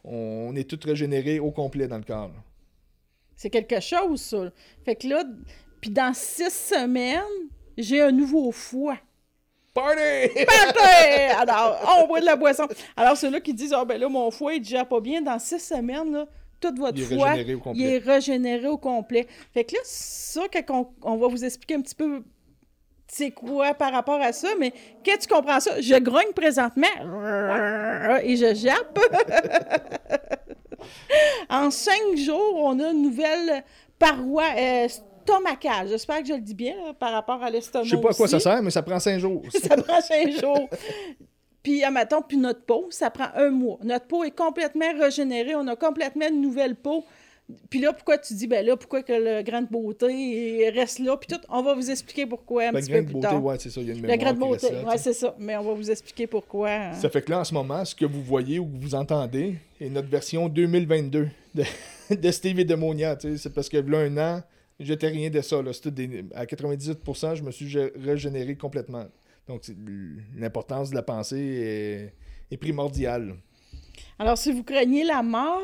on 0.03 0.53
est 0.55 0.69
tout 0.69 0.79
régénéré 0.83 1.39
au 1.39 1.51
complet 1.51 1.87
dans 1.87 1.97
le 1.97 2.03
corps. 2.03 2.27
là. 2.27 2.43
C'est 3.35 3.49
quelque 3.49 3.79
chose, 3.79 4.21
ça. 4.21 4.51
Fait 4.83 4.95
que 4.95 5.07
là, 5.07 5.23
puis 5.81 5.89
dans 5.89 6.13
six 6.13 6.51
semaines, 6.51 7.49
j'ai 7.77 8.01
un 8.01 8.11
nouveau 8.11 8.51
foie. 8.51 8.97
Party! 9.73 10.45
Parfait! 10.45 11.29
Alors, 11.37 11.99
on 11.99 12.07
boit 12.07 12.19
de 12.19 12.25
la 12.25 12.35
boisson. 12.35 12.67
Alors, 12.95 13.17
ceux-là 13.17 13.41
qui 13.41 13.53
disent, 13.53 13.73
ah 13.73 13.83
ben 13.83 13.99
là, 13.99 14.07
mon 14.07 14.29
foie, 14.29 14.53
il 14.53 14.61
digère 14.61 14.87
pas 14.87 14.99
bien, 14.99 15.21
dans 15.21 15.39
six 15.39 15.59
semaines, 15.59 16.11
là, 16.11 16.27
votre 16.71 16.97
Il 16.97 17.03
est 17.03 17.07
régénéré 17.07 17.53
au 17.53 17.57
il 17.57 17.61
complet. 17.61 17.83
est 17.83 17.97
régénéré 17.97 18.67
au 18.67 18.77
complet. 18.77 19.27
Fait 19.53 19.63
que 19.63 19.73
là, 19.73 19.79
ça, 19.83 20.41
quand 20.51 20.93
on, 21.03 21.11
on 21.13 21.17
va 21.17 21.27
vous 21.27 21.43
expliquer 21.43 21.75
un 21.75 21.81
petit 21.81 21.95
peu 21.95 22.23
c'est 23.07 23.31
quoi 23.31 23.73
par 23.75 23.91
rapport 23.91 24.19
à 24.19 24.33
ça, 24.33 24.49
mais 24.59 24.73
quand 25.05 25.17
tu 25.19 25.27
comprends 25.27 25.59
ça, 25.59 25.79
je 25.79 25.95
grogne 25.95 26.33
présentement 26.35 26.87
et 28.23 28.35
je 28.35 28.55
jappe. 28.55 28.99
en 31.49 31.69
cinq 31.69 32.15
jours, 32.17 32.55
on 32.55 32.79
a 32.79 32.91
une 32.91 33.03
nouvelle 33.03 33.63
paroi 33.99 34.45
euh, 34.57 34.87
stomacale. 34.87 35.89
J'espère 35.89 36.21
que 36.21 36.27
je 36.27 36.33
le 36.33 36.41
dis 36.41 36.55
bien 36.55 36.75
par 36.99 37.11
rapport 37.11 37.41
à 37.43 37.49
l'estomac. 37.49 37.85
Je 37.85 37.95
sais 37.95 38.01
pas 38.01 38.09
à 38.09 38.13
quoi 38.13 38.25
aussi. 38.25 38.31
ça 38.31 38.39
sert, 38.39 38.63
mais 38.63 38.71
ça 38.71 38.81
prend 38.81 38.99
cinq 38.99 39.19
jours. 39.19 39.43
ça 39.51 39.77
prend 39.77 40.01
cinq 40.01 40.31
jours. 40.31 40.69
Puis, 41.63 41.83
admettons, 41.83 42.21
puis 42.21 42.37
notre 42.37 42.61
peau, 42.65 42.87
ça 42.91 43.09
prend 43.09 43.29
un 43.35 43.49
mois. 43.49 43.79
Notre 43.83 44.05
peau 44.05 44.23
est 44.25 44.35
complètement 44.35 44.91
régénérée. 44.99 45.55
On 45.55 45.65
a 45.67 45.75
complètement 45.77 46.27
une 46.29 46.41
nouvelle 46.41 46.75
peau. 46.75 47.05
Puis 47.69 47.79
là, 47.79 47.91
pourquoi 47.93 48.17
tu 48.17 48.33
dis, 48.33 48.47
ben 48.47 48.65
là, 48.65 48.77
pourquoi 48.77 49.03
que 49.03 49.11
le 49.13 49.41
grain 49.43 49.61
de 49.61 49.67
beauté 49.67 50.69
reste 50.73 50.99
là? 50.99 51.17
Puis 51.17 51.27
tout, 51.27 51.41
on 51.49 51.61
va 51.61 51.73
vous 51.73 51.91
expliquer 51.91 52.25
pourquoi 52.25 52.63
un 52.67 52.71
Le 52.71 52.79
petit 52.79 52.89
grain 52.89 52.99
peu 52.99 53.03
de 53.03 53.05
plus 53.07 53.13
beauté, 53.15 53.27
tard. 53.27 53.43
ouais, 53.43 53.55
c'est 53.59 53.69
ça. 53.69 53.81
Il 53.81 53.87
y 53.87 53.91
a 53.91 53.93
une 53.93 54.01
le 54.01 54.07
mémoire 54.07 54.17
grain 54.17 54.33
de 54.33 54.39
qui 54.55 54.63
beauté, 54.69 54.85
ouais, 54.85 54.97
c'est 54.97 55.13
ça. 55.13 55.35
Mais 55.39 55.57
on 55.57 55.63
va 55.63 55.73
vous 55.73 55.91
expliquer 55.91 56.25
pourquoi. 56.27 56.69
hein. 56.69 56.93
Ça 56.93 57.09
fait 57.09 57.21
que 57.21 57.31
là, 57.31 57.39
en 57.41 57.43
ce 57.43 57.53
moment, 57.53 57.83
ce 57.83 57.93
que 57.95 58.05
vous 58.05 58.21
voyez 58.23 58.59
ou 58.59 58.65
que 58.65 58.77
vous 58.77 58.95
entendez 58.95 59.55
est 59.81 59.89
notre 59.89 60.07
version 60.07 60.47
2022 60.47 61.27
de, 61.55 61.63
de 62.15 62.31
Steve 62.31 62.59
et 62.59 62.65
de 62.65 62.75
Monia. 62.75 63.15
tu 63.17 63.31
sais. 63.31 63.37
C'est 63.37 63.53
parce 63.53 63.67
que 63.67 63.77
là, 63.77 63.99
un 63.99 64.17
an, 64.17 64.41
j'étais 64.79 65.07
rien 65.07 65.29
de 65.29 65.41
ça. 65.41 65.61
Là. 65.61 65.71
Des- 65.85 66.23
à 66.33 66.45
98%, 66.45 67.35
je 67.35 67.43
me 67.43 67.51
suis 67.51 67.67
gé- 67.67 67.91
régénéré 68.01 68.55
complètement. 68.55 69.05
Donc, 69.47 69.63
l'importance 70.35 70.89
de 70.91 70.95
la 70.95 71.03
pensée 71.03 71.39
est, 71.39 72.13
est 72.53 72.57
primordiale. 72.57 73.35
Alors, 74.17 74.37
si 74.37 74.51
vous 74.51 74.63
craignez 74.63 75.03
la 75.03 75.21
mort, 75.23 75.61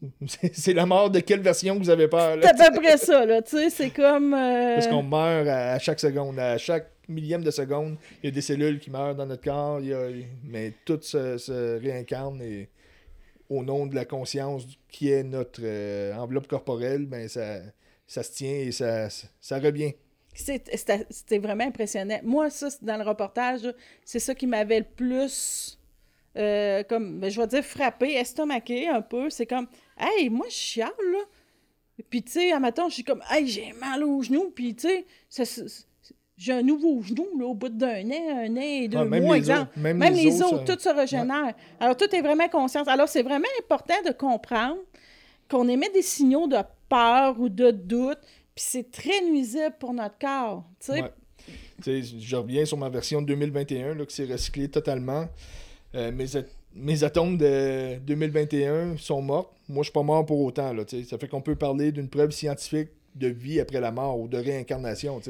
C'est 0.52 0.72
la 0.74 0.84
mort 0.84 1.10
de 1.10 1.20
quelle 1.20 1.40
version 1.40 1.78
vous 1.78 1.88
avez 1.90 2.08
peur? 2.08 2.36
c'est 2.42 2.60
à 2.60 2.70
peu 2.72 2.80
près 2.80 2.96
ça, 2.96 3.24
là. 3.24 3.40
Tu 3.40 3.56
sais, 3.56 3.70
c'est 3.70 3.90
comme. 3.90 4.34
euh, 4.34 4.74
Parce 4.74 4.88
qu'on 4.88 5.02
meurt 5.04 5.46
à, 5.46 5.72
à 5.74 5.78
chaque 5.78 6.00
seconde. 6.00 6.38
À 6.40 6.58
chaque 6.58 6.90
millième 7.08 7.44
de 7.44 7.50
seconde, 7.52 7.96
il 8.22 8.26
y 8.26 8.28
a 8.28 8.30
des 8.32 8.40
cellules 8.40 8.80
qui 8.80 8.90
meurent 8.90 9.14
dans 9.14 9.26
notre 9.26 9.44
corps. 9.44 9.78
il 9.80 9.86
y 9.88 9.94
a- 9.94 10.08
mais 10.44 10.72
tout 10.84 10.98
se, 11.02 11.38
se 11.38 11.80
réincarne 11.80 12.42
et 12.42 12.68
au 13.48 13.62
nom 13.62 13.86
de 13.86 13.94
la 13.94 14.04
conscience 14.04 14.66
qui 14.88 15.10
est 15.12 15.22
notre 15.22 15.60
euh, 15.62 16.14
enveloppe 16.14 16.48
corporelle, 16.48 17.06
ben 17.06 17.28
ça, 17.28 17.58
ça 18.06 18.22
se 18.24 18.32
tient 18.32 18.54
et 18.54 18.72
ça, 18.72 19.08
ça 19.40 19.58
revient. 19.60 19.92
C'était 20.34 21.38
vraiment 21.38 21.64
impressionnant. 21.64 22.18
Moi, 22.22 22.48
ça, 22.50 22.70
c'est- 22.70 22.82
dans 22.84 22.96
le 22.96 23.04
reportage, 23.04 23.60
c'est 24.04 24.18
ça 24.18 24.34
qui 24.34 24.46
m'avait 24.46 24.78
le 24.80 24.86
plus, 24.86 25.78
euh, 26.36 26.82
comme, 26.84 27.20
ben, 27.20 27.30
je 27.30 27.40
vais 27.40 27.46
dire, 27.46 27.64
frappé, 27.64 28.14
estomaqué 28.14 28.88
un 28.88 29.02
peu. 29.02 29.28
C'est 29.30 29.46
comme, 29.46 29.66
hey, 29.98 30.30
moi, 30.30 30.46
je 30.48 30.54
chiale, 30.54 30.90
là. 31.12 31.18
Puis, 32.08 32.22
tu 32.22 32.32
sais, 32.32 32.52
à 32.52 32.58
matin, 32.58 32.86
je 32.88 32.94
suis 32.94 33.04
comme, 33.04 33.22
hey, 33.30 33.46
j'ai 33.46 33.72
mal 33.78 34.02
au 34.02 34.22
genou. 34.22 34.50
Puis, 34.54 34.74
tu 34.74 34.88
sais, 35.28 35.44
j'ai 36.38 36.52
un 36.54 36.62
nouveau 36.62 37.00
genou, 37.02 37.26
là, 37.38 37.44
au 37.46 37.54
bout 37.54 37.68
d'un 37.68 38.10
an, 38.10 38.38
un 38.38 38.56
an 38.56 38.60
et 38.60 38.88
deux 38.88 38.98
Ah, 38.98 39.04
même 39.04 39.24
mois, 39.24 39.34
les 39.34 39.40
exemple. 39.40 39.60
autres- 39.62 39.78
même 39.78 39.98
Même 39.98 40.14
les 40.14 40.22
les 40.24 40.42
autres, 40.42 40.66
ça- 40.66 40.74
tout 40.74 40.80
se 40.80 40.88
régénère. 40.88 41.54
Alors, 41.78 41.96
tout 41.96 42.12
est 42.14 42.22
vraiment 42.22 42.48
conscience. 42.48 42.88
Alors, 42.88 43.08
c'est 43.08 43.22
vraiment 43.22 43.46
important 43.60 43.94
de 44.06 44.12
comprendre 44.12 44.78
qu'on 45.50 45.68
émet 45.68 45.90
des 45.90 46.02
signaux 46.02 46.48
de 46.48 46.56
peur 46.88 47.38
ou 47.38 47.48
de 47.50 47.70
doute, 47.70 48.18
c'est 48.62 48.90
très 48.90 49.20
nuisible 49.22 49.74
pour 49.78 49.92
notre 49.92 50.18
corps. 50.18 50.64
Je 51.84 52.36
reviens 52.36 52.64
sur 52.64 52.76
ma 52.76 52.88
version 52.88 53.20
de 53.22 53.26
2021 53.26 53.94
là, 53.94 54.06
qui 54.06 54.14
s'est 54.14 54.24
recyclée 54.24 54.68
totalement. 54.68 55.26
Euh, 55.94 56.12
mes, 56.12 56.36
at- 56.36 56.44
mes 56.74 57.04
atomes 57.04 57.36
de 57.36 57.96
2021 57.98 58.96
sont 58.96 59.20
morts. 59.20 59.52
Moi, 59.68 59.82
je 59.82 59.86
suis 59.86 59.92
pas 59.92 60.02
mort 60.02 60.24
pour 60.24 60.40
autant. 60.40 60.72
Là, 60.72 60.84
ça 60.86 61.18
fait 61.18 61.28
qu'on 61.28 61.40
peut 61.42 61.56
parler 61.56 61.92
d'une 61.92 62.08
preuve 62.08 62.30
scientifique 62.30 62.90
de 63.14 63.28
vie 63.28 63.60
après 63.60 63.80
la 63.80 63.90
mort 63.90 64.18
ou 64.20 64.28
de 64.28 64.38
réincarnation. 64.38 65.20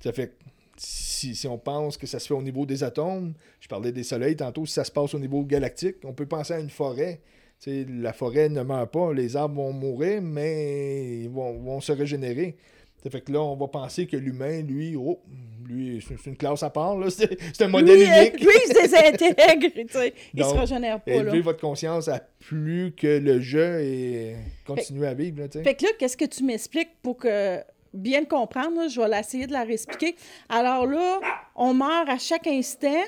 Ça 0.00 0.12
fait 0.12 0.34
si, 0.76 1.34
si 1.34 1.48
on 1.48 1.58
pense 1.58 1.96
que 1.96 2.06
ça 2.06 2.20
se 2.20 2.28
fait 2.28 2.34
au 2.34 2.42
niveau 2.42 2.64
des 2.64 2.84
atomes, 2.84 3.34
je 3.60 3.66
parlais 3.66 3.90
des 3.90 4.04
soleils 4.04 4.36
tantôt, 4.36 4.64
si 4.66 4.74
ça 4.74 4.84
se 4.84 4.92
passe 4.92 5.12
au 5.14 5.18
niveau 5.18 5.42
galactique, 5.42 5.96
on 6.04 6.12
peut 6.12 6.26
penser 6.26 6.52
à 6.54 6.60
une 6.60 6.70
forêt. 6.70 7.20
Tu 7.60 7.70
sais, 7.70 7.86
la 7.88 8.12
forêt 8.12 8.48
ne 8.48 8.62
meurt 8.62 8.90
pas, 8.92 9.12
les 9.12 9.36
arbres 9.36 9.56
vont 9.56 9.72
mourir, 9.72 10.22
mais 10.22 11.22
ils 11.22 11.28
vont, 11.28 11.58
vont 11.58 11.80
se 11.80 11.92
régénérer. 11.92 12.56
Ça 13.02 13.10
fait 13.10 13.20
que 13.20 13.32
là, 13.32 13.40
on 13.40 13.56
va 13.56 13.68
penser 13.68 14.06
que 14.06 14.16
l'humain, 14.16 14.62
lui, 14.62 14.96
oh, 14.96 15.20
lui, 15.68 16.04
c'est 16.06 16.26
une 16.28 16.36
classe 16.36 16.62
à 16.62 16.70
part, 16.70 16.96
là. 16.98 17.08
C'est 17.10 17.62
un 17.62 17.68
modèle 17.68 17.96
lui, 17.96 18.06
euh, 18.06 18.22
unique. 18.22 18.40
lui, 18.40 18.50
il 18.64 18.74
se 18.74 18.80
désintègre, 18.80 19.68
tu 19.74 19.86
sais. 19.90 20.14
Il 20.34 20.42
se 20.42 20.48
Donc, 20.48 20.60
régénère 20.60 21.00
pas, 21.00 21.10
là. 21.10 21.16
Élevez 21.18 21.40
votre 21.40 21.60
conscience 21.60 22.08
à 22.08 22.20
plus 22.40 22.92
que 22.96 23.18
le 23.18 23.40
jeu 23.40 23.80
et 23.82 24.36
continuez 24.66 25.06
à 25.06 25.14
vivre, 25.14 25.40
là, 25.40 25.48
tu 25.48 25.58
sais. 25.58 25.64
Fait 25.64 25.74
que 25.74 25.84
là, 25.84 25.90
qu'est-ce 25.98 26.16
que 26.16 26.24
tu 26.24 26.42
m'expliques 26.42 26.90
pour 27.02 27.18
que 27.18 27.58
bien 27.94 28.24
comprendre, 28.24 28.76
là, 28.76 28.88
je 28.88 29.00
vais 29.00 29.18
essayer 29.18 29.46
de 29.46 29.52
la 29.52 29.64
réexpliquer. 29.64 30.16
Alors 30.48 30.86
là, 30.86 31.20
on 31.54 31.74
meurt 31.74 32.08
à 32.08 32.18
chaque 32.18 32.46
instant. 32.46 33.02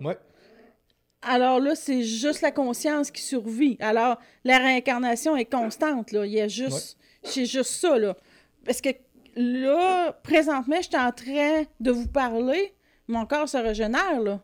Ouais. 0.00 0.16
Alors 1.22 1.58
là, 1.60 1.74
c'est 1.74 2.02
juste 2.02 2.40
la 2.42 2.50
conscience 2.52 3.10
qui 3.10 3.22
survit. 3.22 3.76
Alors, 3.80 4.18
la 4.44 4.58
réincarnation 4.58 5.36
est 5.36 5.50
constante, 5.50 6.12
là. 6.12 6.24
Il 6.26 6.32
y 6.32 6.40
a 6.40 6.48
juste... 6.48 6.96
C'est 7.22 7.46
juste 7.46 7.70
ça, 7.72 7.98
là. 7.98 8.16
Parce 8.64 8.80
que 8.80 8.90
là, 9.34 10.12
présentement, 10.22 10.76
je 10.76 10.86
suis 10.88 10.96
en 10.96 11.10
train 11.12 11.64
de 11.80 11.90
vous 11.90 12.06
parler, 12.06 12.72
mon 13.08 13.26
corps 13.26 13.48
se 13.48 13.56
régénère, 13.56 14.20
là. 14.20 14.40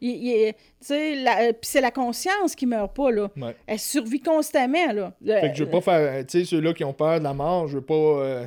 Il, 0.00 0.10
il 0.10 0.30
est- 0.30 0.52
tu 0.52 0.58
sais, 0.88 1.14
la- 1.16 1.52
puis 1.52 1.62
c'est 1.62 1.80
la 1.80 1.90
conscience 1.90 2.54
qui 2.54 2.66
meurt 2.66 2.94
pas, 2.94 3.10
là. 3.10 3.30
Ouais. 3.36 3.56
Elle 3.66 3.78
survit 3.78 4.20
constamment, 4.20 4.92
là. 4.92 5.12
Le- 5.22 5.40
Fait 5.40 5.50
que 5.50 5.56
je 5.56 5.64
veux 5.64 5.70
pas 5.70 5.80
faire, 5.80 6.26
tu 6.26 6.40
sais, 6.40 6.44
ceux-là 6.44 6.72
qui 6.74 6.84
ont 6.84 6.92
peur 6.92 7.18
de 7.18 7.24
la 7.24 7.34
mort, 7.34 7.66
je 7.66 7.76
veux 7.78 7.84
pas 7.84 7.94
euh, 7.94 8.46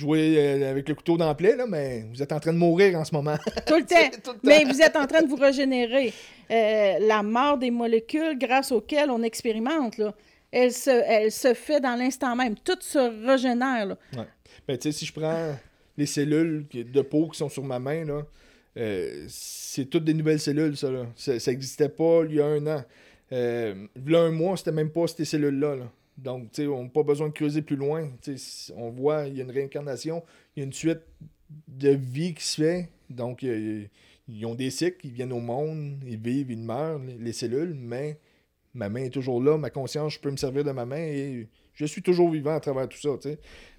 jouer 0.00 0.36
euh, 0.38 0.70
avec 0.70 0.88
le 0.88 0.94
couteau 0.94 1.16
dans 1.16 1.28
le 1.28 1.36
plaie, 1.36 1.56
là, 1.56 1.66
mais 1.66 2.04
vous 2.12 2.22
êtes 2.22 2.32
en 2.32 2.40
train 2.40 2.52
de 2.52 2.58
mourir 2.58 2.98
en 2.98 3.04
ce 3.04 3.14
moment. 3.14 3.36
Tout 3.66 3.76
le 3.76 3.84
temps. 3.86 3.96
Tout 4.22 4.30
le 4.30 4.34
temps. 4.34 4.38
Mais 4.42 4.64
vous 4.64 4.80
êtes 4.80 4.96
en 4.96 5.06
train 5.06 5.22
de 5.22 5.28
vous 5.28 5.36
régénérer. 5.36 6.12
Euh, 6.50 6.98
la 7.00 7.22
mort 7.22 7.58
des 7.58 7.70
molécules 7.70 8.38
grâce 8.38 8.72
auxquelles 8.72 9.10
on 9.10 9.22
expérimente, 9.22 9.98
là, 9.98 10.14
elle, 10.50 10.72
se, 10.72 10.90
elle 10.90 11.30
se 11.30 11.54
fait 11.54 11.80
dans 11.80 11.94
l'instant 11.96 12.34
même. 12.34 12.56
Tout 12.56 12.78
se 12.80 13.26
régénère. 13.26 13.86
Là. 13.86 13.96
Ouais. 14.16 14.26
Ben, 14.66 14.76
tu 14.78 14.90
sais, 14.90 14.98
si 14.98 15.06
je 15.06 15.12
prends 15.12 15.54
les 15.96 16.06
cellules 16.06 16.66
de 16.72 17.02
peau 17.02 17.28
qui 17.28 17.38
sont 17.38 17.48
sur 17.48 17.62
ma 17.62 17.78
main, 17.78 18.04
là, 18.04 18.22
euh, 18.76 19.26
c'est 19.28 19.84
toutes 19.84 20.04
des 20.04 20.14
nouvelles 20.14 20.40
cellules, 20.40 20.76
ça. 20.76 20.90
Là. 20.90 21.06
Ça 21.16 21.34
n'existait 21.46 21.88
pas 21.88 22.22
il 22.28 22.36
y 22.36 22.40
a 22.40 22.46
un 22.46 22.66
an. 22.66 22.84
Euh, 23.32 23.86
là, 24.06 24.20
un 24.20 24.30
mois, 24.30 24.56
c'était 24.56 24.72
même 24.72 24.90
pas 24.90 25.06
ces 25.06 25.24
cellules-là. 25.24 25.76
là. 25.76 25.84
Donc, 26.22 26.52
tu 26.52 26.62
sais, 26.62 26.68
on 26.68 26.84
n'a 26.84 26.88
pas 26.88 27.02
besoin 27.02 27.28
de 27.28 27.32
creuser 27.32 27.62
plus 27.62 27.76
loin. 27.76 28.08
Tu 28.22 28.32
sais, 28.32 28.36
si 28.36 28.72
on 28.76 28.90
voit, 28.90 29.26
il 29.26 29.36
y 29.36 29.40
a 29.40 29.44
une 29.44 29.50
réincarnation, 29.50 30.22
il 30.54 30.60
y 30.60 30.62
a 30.62 30.66
une 30.66 30.72
suite 30.72 31.00
de 31.68 31.90
vie 31.90 32.34
qui 32.34 32.44
se 32.44 32.62
fait. 32.62 32.88
Donc, 33.08 33.42
ils 33.42 34.46
ont 34.46 34.54
des 34.54 34.70
cycles, 34.70 35.06
ils 35.06 35.12
viennent 35.12 35.32
au 35.32 35.40
monde, 35.40 36.02
ils 36.06 36.18
vivent, 36.18 36.50
ils 36.50 36.58
meurent, 36.58 36.98
les- 37.00 37.18
les 37.18 37.32
cellules, 37.32 37.74
mais 37.74 38.18
ma 38.74 38.88
main 38.88 39.04
est 39.04 39.10
toujours 39.10 39.42
là, 39.42 39.56
ma 39.58 39.70
conscience, 39.70 40.14
je 40.14 40.20
peux 40.20 40.30
me 40.30 40.36
servir 40.36 40.62
de 40.64 40.70
ma 40.70 40.84
main 40.84 40.98
et 41.02 41.48
je 41.74 41.84
suis 41.86 42.02
toujours 42.02 42.30
vivant 42.30 42.54
à 42.54 42.60
travers 42.60 42.88
tout 42.88 42.98
ça. 42.98 43.10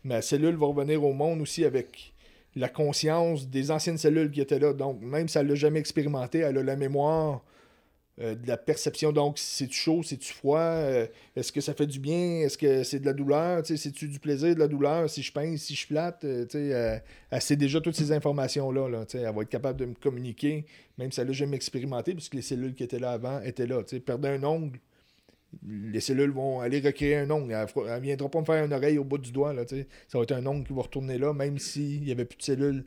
Ma 0.03 0.21
cellule 0.21 0.55
va 0.55 0.65
revenir 0.67 1.03
au 1.03 1.13
monde 1.13 1.41
aussi 1.41 1.63
avec 1.63 2.13
la 2.55 2.67
conscience 2.67 3.47
des 3.47 3.71
anciennes 3.71 3.97
cellules 3.97 4.31
qui 4.31 4.41
étaient 4.41 4.59
là. 4.59 4.73
Donc, 4.73 5.01
même 5.01 5.27
si 5.27 5.37
elle 5.37 5.47
l'a 5.47 5.55
jamais 5.55 5.79
expérimenté, 5.79 6.39
elle 6.39 6.57
a 6.57 6.63
la 6.63 6.75
mémoire 6.75 7.41
euh, 8.21 8.35
de 8.35 8.47
la 8.47 8.57
perception. 8.57 9.11
Donc, 9.11 9.39
c'est-tu 9.39 9.73
chaud, 9.73 10.03
c'est-tu 10.03 10.31
froid? 10.31 10.59
Euh, 10.59 11.07
Est-ce 11.35 11.51
que 11.51 11.59
ça 11.59 11.73
fait 11.73 11.87
du 11.87 11.99
bien? 11.99 12.41
Est-ce 12.41 12.57
que 12.57 12.83
c'est 12.83 12.99
de 12.99 13.05
la 13.05 13.13
douleur? 13.13 13.65
C'est-tu 13.65 14.07
du 14.07 14.19
plaisir, 14.19 14.53
de 14.53 14.59
la 14.59 14.67
douleur? 14.67 15.09
Si 15.09 15.23
je 15.23 15.31
pince, 15.31 15.61
si 15.61 15.75
je 15.75 15.87
flatte? 15.87 16.23
Euh, 16.23 16.45
sais, 16.49 16.73
euh, 16.73 16.97
elle 17.31 17.57
déjà 17.57 17.81
toutes 17.81 17.95
ces 17.95 18.11
informations-là. 18.11 18.89
Là, 18.89 19.05
elle 19.13 19.21
va 19.21 19.41
être 19.41 19.49
capable 19.49 19.79
de 19.79 19.85
me 19.85 19.95
communiquer, 19.95 20.65
même 20.97 21.11
si 21.11 21.19
elle 21.19 21.27
l'a 21.27 21.33
jamais 21.33 21.55
expérimenté, 21.55 22.13
puisque 22.13 22.35
les 22.35 22.41
cellules 22.41 22.75
qui 22.75 22.83
étaient 22.83 22.99
là 22.99 23.11
avant 23.11 23.41
étaient 23.41 23.67
là. 23.67 23.81
Perdre 24.05 24.27
un 24.27 24.43
ongle, 24.43 24.79
les 25.67 25.99
cellules 25.99 26.31
vont 26.31 26.61
aller 26.61 26.79
recréer 26.79 27.17
un 27.17 27.29
ongle. 27.31 27.53
Elle 27.53 27.83
ne 27.83 27.99
viendra 27.99 28.29
pas 28.29 28.39
me 28.39 28.45
faire 28.45 28.63
une 28.63 28.73
oreille 28.73 28.97
au 28.97 29.03
bout 29.03 29.17
du 29.17 29.31
doigt. 29.31 29.53
Là, 29.53 29.63
ça 29.67 30.17
va 30.17 30.23
être 30.23 30.31
un 30.31 30.45
ongle 30.45 30.67
qui 30.67 30.73
va 30.73 30.83
retourner 30.83 31.17
là, 31.17 31.33
même 31.33 31.57
s'il 31.57 32.03
n'y 32.03 32.11
avait 32.11 32.25
plus 32.25 32.37
de 32.37 32.43
cellules. 32.43 32.85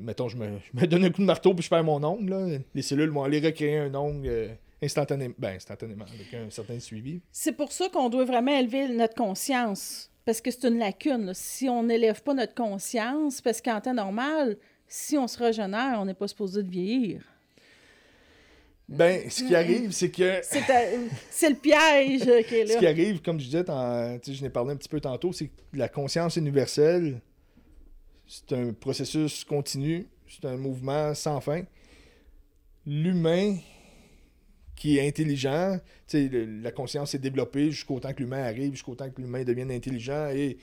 Mettons, 0.00 0.28
je 0.28 0.36
me, 0.36 0.46
je 0.72 0.80
me 0.80 0.86
donne 0.86 1.04
un 1.04 1.10
coup 1.10 1.20
de 1.22 1.26
marteau 1.26 1.54
puis 1.54 1.64
je 1.64 1.68
perds 1.70 1.84
mon 1.84 2.02
ongle. 2.04 2.30
là. 2.30 2.58
Les 2.74 2.82
cellules 2.82 3.10
vont 3.10 3.24
aller 3.24 3.40
recréer 3.40 3.78
un 3.78 3.94
ongle 3.94 4.26
euh, 4.28 4.48
instantanément. 4.82 5.34
Ben, 5.38 5.56
instantanément, 5.56 6.04
avec 6.04 6.32
un 6.34 6.50
certain 6.50 6.78
suivi. 6.80 7.20
C'est 7.32 7.52
pour 7.56 7.72
ça 7.72 7.88
qu'on 7.88 8.08
doit 8.08 8.24
vraiment 8.24 8.56
élever 8.58 8.88
notre 8.88 9.14
conscience. 9.14 10.10
Parce 10.24 10.40
que 10.40 10.50
c'est 10.50 10.66
une 10.66 10.78
lacune. 10.78 11.26
là. 11.26 11.34
Si 11.34 11.68
on 11.68 11.84
n'élève 11.84 12.22
pas 12.22 12.34
notre 12.34 12.54
conscience, 12.54 13.40
parce 13.40 13.60
qu'en 13.60 13.80
temps 13.80 13.94
normal, 13.94 14.56
si 14.88 15.16
on 15.16 15.28
se 15.28 15.38
régénère, 15.38 15.98
on 16.00 16.04
n'est 16.04 16.14
pas 16.14 16.26
supposé 16.28 16.62
de 16.62 16.68
vieillir. 16.70 17.22
Ben, 18.88 19.28
ce 19.28 19.42
qui 19.42 19.54
arrive, 19.54 19.90
c'est 19.90 20.10
que. 20.10 20.40
C'est 21.30 21.50
le 21.50 21.56
piège 21.56 22.22
qui 22.46 22.54
est 22.54 22.66
Ce 22.66 22.76
qui 22.78 22.84
là. 22.84 22.90
arrive, 22.90 23.20
comme 23.20 23.40
je 23.40 23.46
disais, 23.46 23.64
je 23.66 24.42
n'ai 24.42 24.50
parlé 24.50 24.72
un 24.72 24.76
petit 24.76 24.88
peu 24.88 25.00
tantôt, 25.00 25.32
c'est 25.32 25.46
que 25.48 25.52
la 25.74 25.88
conscience 25.88 26.36
universelle, 26.36 27.20
c'est 28.26 28.52
un 28.52 28.72
processus 28.72 29.44
continu, 29.44 30.06
c'est 30.28 30.44
un 30.46 30.56
mouvement 30.56 31.14
sans 31.14 31.40
fin. 31.40 31.62
L'humain 32.86 33.56
qui 34.74 34.98
est 34.98 35.06
intelligent, 35.06 35.78
la 36.12 36.70
conscience 36.70 37.12
s'est 37.12 37.18
développée 37.18 37.70
jusqu'au 37.70 37.98
temps 37.98 38.12
que 38.12 38.22
l'humain 38.22 38.42
arrive, 38.42 38.72
jusqu'au 38.72 38.94
temps 38.94 39.10
que 39.10 39.20
l'humain 39.20 39.42
devienne 39.42 39.70
intelligent 39.70 40.28
et 40.28 40.58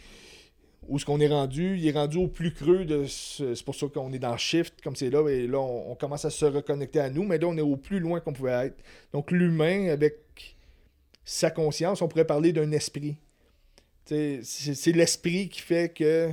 où 0.88 0.99
ce 0.99 1.05
qu'on 1.05 1.20
est 1.20 1.28
rendu, 1.28 1.78
il 1.78 1.88
est 1.88 1.91
rendu 1.91 2.18
au 2.18 2.28
plus 2.28 2.53
creux 2.53 2.86
de 2.86 3.05
ce- 3.05 3.55
c'est 3.55 3.64
pour 3.64 3.74
ça 3.74 3.88
qu'on 3.88 4.11
est 4.11 4.20
dans 4.20 4.38
shift 4.38 4.82
comme 4.82 4.95
c'est 4.95 5.09
là 5.09 5.28
et 5.30 5.47
là 5.47 5.59
on, 5.59 5.95
commence 5.95 6.26
à 6.26 6.30
se 6.30 6.45
reconnecter 6.45 6.99
à 6.99 7.09
nous 7.09 7.24
mais 7.24 7.38
là 7.38 7.47
on 7.47 7.57
est 7.57 7.61
au 7.61 7.78
plus 7.78 7.99
loin 7.99 8.20
qu'on 8.20 8.34
pouvait 8.34 8.68
être. 8.68 8.76
Donc 9.14 9.32
l'humain 9.32 9.88
avec 9.89 10.18
sa 11.26 11.49
conscience, 11.49 12.01
on 12.01 12.07
pourrait 12.07 12.26
parler 12.26 12.51
d'un 12.51 12.72
esprit. 12.72 13.16
C'est 14.05 14.91
l'esprit 14.93 15.47
qui 15.49 15.61
fait 15.61 15.93
que 15.93 16.30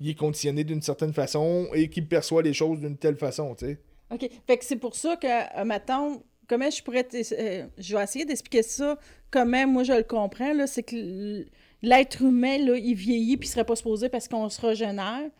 il 0.00 0.10
est 0.10 0.14
conditionné 0.14 0.64
d'une 0.64 0.82
certaine 0.82 1.12
façon 1.12 1.68
et 1.74 1.88
qui 1.88 2.02
perçoit 2.02 2.42
les 2.42 2.52
choses 2.52 2.80
d'une 2.80 2.96
telle 2.96 3.16
façon, 3.16 3.54
tu 3.54 3.66
sais. 3.66 3.78
OK. 4.10 4.28
Fait 4.46 4.58
que 4.58 4.64
c'est 4.64 4.76
pour 4.76 4.94
ça 4.94 5.16
que, 5.16 5.26
euh, 5.26 5.64
mettons, 5.64 6.22
comment 6.46 6.70
je 6.70 6.82
pourrais... 6.82 7.06
euh, 7.14 7.66
je 7.78 7.96
vais 7.96 8.02
essayer 8.02 8.24
d'expliquer 8.24 8.62
ça, 8.62 8.98
comment 9.30 9.66
moi 9.66 9.82
je 9.84 9.92
le 9.92 10.04
comprends, 10.04 10.52
là, 10.52 10.66
c'est 10.66 10.82
que 10.82 11.44
l'être 11.82 12.22
humain, 12.22 12.58
là, 12.58 12.76
il 12.76 12.94
vieillit 12.94 13.36
puis 13.36 13.48
il 13.48 13.52
serait 13.52 13.64
pas 13.64 13.76
supposé 13.76 14.08
parce 14.08 14.28
qu'on 14.28 14.48
se 14.48 14.60
régénère. 14.60 15.30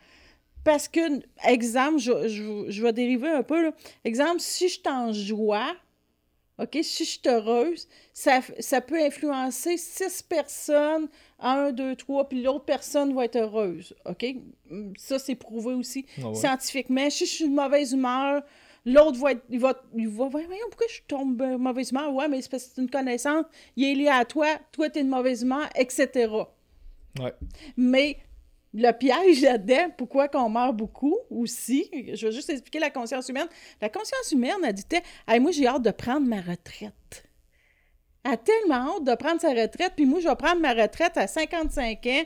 Parce 0.63 0.89
que, 0.89 0.99
exemple, 1.47 1.99
je, 1.99 2.27
je, 2.27 2.65
je 2.67 2.83
vais 2.83 2.91
dériver 2.91 3.29
un 3.29 3.43
peu. 3.43 3.71
Exemple, 4.03 4.39
si 4.39 4.67
je 4.67 4.73
suis 4.73 4.89
en 4.89 5.13
joie, 5.13 5.73
OK, 6.59 6.79
si 6.81 7.05
je 7.05 7.09
suis 7.11 7.21
heureuse, 7.27 7.87
ça, 8.13 8.39
ça 8.59 8.81
peut 8.81 8.99
influencer 8.99 9.77
six 9.77 10.23
personnes, 10.23 11.07
un, 11.39 11.71
deux, 11.71 11.95
trois, 11.95 12.27
puis 12.27 12.41
l'autre 12.41 12.65
personne 12.65 13.13
va 13.13 13.25
être 13.25 13.35
heureuse, 13.35 13.95
OK? 14.05 14.25
Ça, 14.97 15.19
c'est 15.19 15.35
prouvé 15.35 15.75
aussi 15.75 16.05
Ah 16.17 16.29
ouais. 16.29 16.35
scientifiquement. 16.35 17.09
Si 17.11 17.25
je 17.27 17.31
suis 17.31 17.47
de 17.49 17.53
mauvaise 17.53 17.93
humeur, 17.93 18.41
l'autre 18.85 19.19
va 19.19 19.33
être. 19.33 19.43
Il 19.49 19.59
va, 19.59 19.79
il 19.95 20.07
va 20.07 20.27
voyons, 20.29 20.47
pourquoi 20.71 20.87
je 20.89 21.01
tombe 21.07 21.37
de 21.37 21.57
mauvaise 21.57 21.91
humeur? 21.91 22.11
Ouais, 22.13 22.27
mais 22.27 22.41
c'est 22.41 22.49
parce 22.49 22.63
que 22.63 22.71
c'est 22.75 22.81
une 22.81 22.89
connaissance. 22.89 23.45
Il 23.75 23.83
est 23.85 23.93
lié 23.93 24.07
à 24.07 24.25
toi. 24.25 24.47
Toi, 24.71 24.89
t'es 24.89 25.03
de 25.03 25.09
mauvaise 25.09 25.43
humeur, 25.43 25.69
etc. 25.75 26.27
Ouais. 27.19 27.33
Mais 27.75 28.17
le 28.73 28.91
piège 28.91 29.41
là-dedans, 29.41 29.91
pourquoi 29.97 30.27
qu'on 30.27 30.49
meurt 30.49 30.75
beaucoup 30.75 31.17
aussi, 31.29 31.89
je 32.13 32.27
vais 32.27 32.31
juste 32.31 32.49
expliquer 32.49 32.79
la 32.79 32.89
conscience 32.89 33.29
humaine. 33.29 33.47
La 33.81 33.89
conscience 33.89 34.31
humaine, 34.31 34.57
elle 34.63 34.73
dit 34.73 34.83
hey, 35.27 35.39
Moi, 35.39 35.51
j'ai 35.51 35.67
hâte 35.67 35.83
de 35.83 35.91
prendre 35.91 36.27
ma 36.27 36.41
retraite. 36.41 37.23
Elle 38.23 38.33
a 38.33 38.37
tellement 38.37 38.95
hâte 38.95 39.03
de 39.05 39.15
prendre 39.15 39.39
sa 39.39 39.49
retraite, 39.49 39.93
puis 39.95 40.05
moi, 40.05 40.19
je 40.19 40.27
vais 40.27 40.35
prendre 40.35 40.59
ma 40.59 40.73
retraite 40.73 41.15
à 41.15 41.27
55 41.27 42.05
ans, 42.05 42.23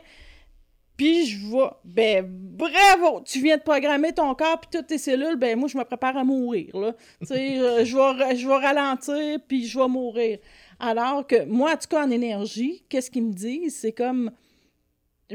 puis 0.98 1.26
je 1.26 1.38
vais. 1.48 1.70
Ben, 1.84 2.26
bravo! 2.28 3.22
Tu 3.22 3.40
viens 3.40 3.58
de 3.58 3.62
programmer 3.62 4.12
ton 4.12 4.34
corps, 4.34 4.60
puis 4.60 4.70
toutes 4.72 4.88
tes 4.88 4.98
cellules, 4.98 5.36
ben, 5.36 5.58
moi, 5.58 5.70
je 5.70 5.78
me 5.78 5.84
prépare 5.84 6.18
à 6.18 6.24
mourir, 6.24 6.76
là. 6.76 6.94
Tu 7.22 7.28
sais, 7.28 7.60
euh, 7.60 7.86
je 7.86 7.96
vais, 7.96 8.36
je 8.36 8.48
vais 8.48 8.56
ralentir, 8.56 9.40
puis 9.48 9.66
je 9.68 9.80
vais 9.80 9.88
mourir. 9.88 10.40
Alors 10.80 11.28
que 11.28 11.46
moi, 11.46 11.74
en 11.74 11.78
tout 11.78 11.88
cas, 11.88 12.06
en 12.06 12.10
énergie, 12.10 12.84
qu'est-ce 12.90 13.12
qu'ils 13.12 13.24
me 13.24 13.34
disent? 13.34 13.76
C'est 13.76 13.92
comme 13.92 14.32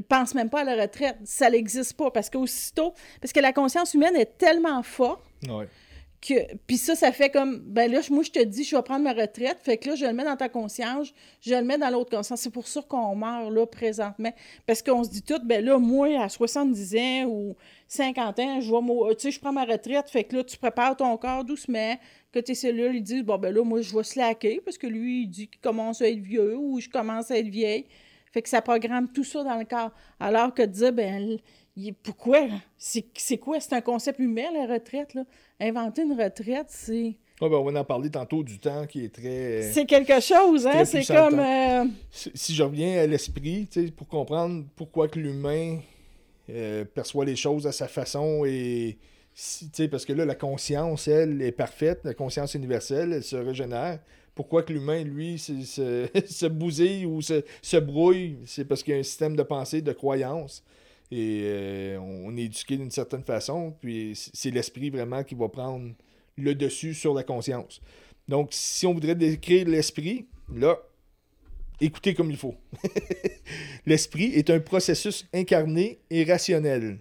pense 0.01 0.35
même 0.35 0.51
pas 0.51 0.61
à 0.61 0.65
la 0.65 0.83
retraite. 0.83 1.17
Ça 1.25 1.51
n'existe 1.51 1.95
pas 1.95 2.11
parce 2.11 2.31
qu'aussitôt, 2.31 2.95
parce 3.21 3.33
que 3.33 3.41
la 3.41 3.53
conscience 3.53 3.95
humaine 3.95 4.17
est 4.17 4.39
tellement 4.39 4.83
forte 4.83 5.23
Ouais. 5.49 5.67
que. 6.21 6.35
Puis 6.67 6.79
ça, 6.79 6.95
ça 6.95 7.13
fait 7.13 7.31
comme. 7.31 7.59
Ben 7.59 7.91
là, 7.91 8.01
moi, 8.11 8.23
je 8.23 8.31
te 8.31 8.43
dis, 8.43 8.65
je 8.65 8.75
vais 8.75 8.83
prendre 8.83 9.05
ma 9.05 9.13
retraite. 9.13 9.59
Fait 9.63 9.77
que 9.77 9.91
là, 9.91 9.95
je 9.95 10.05
le 10.07 10.13
mets 10.13 10.25
dans 10.25 10.37
ta 10.37 10.49
conscience, 10.49 11.13
je 11.41 11.55
le 11.55 11.63
mets 11.63 11.79
dans 11.79 11.91
l'autre 11.91 12.11
conscience. 12.17 12.41
C'est 12.41 12.51
pour 12.51 12.67
ça 12.67 12.83
qu'on 12.83 13.15
meurt, 13.15 13.51
là, 13.51 13.67
présentement. 13.67 14.33
Parce 14.67 14.83
qu'on 14.83 15.05
se 15.05 15.11
dit 15.11 15.23
tout, 15.23 15.41
ben 15.45 15.65
là, 15.65 15.79
moi, 15.79 16.09
à 16.23 16.29
70 16.29 16.97
ans 16.97 17.25
ou 17.29 17.57
50 17.89 18.39
ans, 18.41 18.61
je 18.61 18.71
vais 18.73 19.15
Tu 19.17 19.23
sais, 19.23 19.31
je 19.31 19.41
prends 19.41 19.53
ma 19.53 19.65
retraite. 19.65 20.09
Fait 20.11 20.25
que 20.25 20.37
là, 20.37 20.45
tu 20.45 20.57
prépares 20.57 20.97
ton 20.97 21.17
corps 21.17 21.45
doucement, 21.45 21.97
que 22.33 22.41
tes 22.41 22.55
cellules, 22.55 22.97
ils 22.97 23.03
disent, 23.03 23.23
bon, 23.23 23.39
ben 23.39 23.55
là, 23.55 23.63
moi, 23.65 23.81
je 23.81 23.97
vais 23.97 24.03
slacker 24.03 24.61
parce 24.65 24.77
que 24.79 24.87
lui, 24.87 25.23
il 25.23 25.29
dit 25.29 25.49
qu'il 25.49 25.61
commence 25.61 26.03
à 26.03 26.09
être 26.09 26.21
vieux 26.21 26.57
ou 26.57 26.81
je 26.81 26.89
commence 26.89 27.31
à 27.31 27.39
être 27.39 27.49
vieille. 27.49 27.87
Fait 28.37 28.43
que 28.43 28.51
ça 28.51 28.61
programme 28.61 29.09
tout 29.09 29.25
ça 29.25 29.43
dans 29.43 29.57
le 29.57 29.65
corps. 29.65 29.93
Alors 30.21 30.53
que 30.53 30.61
de 30.61 30.67
dire, 30.67 30.93
ben, 30.93 31.39
pourquoi? 32.03 32.41
C'est 32.77 33.39
quoi? 33.39 33.61
C'est 33.61 33.73
un 33.73 33.81
concept 33.81 34.19
humain, 34.19 34.53
la 34.53 34.75
retraite, 34.75 35.15
là. 35.15 35.25
Inventer 35.59 36.03
une 36.03 36.13
retraite, 36.13 36.67
c'est... 36.69 37.17
Ben, 37.41 37.47
on 37.51 37.65
va 37.65 37.81
en 37.81 37.85
parler 37.85 38.11
tantôt 38.11 38.43
du 38.43 38.59
temps 38.59 38.87
qui 38.87 39.07
est 39.07 39.09
très. 39.09 39.63
C'est 39.73 39.87
quelque 39.87 40.21
chose, 40.21 40.67
hein? 40.67 40.85
C'est 40.85 41.07
comme... 41.07 41.39
euh, 41.39 41.87
Si 42.11 42.55
je 42.55 42.63
reviens 42.63 43.01
à 43.01 43.07
l'esprit, 43.07 43.69
tu 43.73 43.87
sais, 43.87 43.91
pour 43.91 44.07
comprendre 44.07 44.67
pourquoi 44.77 45.09
que 45.09 45.19
l'humain 45.19 45.79
euh, 46.51 46.85
perçoit 46.85 47.25
les 47.25 47.37
choses 47.37 47.67
à 47.67 47.73
sa 47.73 47.89
façon 47.89 48.45
et 48.45 48.99
si, 49.33 49.71
tu 49.71 49.77
sais, 49.77 49.89
parce 49.89 50.05
que 50.05 50.13
là, 50.13 50.27
la 50.27 50.35
conscience, 50.35 51.09
elle, 51.09 51.41
est 51.41 51.53
parfaite, 51.53 52.01
la 52.05 52.13
conscience 52.13 52.53
universelle, 52.53 53.15
elle 53.15 53.25
se 53.25 53.37
régénère. 53.37 53.99
Pourquoi 54.37 54.63
que 54.63 54.73
l'humain, 54.73 55.03
lui, 55.03 55.39
se, 55.39 55.63
se, 55.63 56.47
bousille 56.47 57.07
ou 57.07 57.23
se, 57.23 57.77
brouille, 57.79 58.37
c'est 58.45 58.67
parce 58.67 58.83
qu'il 58.83 58.93
y 58.93 58.97
a 58.97 59.01
un 59.01 59.03
système 59.03 59.35
de 59.35 59.43
pensée, 59.43 59.81
de 59.81 59.93
croyance. 59.93 60.63
Et 61.11 61.41
euh, 61.45 61.99
on 61.99 62.37
est 62.37 62.43
éduqué 62.43 62.77
d'une 62.77 62.91
certaine 62.91 63.23
façon, 63.23 63.75
puis 63.81 64.13
c'est 64.15 64.51
l'esprit 64.51 64.91
vraiment 64.91 65.25
qui 65.25 65.35
va 65.35 65.49
prendre 65.49 65.93
le 66.37 66.55
dessus 66.55 66.93
sur 66.93 67.15
la 67.15 67.25
conscience. 67.25 67.81
Donc, 68.29 68.49
si 68.51 68.87
on 68.87 68.93
voudrait 68.93 69.15
décrire 69.15 69.67
l'esprit, 69.67 70.27
là, 70.55 70.77
écoutez 71.81 72.13
comme 72.13 72.31
il 72.31 72.37
faut. 72.37 72.57
L'esprit 73.87 74.33
est 74.35 74.51
un 74.51 74.61
processus 74.61 75.27
incarné 75.33 76.01
et 76.11 76.25
rationnel. 76.25 76.99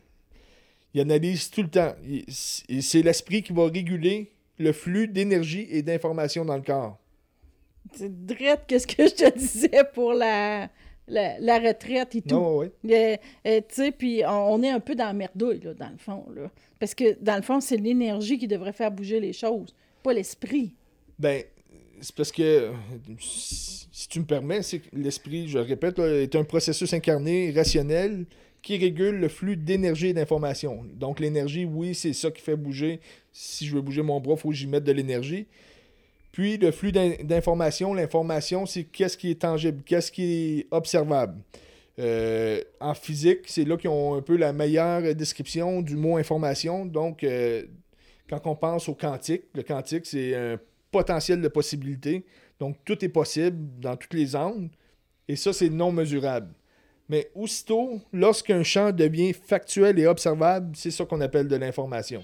Il 0.93 1.01
analyse 1.01 1.49
tout 1.49 1.63
le 1.63 1.69
temps. 1.69 1.95
C'est 2.29 3.01
l'esprit 3.01 3.43
qui 3.43 3.51
va 3.51 3.65
réguler 3.65 4.31
le 4.57 4.71
flux 4.71 5.09
d'énergie 5.09 5.67
et 5.69 5.81
d'informations 5.81 6.45
dans 6.45 6.55
le 6.55 6.61
corps. 6.61 6.97
C'est 7.93 8.25
drette 8.25 8.63
qu'est-ce 8.67 8.87
que 8.87 9.07
je 9.07 9.13
te 9.13 9.37
disais 9.37 9.83
pour 9.93 10.13
la, 10.13 10.69
la, 11.07 11.39
la 11.39 11.59
retraite 11.59 12.15
et 12.15 12.21
tout. 12.21 12.35
Non, 12.35 12.57
ouais. 12.57 12.71
Euh, 12.85 13.15
euh, 13.47 13.61
tu 13.67 13.75
sais, 13.75 13.91
puis 13.91 14.23
on, 14.25 14.53
on 14.53 14.63
est 14.63 14.69
un 14.69 14.79
peu 14.79 14.95
dans 14.95 15.05
la 15.05 15.13
merdouille, 15.13 15.59
là, 15.61 15.73
dans 15.73 15.89
le 15.89 15.97
fond, 15.97 16.25
là. 16.35 16.51
Parce 16.79 16.93
que, 16.93 17.17
dans 17.21 17.35
le 17.35 17.41
fond, 17.41 17.61
c'est 17.61 17.77
l'énergie 17.77 18.37
qui 18.37 18.47
devrait 18.47 18.73
faire 18.73 18.91
bouger 18.91 19.19
les 19.19 19.33
choses, 19.33 19.73
pas 20.03 20.13
l'esprit. 20.13 20.73
Ben, 21.17 21.43
c'est 22.01 22.13
parce 22.13 22.31
que, 22.31 22.71
si 23.19 24.07
tu 24.09 24.19
me 24.19 24.25
permets, 24.25 24.61
c'est 24.61 24.79
que 24.79 24.87
l'esprit, 24.93 25.47
je 25.47 25.57
le 25.57 25.63
répète, 25.63 25.97
là, 25.97 26.07
est 26.07 26.35
un 26.35 26.43
processus 26.43 26.93
incarné, 26.93 27.51
rationnel, 27.55 28.25
qui 28.61 28.77
régule 28.77 29.15
le 29.17 29.29
flux 29.29 29.55
d'énergie 29.55 30.07
et 30.07 30.13
d'information. 30.13 30.83
Donc, 30.95 31.19
l'énergie, 31.19 31.65
oui, 31.65 31.95
c'est 31.95 32.13
ça 32.13 32.31
qui 32.31 32.41
fait 32.41 32.55
bouger. 32.55 32.99
Si 33.31 33.65
je 33.65 33.75
veux 33.75 33.81
bouger 33.81 34.01
mon 34.01 34.19
bras, 34.19 34.33
il 34.33 34.39
faut 34.39 34.49
que 34.49 34.55
j'y 34.55 34.67
mette 34.67 34.83
de 34.83 34.91
l'énergie. 34.91 35.45
Puis, 36.35 36.57
le 36.57 36.71
flux 36.71 36.91
d'in- 36.91 37.15
d'information, 37.23 37.93
l'information, 37.93 38.65
c'est 38.65 38.83
qu'est-ce 38.83 39.15
qui 39.17 39.31
est 39.31 39.39
tangible, 39.41 39.81
qu'est-ce 39.85 40.11
qui 40.11 40.59
est 40.59 40.67
observable. 40.69 41.39
Euh, 41.97 42.59
en 42.81 42.93
physique, 42.93 43.43
c'est 43.45 43.63
là 43.63 43.77
qu'ils 43.77 43.89
ont 43.89 44.15
un 44.15 44.21
peu 44.21 44.35
la 44.35 44.51
meilleure 44.51 45.15
description 45.15 45.81
du 45.81 45.95
mot 45.95 46.17
information. 46.17 46.85
Donc, 46.85 47.23
euh, 47.23 47.63
quand 48.29 48.45
on 48.47 48.55
pense 48.57 48.89
au 48.89 48.95
quantique, 48.95 49.43
le 49.53 49.63
quantique, 49.63 50.05
c'est 50.05 50.35
un 50.35 50.59
potentiel 50.91 51.39
de 51.39 51.47
possibilités. 51.47 52.25
Donc, 52.59 52.75
tout 52.83 53.05
est 53.05 53.09
possible 53.09 53.79
dans 53.79 53.95
toutes 53.95 54.13
les 54.13 54.35
angles. 54.35 54.67
Et 55.29 55.37
ça, 55.37 55.53
c'est 55.53 55.69
non 55.69 55.93
mesurable. 55.93 56.53
Mais 57.07 57.29
aussitôt, 57.33 58.01
lorsqu'un 58.11 58.61
champ 58.63 58.91
devient 58.91 59.31
factuel 59.31 59.97
et 59.99 60.05
observable, 60.05 60.75
c'est 60.75 60.91
ça 60.91 61.05
qu'on 61.05 61.21
appelle 61.21 61.47
de 61.47 61.55
l'information. 61.55 62.21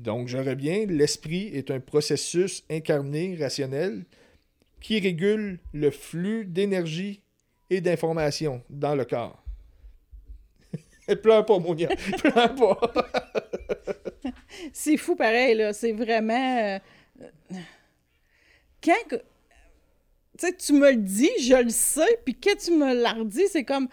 Donc, 0.00 0.28
je 0.28 0.38
reviens, 0.38 0.86
l'esprit 0.86 1.48
est 1.54 1.70
un 1.70 1.78
processus 1.78 2.64
incarné, 2.70 3.36
rationnel, 3.38 4.04
qui 4.80 4.98
régule 4.98 5.58
le 5.74 5.90
flux 5.90 6.46
d'énergie 6.46 7.20
et 7.68 7.82
d'information 7.82 8.62
dans 8.70 8.94
le 8.94 9.04
corps. 9.04 9.44
pleure 11.22 11.44
pas, 11.44 11.58
Monia. 11.58 11.88
pleure 12.22 12.54
pas. 12.54 12.92
C'est 14.72 14.96
fou 14.96 15.16
pareil, 15.16 15.54
là. 15.54 15.74
C'est 15.74 15.92
vraiment. 15.92 16.78
euh, 17.22 17.58
Quand. 18.82 19.18
sais, 20.38 20.56
tu 20.56 20.72
me 20.72 20.92
le 20.92 20.96
dis, 20.96 21.30
je 21.42 21.62
le 21.62 21.68
sais, 21.68 22.18
puis 22.24 22.34
quand 22.34 22.56
tu 22.56 22.70
me 22.72 22.94
l'as 22.94 23.12
redit, 23.12 23.48
c'est 23.48 23.64
comme. 23.64 23.88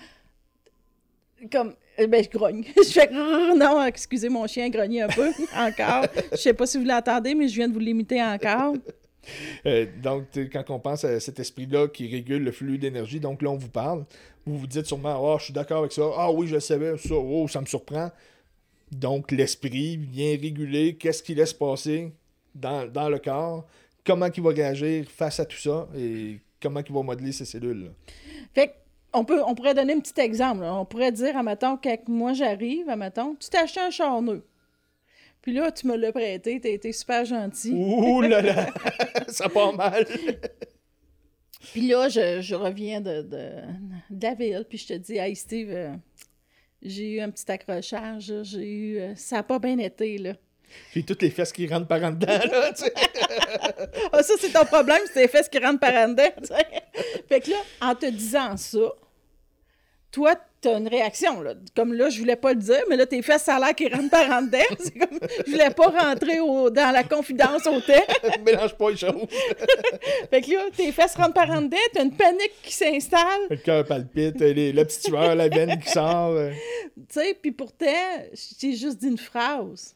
Comme. 1.52 1.76
Eh 1.98 2.08
Ben, 2.08 2.24
je 2.24 2.30
grogne. 2.30 2.64
je 2.78 2.90
fais. 2.92 3.10
Non, 3.12 3.84
excusez, 3.86 4.30
mon 4.30 4.46
chien 4.48 4.70
grogne 4.70 5.02
un 5.02 5.08
peu, 5.08 5.30
encore. 5.56 6.06
Je 6.32 6.38
sais 6.38 6.54
pas 6.54 6.66
si 6.66 6.78
vous 6.78 6.86
l'entendez, 6.86 7.36
mais 7.36 7.48
je 7.48 7.56
viens 7.56 7.68
de 7.68 7.74
vous 7.74 7.80
l'imiter 7.80 8.22
encore. 8.22 8.76
Euh, 9.66 9.86
donc, 10.02 10.26
quand 10.52 10.70
on 10.70 10.80
pense 10.80 11.04
à 11.04 11.20
cet 11.20 11.40
esprit-là 11.40 11.88
qui 11.88 12.08
régule 12.08 12.44
le 12.44 12.52
flux 12.52 12.78
d'énergie, 12.78 13.20
donc 13.20 13.42
là, 13.42 13.50
on 13.50 13.58
vous 13.58 13.70
parle, 13.70 14.06
vous 14.46 14.58
vous 14.58 14.68
dites 14.68 14.86
sûrement, 14.86 15.34
ah, 15.34 15.38
je 15.40 15.46
suis 15.46 15.54
d'accord 15.54 15.80
avec 15.80 15.92
ça, 15.92 16.04
ah 16.16 16.32
oui, 16.32 16.48
je 16.48 16.56
le 16.56 16.60
savais, 16.62 16.98
ça, 16.98 17.16
oh, 17.16 17.48
ça 17.48 17.60
me 17.60 17.66
surprend. 17.66 18.12
Donc, 18.92 19.32
l'esprit 19.32 19.98
vient 19.98 20.32
réguler 20.32 20.96
qu'est-ce 20.96 21.22
qui 21.22 21.36
laisse 21.36 21.54
passer 21.54 22.14
dans, 22.56 22.88
dans 22.88 23.10
le 23.10 23.20
corps, 23.20 23.66
comment 24.06 24.30
il 24.36 24.42
va 24.42 24.52
réagir 24.52 25.06
face 25.10 25.40
à 25.40 25.46
tout 25.46 25.58
ça 25.58 25.88
et 25.98 26.40
comment 26.62 26.82
il 26.88 26.94
va 26.94 27.04
modeler 27.04 27.32
ses 27.32 27.46
cellules. 27.46 27.92
Fait 28.54 28.68
que, 28.68 28.74
on, 29.18 29.26
peut, 29.26 29.42
on 29.46 29.56
pourrait 29.56 29.74
donner 29.74 29.94
un 29.94 30.00
petit 30.00 30.20
exemple. 30.20 30.62
là. 30.62 30.74
On 30.76 30.86
pourrait 30.86 31.12
dire, 31.12 31.36
à 31.38 31.44
mettons, 31.44 31.78
quand 31.78 31.98
moi 32.08 32.34
j'arrive, 32.34 32.90
à 32.90 32.96
mettons, 32.96 33.36
tu 33.36 33.56
acheté 33.58 33.80
un 33.80 33.90
char 33.90 34.22
neuf. 34.22 34.42
Puis 35.42 35.54
là, 35.54 35.72
tu 35.72 35.88
me 35.88 35.96
l'as 35.96 36.12
prêté, 36.12 36.60
t'as 36.60 36.70
été 36.70 36.92
super 36.92 37.24
gentil. 37.24 37.72
Ouh 37.72 38.22
là 38.22 38.42
là, 38.42 38.68
ça 39.28 39.48
part 39.48 39.74
mal. 39.74 40.06
Puis 41.72 41.88
là, 41.88 42.10
je, 42.10 42.42
je 42.42 42.56
reviens 42.56 43.02
de, 43.02 43.22
de, 43.22 43.50
de 44.10 44.24
la 44.28 44.34
ville, 44.34 44.66
puis 44.68 44.78
je 44.78 44.88
te 44.88 44.94
dis, 44.94 45.18
hey 45.18 45.36
Steve, 45.36 45.70
euh, 45.72 45.94
j'ai 46.82 47.12
eu 47.14 47.22
un 47.22 47.30
petit 47.30 47.50
accrochage. 47.52 48.34
J'ai 48.44 48.72
eu. 48.74 49.00
euh, 49.00 49.16
ça 49.16 49.38
n'a 49.38 49.44
pas 49.44 49.60
bien 49.60 49.78
été, 49.80 50.18
là. 50.18 50.34
Puis 50.92 51.06
toutes 51.06 51.22
les 51.22 51.30
fesses 51.30 51.54
qui 51.54 51.66
rentrent 51.68 51.88
par 51.88 52.04
en 52.04 52.12
dedans, 52.12 52.28
là, 52.52 52.74
tu 52.74 52.84
sais. 52.84 52.94
Ah, 54.12 54.22
ça, 54.22 54.34
c'est 54.40 54.52
ton 54.52 54.66
problème, 54.66 55.00
c'est 55.14 55.22
les 55.22 55.28
fesses 55.30 55.48
qui 55.48 55.60
rentrent 55.60 55.80
par 55.80 55.94
en 55.94 56.10
dedans, 56.10 56.30
tu 56.42 56.48
sais. 56.48 56.68
Fait 57.30 57.40
que 57.40 57.52
là, 57.52 57.58
en 57.82 57.96
te 57.96 58.06
disant 58.08 58.58
ça, 58.58 58.80
toi, 60.12 60.36
t'as 60.62 60.78
une 60.80 60.88
réaction, 60.88 61.42
là. 61.42 61.54
Comme 61.76 61.94
là, 61.94 62.10
je 62.10 62.20
voulais 62.20 62.36
pas 62.36 62.54
le 62.54 62.60
dire, 62.60 62.82
mais 62.90 62.96
là, 62.96 63.06
tes 63.06 63.22
fesses, 63.22 63.44
ça 63.44 63.58
a 63.58 63.60
l'air 63.60 63.76
qu'ils 63.76 63.94
rentrent 63.94 64.10
par 64.10 64.30
en 64.32 64.42
dedans. 64.42 64.58
C'est 64.80 64.98
comme, 64.98 65.20
je 65.46 65.52
voulais 65.52 65.70
pas 65.70 65.88
rentrer 65.90 66.40
au- 66.40 66.70
dans 66.70 66.92
la 66.92 67.04
confidence 67.04 67.68
au 67.68 67.80
thé. 67.82 68.00
Mélange 68.46 68.74
pas 68.76 68.90
les 68.90 68.98
choses. 68.98 69.28
Fait 70.30 70.42
que 70.42 70.52
là, 70.54 70.64
tes 70.76 70.92
fesses 70.92 71.16
rentrent 71.16 71.34
par 71.34 71.50
en 71.52 71.62
dedans, 71.62 71.78
t'as 71.94 72.04
une 72.04 72.16
panique 72.16 72.54
qui 72.64 72.74
s'installe. 72.74 73.42
Le 73.50 73.58
cœur 73.58 73.86
palpite, 73.86 74.40
les, 74.40 74.72
la 74.74 74.86
petite 74.86 75.04
sueur, 75.08 75.36
la 75.36 75.50
veine 75.50 75.78
qui 75.80 75.90
sort. 75.92 76.32
euh. 76.32 76.52
Tu 76.96 77.04
sais, 77.10 77.38
puis 77.40 77.52
pourtant, 77.52 77.86
j'ai 78.60 78.74
juste 78.76 79.00
dit 79.00 79.08
une 79.08 79.18
phrase. 79.18 79.96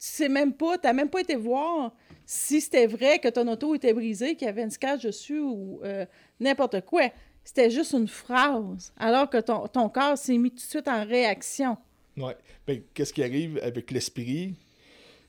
Tu 0.00 0.08
sais 0.08 0.28
même 0.28 0.52
pas, 0.54 0.78
t'as 0.78 0.92
même 0.92 1.10
pas 1.10 1.20
été 1.20 1.36
voir 1.36 1.92
si 2.24 2.60
c'était 2.60 2.86
vrai 2.86 3.18
que 3.18 3.28
ton 3.28 3.46
auto 3.48 3.74
était 3.74 3.92
brisée, 3.92 4.34
qu'il 4.36 4.46
y 4.46 4.48
avait 4.50 4.62
une 4.62 4.70
scratch 4.70 5.02
dessus 5.02 5.38
ou 5.40 5.80
euh, 5.84 6.06
n'importe 6.40 6.80
quoi. 6.86 7.02
C'était 7.44 7.70
juste 7.70 7.92
une 7.92 8.08
phrase, 8.08 8.92
alors 8.96 9.28
que 9.28 9.38
ton, 9.38 9.66
ton 9.66 9.88
corps 9.88 10.16
s'est 10.16 10.38
mis 10.38 10.50
tout 10.50 10.56
de 10.56 10.60
suite 10.60 10.88
en 10.88 11.04
réaction. 11.04 11.76
Ouais. 12.16 12.36
Ben, 12.66 12.80
qu'est-ce 12.94 13.12
qui 13.12 13.22
arrive 13.22 13.58
avec 13.62 13.90
l'esprit? 13.90 14.54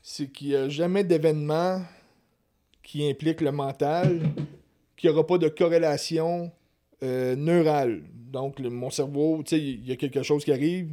C'est 0.01 0.27
qu'il 0.27 0.49
n'y 0.49 0.55
a 0.55 0.69
jamais 0.69 1.03
d'événement 1.03 1.81
qui 2.83 3.09
implique 3.09 3.41
le 3.41 3.51
mental 3.51 4.21
qui 4.97 5.07
n'aura 5.07 5.25
pas 5.25 5.37
de 5.37 5.47
corrélation 5.47 6.51
euh, 7.01 7.35
neurale. 7.35 8.03
Donc, 8.13 8.59
le- 8.59 8.69
mon 8.69 8.89
cerveau, 8.89 9.41
tu 9.43 9.55
sais, 9.55 9.61
il 9.61 9.85
y 9.87 9.91
a 9.91 9.95
quelque 9.95 10.21
chose 10.23 10.43
qui 10.43 10.51
arrive, 10.51 10.89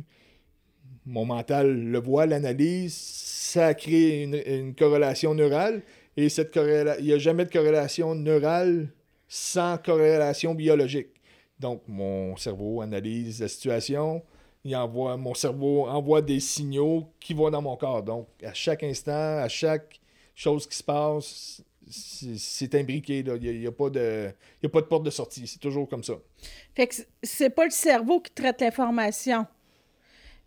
mon 1.07 1.25
mental 1.25 1.73
le 1.77 1.99
voit, 1.99 2.27
l'analyse, 2.27 2.95
ça 2.95 3.75
crée 3.75 4.23
une, 4.23 4.35
une 4.47 4.75
corrélation 4.75 5.35
neurale, 5.35 5.83
et 6.17 6.29
cette 6.29 6.55
corréla- 6.55 6.97
il 6.99 7.07
n'y 7.07 7.13
a 7.13 7.19
jamais 7.19 7.45
de 7.45 7.51
corrélation 7.51 8.15
neurale 8.15 8.89
sans 9.33 9.79
corrélation 9.79 10.55
biologique. 10.57 11.07
Donc, 11.61 11.83
mon 11.87 12.37
cerveau 12.37 12.81
analyse 12.81 13.41
la 13.41 13.47
situation, 13.47 14.25
il 14.65 14.75
envoie, 14.75 15.17
mon 15.17 15.35
cerveau 15.35 15.87
envoie 15.87 16.21
des 16.21 16.41
signaux 16.41 17.07
qui 17.21 17.33
vont 17.33 17.49
dans 17.49 17.63
mon 17.63 17.77
corps. 17.77 18.03
Donc, 18.03 18.27
à 18.43 18.53
chaque 18.53 18.83
instant, 18.83 19.39
à 19.39 19.49
chaque 19.49 20.01
chose 20.35 20.67
qui 20.67 20.77
se 20.77 20.83
passe, 20.83 21.63
c'est 21.89 22.75
imbriqué. 22.75 23.23
là. 23.23 23.37
Il 23.41 23.61
n'y 23.61 23.67
a, 23.69 23.73
pas 23.73 23.89
de, 23.89 24.33
il 24.61 24.65
y 24.65 24.67
a 24.67 24.69
pas 24.69 24.81
de 24.81 24.87
porte 24.87 25.05
de 25.05 25.11
sortie. 25.11 25.47
C'est 25.47 25.61
toujours 25.61 25.89
comme 25.89 26.03
ça. 26.03 26.15
Fait 26.75 26.89
que 26.89 26.97
c'est 27.23 27.51
pas 27.51 27.65
le 27.65 27.71
cerveau 27.71 28.21
qui 28.21 28.33
traite 28.33 28.61
l'information. 28.61 29.47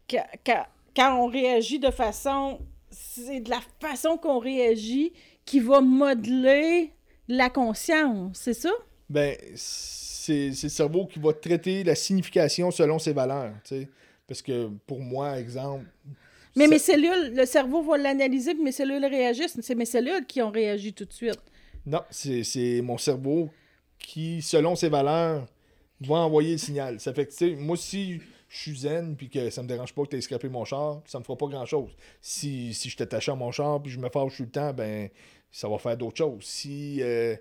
Quand 0.10 1.24
on 1.24 1.28
réagit 1.28 1.80
de 1.80 1.90
façon. 1.90 2.60
C'est 2.96 3.40
de 3.40 3.50
la 3.50 3.62
façon 3.80 4.18
qu'on 4.18 4.38
réagit 4.38 5.14
qui 5.46 5.60
va 5.60 5.82
modeler 5.82 6.92
la 7.28 7.50
conscience, 7.50 8.38
c'est 8.40 8.54
ça? 8.54 8.72
Ben, 9.10 9.36
c'est 9.56 10.54
c'est 10.54 10.68
le 10.68 10.70
cerveau 10.70 11.06
qui 11.06 11.20
va 11.20 11.34
traiter 11.34 11.84
la 11.84 11.96
signification 11.96 12.72
selon 12.72 13.00
ses 13.00 13.14
valeurs. 13.14 13.54
tu 13.66 13.76
sais. 13.82 13.90
Parce 14.28 14.42
que 14.42 14.70
pour 14.88 15.02
moi, 15.02 15.38
exemple. 15.40 15.86
Mais 16.56 16.66
ça- 16.66 16.70
mes 16.70 16.80
cellules, 16.80 17.34
le 17.36 17.46
cerveau 17.46 17.84
va 17.84 17.98
l'analyser, 17.98 18.54
puis 18.54 18.64
mes 18.64 18.72
cellules 18.72 19.06
réagissent. 19.06 19.60
C'est 19.62 19.76
mes 19.76 19.86
cellules 19.86 20.26
qui 20.26 20.42
ont 20.42 20.52
réagi 20.52 20.94
tout 20.94 21.06
de 21.06 21.12
suite. 21.14 21.40
Non, 21.86 22.02
c'est 22.10 22.44
c'est 22.44 22.82
mon 22.82 22.98
cerveau 22.98 23.50
qui, 24.00 24.42
selon 24.42 24.76
ses 24.76 24.90
valeurs, 24.90 25.46
va 26.02 26.16
envoyer 26.16 26.54
le 26.54 26.58
signal. 26.58 27.00
Ça 27.00 27.14
fait 27.14 27.26
que, 27.26 27.32
tu 27.32 27.38
sais, 27.38 27.56
moi, 27.56 27.76
si 27.76 28.20
je 28.48 28.58
suis 28.58 28.78
zen 28.80 29.16
puis 29.18 29.30
que 29.30 29.50
ça 29.50 29.62
me 29.64 29.68
dérange 29.68 29.94
pas 29.94 30.04
que 30.04 30.10
tu 30.10 30.16
aies 30.18 30.22
scrapé 30.22 30.48
mon 30.48 30.64
char, 30.64 31.02
ça 31.06 31.20
me 31.20 31.24
fera 31.24 31.38
pas 31.38 31.48
grand-chose. 31.48 31.90
Si, 32.22 32.74
si 32.74 32.90
je 32.90 32.96
t'attache 32.98 33.28
à 33.30 33.36
mon 33.36 33.52
char 33.52 33.82
puis 33.82 33.92
je 33.92 34.00
me 34.00 34.10
fâche 34.10 34.38
tout 34.38 34.44
le 34.44 34.50
temps, 34.50 34.72
ben, 34.74 35.10
ça 35.54 35.70
va 35.70 35.78
faire 35.78 35.96
d'autres 35.96 36.18
choses. 36.18 36.44
Si 36.44 36.98
euh, 37.02 37.38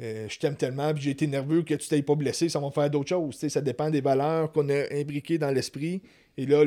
euh, 0.00 0.28
je 0.28 0.38
t'aime 0.38 0.54
tellement 0.56 0.94
puis 0.94 1.02
j'ai 1.02 1.10
été 1.10 1.26
nerveux 1.26 1.62
que 1.64 1.74
tu 1.74 1.88
t'aies 1.88 2.02
pas 2.02 2.14
blessé, 2.14 2.48
ça 2.48 2.60
va 2.60 2.70
faire 2.70 2.88
d'autres 2.90 3.08
choses. 3.08 3.36
Ça 3.48 3.60
dépend 3.60 3.90
des 3.90 4.00
valeurs 4.00 4.52
qu'on 4.52 4.68
a 4.68 4.92
imbriquées 4.94 5.38
dans 5.38 5.50
l'esprit. 5.50 6.02
Et 6.36 6.46
là, 6.46 6.64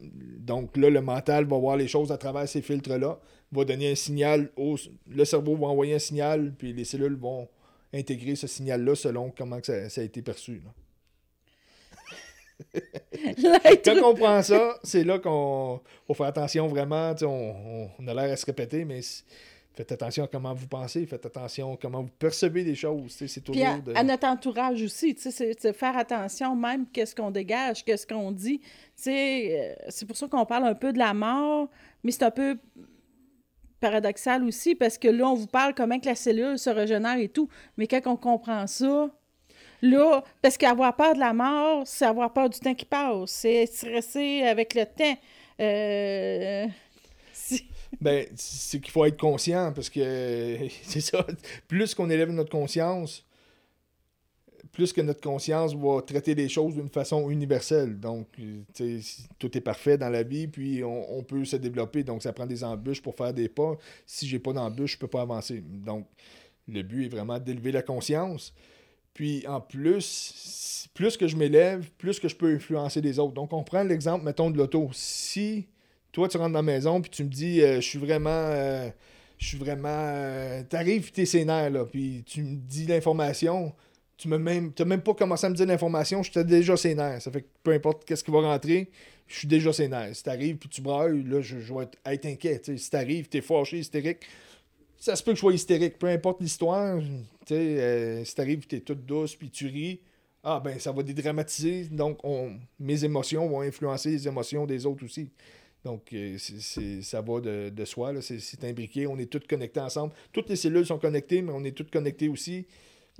donc 0.00 0.76
là, 0.76 0.90
le 0.90 1.00
mental 1.00 1.44
va 1.44 1.58
voir 1.58 1.76
les 1.76 1.86
choses 1.88 2.10
à 2.10 2.18
travers 2.18 2.48
ces 2.48 2.62
filtres-là, 2.62 3.20
va 3.52 3.64
donner 3.64 3.92
un 3.92 3.94
signal, 3.94 4.50
au, 4.56 4.76
le 5.08 5.24
cerveau 5.24 5.56
va 5.56 5.66
envoyer 5.68 5.94
un 5.94 5.98
signal, 6.00 6.54
puis 6.56 6.72
les 6.72 6.84
cellules 6.84 7.16
vont 7.16 7.48
intégrer 7.92 8.36
ce 8.36 8.46
signal-là 8.46 8.94
selon 8.94 9.30
comment 9.36 9.58
ça, 9.62 9.88
ça 9.88 10.00
a 10.00 10.04
été 10.04 10.22
perçu. 10.22 10.62
Quand 13.84 14.02
on 14.04 14.14
prend 14.14 14.42
ça, 14.42 14.78
c'est 14.82 15.04
là 15.04 15.18
qu'on 15.18 15.80
faut 16.06 16.14
faire 16.14 16.26
attention 16.26 16.66
vraiment. 16.68 17.14
On, 17.22 17.26
on- 17.26 17.90
on 17.98 18.08
a 18.08 18.14
l'air 18.14 18.32
à 18.32 18.36
se 18.36 18.46
répéter, 18.46 18.84
mais 18.84 19.00
faites 19.78 19.92
attention 19.92 20.24
à 20.24 20.26
comment 20.26 20.54
vous 20.54 20.66
pensez, 20.66 21.06
faites 21.06 21.24
attention 21.24 21.74
à 21.74 21.76
comment 21.76 22.02
vous 22.02 22.10
percevez 22.18 22.64
les 22.64 22.74
choses. 22.74 23.12
C'est 23.12 23.40
Puis 23.40 23.62
à, 23.62 23.74
toujours 23.76 23.82
de... 23.84 23.94
à 23.94 24.02
notre 24.02 24.26
entourage 24.26 24.82
aussi, 24.82 25.14
c'est 25.16 25.72
faire 25.72 25.96
attention 25.96 26.56
même 26.56 26.86
qu'est-ce 26.92 27.14
qu'on 27.14 27.30
dégage, 27.30 27.84
qu'est-ce 27.84 28.04
qu'on 28.04 28.32
dit. 28.32 28.60
Euh, 29.06 29.74
c'est 29.88 30.04
pour 30.04 30.16
ça 30.16 30.26
qu'on 30.26 30.44
parle 30.44 30.64
un 30.64 30.74
peu 30.74 30.92
de 30.92 30.98
la 30.98 31.14
mort, 31.14 31.68
mais 32.02 32.10
c'est 32.10 32.24
un 32.24 32.32
peu 32.32 32.58
paradoxal 33.78 34.42
aussi 34.42 34.74
parce 34.74 34.98
que 34.98 35.06
là, 35.06 35.28
on 35.28 35.34
vous 35.34 35.46
parle 35.46 35.74
comment 35.74 36.00
que 36.00 36.06
la 36.06 36.16
cellule 36.16 36.58
se 36.58 36.70
régénère 36.70 37.18
et 37.18 37.28
tout, 37.28 37.48
mais 37.76 37.86
quand 37.86 38.00
on 38.06 38.16
comprend 38.16 38.66
ça, 38.66 39.08
là, 39.80 40.24
parce 40.42 40.56
qu'avoir 40.56 40.96
peur 40.96 41.14
de 41.14 41.20
la 41.20 41.32
mort, 41.32 41.82
c'est 41.86 42.04
avoir 42.04 42.32
peur 42.32 42.50
du 42.50 42.58
temps 42.58 42.74
qui 42.74 42.84
passe, 42.84 43.30
c'est 43.30 43.66
stresser 43.66 44.42
avec 44.42 44.74
le 44.74 44.86
temps. 44.86 45.18
Euh, 45.60 46.66
Ben, 48.00 48.26
c'est 48.36 48.80
qu'il 48.80 48.90
faut 48.90 49.04
être 49.04 49.18
conscient 49.18 49.72
parce 49.72 49.90
que 49.90 50.56
c'est 50.82 51.00
ça. 51.00 51.26
Plus 51.66 51.94
qu'on 51.94 52.10
élève 52.10 52.30
notre 52.30 52.50
conscience, 52.50 53.24
plus 54.72 54.92
que 54.92 55.00
notre 55.00 55.20
conscience 55.20 55.74
va 55.74 56.02
traiter 56.02 56.34
les 56.34 56.48
choses 56.48 56.74
d'une 56.74 56.88
façon 56.88 57.30
universelle. 57.30 57.98
Donc, 57.98 58.28
tout 59.38 59.56
est 59.56 59.60
parfait 59.60 59.98
dans 59.98 60.10
la 60.10 60.22
vie, 60.22 60.46
puis 60.46 60.84
on, 60.84 61.18
on 61.18 61.22
peut 61.22 61.44
se 61.44 61.56
développer. 61.56 62.04
Donc, 62.04 62.22
ça 62.22 62.32
prend 62.32 62.46
des 62.46 62.62
embûches 62.62 63.02
pour 63.02 63.16
faire 63.16 63.32
des 63.32 63.48
pas. 63.48 63.76
Si 64.06 64.26
j'ai 64.28 64.38
pas 64.38 64.52
d'embûches, 64.52 64.92
je 64.92 64.98
peux 64.98 65.08
pas 65.08 65.22
avancer. 65.22 65.62
Donc, 65.66 66.06
le 66.68 66.82
but 66.82 67.06
est 67.06 67.08
vraiment 67.08 67.38
d'élever 67.38 67.72
la 67.72 67.82
conscience. 67.82 68.54
Puis, 69.14 69.44
en 69.48 69.60
plus, 69.60 70.88
plus 70.94 71.16
que 71.16 71.26
je 71.26 71.36
m'élève, 71.36 71.90
plus 71.98 72.20
que 72.20 72.28
je 72.28 72.36
peux 72.36 72.54
influencer 72.54 73.00
les 73.00 73.18
autres. 73.18 73.34
Donc, 73.34 73.52
on 73.52 73.64
prend 73.64 73.82
l'exemple, 73.82 74.24
mettons, 74.24 74.50
de 74.50 74.58
l'auto. 74.58 74.90
Si 74.92 75.66
toi, 76.12 76.28
tu 76.28 76.36
rentres 76.36 76.52
dans 76.52 76.58
la 76.60 76.62
maison, 76.62 77.00
puis 77.00 77.10
tu 77.10 77.24
me 77.24 77.28
dis, 77.28 77.60
euh, 77.62 77.76
je 77.76 77.86
suis 77.88 77.98
vraiment. 77.98 78.30
euh, 78.30 78.88
je 79.38 79.46
suis 79.48 79.58
vraiment. 79.58 79.88
euh, 79.90 80.62
T'arrives, 80.68 81.12
t'es 81.12 81.26
sénère, 81.26 81.70
là, 81.70 81.84
puis 81.84 82.24
tu 82.26 82.42
me 82.42 82.56
dis 82.56 82.86
l'information. 82.86 83.72
Tu 84.16 84.26
m'as 84.26 84.38
même, 84.38 84.72
même 84.84 85.00
pas 85.02 85.14
commencé 85.14 85.46
à 85.46 85.50
me 85.50 85.54
dire 85.54 85.66
l'information, 85.66 86.22
j'étais 86.24 86.44
déjà 86.44 86.76
sénère. 86.76 87.22
Ça 87.22 87.30
fait 87.30 87.42
que 87.42 87.46
peu 87.62 87.72
importe 87.72 88.04
qu'est-ce 88.04 88.24
qui 88.24 88.32
va 88.32 88.40
rentrer, 88.40 88.90
je 89.28 89.38
suis 89.38 89.46
déjà 89.48 89.72
sénère. 89.72 90.14
Si 90.16 90.24
t'arrives 90.24 90.56
puis 90.56 90.68
tu 90.68 90.80
brailles, 90.82 91.22
là, 91.22 91.40
je, 91.40 91.56
vais 91.56 91.84
être, 91.84 91.98
être 92.04 92.26
inquiet. 92.26 92.58
tu 92.60 92.72
sais. 92.72 92.78
Si 92.78 92.90
t'arrives, 92.90 93.28
t'es 93.28 93.40
fâché, 93.40 93.78
hystérique, 93.78 94.18
ça 94.98 95.14
se 95.14 95.22
peut 95.22 95.30
que 95.32 95.36
je 95.36 95.40
sois 95.40 95.52
hystérique. 95.54 95.98
Peu 96.00 96.08
importe 96.08 96.40
l'histoire, 96.40 96.98
tu 97.00 97.06
sais, 97.46 97.54
euh, 97.54 98.24
si 98.24 98.34
t'arrives, 98.34 98.66
t'es 98.66 98.80
toute 98.80 99.06
douce, 99.06 99.36
puis 99.36 99.50
tu 99.50 99.66
ris, 99.68 100.00
ah 100.42 100.60
ben 100.64 100.80
ça 100.80 100.90
va 100.90 101.04
dédramatiser. 101.04 101.84
Donc, 101.84 102.18
on, 102.24 102.56
mes 102.80 103.04
émotions 103.04 103.48
vont 103.48 103.60
influencer 103.60 104.10
les 104.10 104.26
émotions 104.26 104.66
des 104.66 104.84
autres 104.84 105.04
aussi. 105.04 105.30
Donc, 105.84 106.12
euh, 106.12 106.36
c'est- 106.38 107.02
ça 107.02 107.20
va 107.20 107.40
de, 107.40 107.68
de 107.70 107.84
soi, 107.84 108.12
là. 108.12 108.20
c'est 108.20 108.40
c'est 108.40 108.62
imbriqué, 108.64 109.06
on 109.06 109.16
est 109.18 109.26
tous 109.30 109.46
connectés 109.48 109.80
ensemble. 109.80 110.12
Toutes 110.32 110.48
les 110.48 110.56
cellules 110.56 110.84
sont 110.86 110.98
connectées, 110.98 111.40
mais 111.42 111.52
on 111.54 111.64
est 111.64 111.72
tous 111.76 111.86
connectés 111.90 112.28
aussi. 112.28 112.66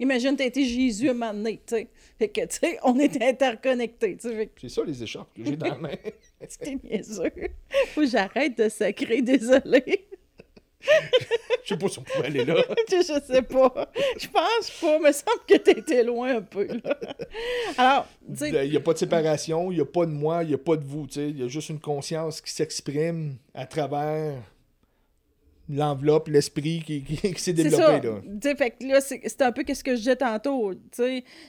Imagine, 0.01 0.37
t'as 0.37 0.45
été 0.47 0.65
Jésus 0.65 1.09
à 1.09 1.11
un 1.11 1.15
moment 1.15 1.35
donné, 1.35 1.61
tu 1.67 1.75
sais. 1.75 1.89
Fait 2.19 2.29
que, 2.29 2.43
tu 2.43 2.57
sais, 2.59 2.79
on 2.85 2.99
est 3.01 3.21
interconnectés, 3.21 4.17
tu 4.17 4.29
sais. 4.29 4.51
C'est 4.61 4.69
ça 4.69 4.83
les 4.85 5.03
écharpes 5.03 5.31
que 5.37 5.45
j'ai 5.45 5.57
dans 5.57 5.67
la 5.67 5.79
main. 5.79 5.95
c'est 6.49 6.83
niaiseux. 6.85 7.33
Faut 7.95 8.03
que 8.03 8.07
j'arrête 8.07 8.57
de 8.59 8.69
sacrer, 8.69 9.23
désolé. 9.23 10.08
Je 10.81 11.75
sais 11.75 11.77
pas 11.77 11.89
si 11.89 11.99
on 11.99 12.03
pouvait 12.03 12.27
aller 12.27 12.45
là. 12.45 12.55
je, 12.91 13.03
sais 13.03 13.43
pas. 13.43 13.91
Je 14.19 14.29
pense 14.29 14.71
pas. 14.81 14.99
me 14.99 15.13
semble 15.13 15.41
que 15.47 15.71
été 15.71 16.03
loin 16.03 16.37
un 16.37 16.43
peu, 16.43 16.67
là. 16.67 16.99
Alors, 17.77 18.07
Il 18.41 18.71
n'y 18.71 18.77
a 18.77 18.81
pas 18.81 18.93
de 18.93 18.99
séparation, 18.99 19.71
il 19.71 19.77
n'y 19.77 19.81
a 19.81 19.87
pas 19.87 20.07
de 20.07 20.13
moi, 20.13 20.45
il 20.45 20.49
n'y 20.49 20.55
a 20.55 20.59
pas 20.59 20.77
de 20.77 20.85
vous. 20.85 21.07
Il 21.17 21.39
y 21.39 21.43
a 21.43 21.49
juste 21.49 21.69
une 21.69 21.81
conscience 21.81 22.41
qui 22.41 22.53
s'exprime 22.53 23.37
à 23.55 23.67
travers 23.67 24.41
l'enveloppe, 25.69 26.29
l'esprit 26.29 26.83
qui, 26.85 27.03
qui, 27.03 27.17
qui 27.17 27.41
s'est 27.41 27.55
ça. 27.55 27.63
développé. 27.63 28.07
Là. 28.07 28.21
Tu 28.23 28.49
sais, 28.49 28.57
fait 28.57 28.71
que 28.71 28.85
là, 28.87 29.01
c'est 29.01 29.43
un 29.43 29.53
peu 29.53 29.63
ce 29.73 29.85
que 29.85 29.93
je 29.93 30.01
disais 30.01 30.17
tantôt. 30.17 30.73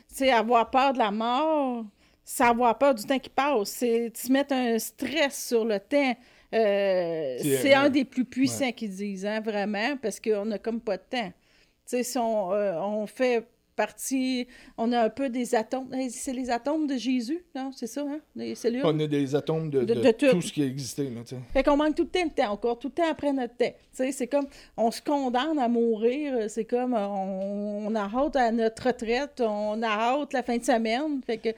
C'est 0.07 0.31
avoir 0.31 0.69
peur 0.69 0.93
de 0.93 0.97
la 0.97 1.11
mort, 1.11 1.85
c'est 2.25 2.43
avoir 2.43 2.77
peur 2.77 2.93
du 2.95 3.03
temps 3.03 3.19
qui 3.19 3.29
passe. 3.29 3.69
C'est 3.69 4.11
se 4.15 4.31
mettre 4.31 4.53
un 4.53 4.77
stress 4.79 5.47
sur 5.47 5.65
le 5.65 5.79
temps. 5.79 6.15
Euh, 6.53 7.37
C'est, 7.41 7.73
un 7.73 7.89
des 7.89 8.05
plus 8.05 8.25
puissants 8.25 8.71
qu'ils 8.71 8.89
disent, 8.95 9.25
hein, 9.25 9.39
vraiment, 9.39 9.97
parce 10.01 10.19
qu'on 10.19 10.45
n'a 10.45 10.57
comme 10.57 10.81
pas 10.81 10.97
de 10.97 11.03
temps. 11.09 11.27
Tu 11.29 11.97
sais, 11.97 12.03
si 12.03 12.17
on, 12.17 12.51
euh, 12.53 12.79
on 12.81 13.05
fait 13.07 13.45
partie, 13.75 14.45
on 14.77 14.91
a 14.91 15.03
un 15.03 15.09
peu 15.09 15.29
des 15.29 15.55
atomes. 15.55 15.89
C'est 16.09 16.33
les 16.33 16.49
atomes 16.49 16.85
de 16.85 16.97
Jésus, 16.97 17.45
non? 17.55 17.71
C'est 17.71 17.87
ça, 17.87 18.01
hein? 18.01 18.19
Les 18.35 18.53
cellules? 18.55 18.81
On 18.83 18.99
a 18.99 19.07
des 19.07 19.35
atomes 19.35 19.69
de, 19.69 19.81
De- 19.85 19.93
de 19.93 20.01
de 20.01 20.11
tout. 20.11 20.31
tout 20.31 20.41
ce 20.41 20.51
qui 20.51 20.63
a 20.63 20.65
existé. 20.65 21.03
Là, 21.03 21.21
tu 21.21 21.35
sais. 21.35 21.41
Fait 21.53 21.63
qu'on 21.63 21.77
manque 21.77 21.95
tout 21.95 22.03
le 22.03 22.09
temps 22.09 22.23
le 22.25 22.29
temps, 22.31 22.51
encore 22.51 22.77
tout 22.77 22.89
le 22.89 22.93
temps 22.93 23.09
après 23.09 23.31
notre 23.31 23.55
temps. 23.55 23.71
Tu 23.71 23.73
sais, 23.93 24.11
c'est 24.11 24.27
comme, 24.27 24.47
on 24.75 24.91
se 24.91 25.01
condamne 25.01 25.57
à 25.59 25.67
mourir, 25.69 26.49
c'est 26.49 26.65
comme, 26.65 26.93
on, 26.93 27.87
on 27.87 27.95
a 27.95 28.09
hâte 28.13 28.35
à 28.35 28.51
notre 28.51 28.87
retraite, 28.87 29.39
on 29.39 29.81
a 29.81 29.87
hâte 29.87 30.33
la 30.33 30.43
fin 30.43 30.57
de 30.57 30.63
semaine. 30.65 31.21
Fait 31.25 31.37
que 31.37 31.49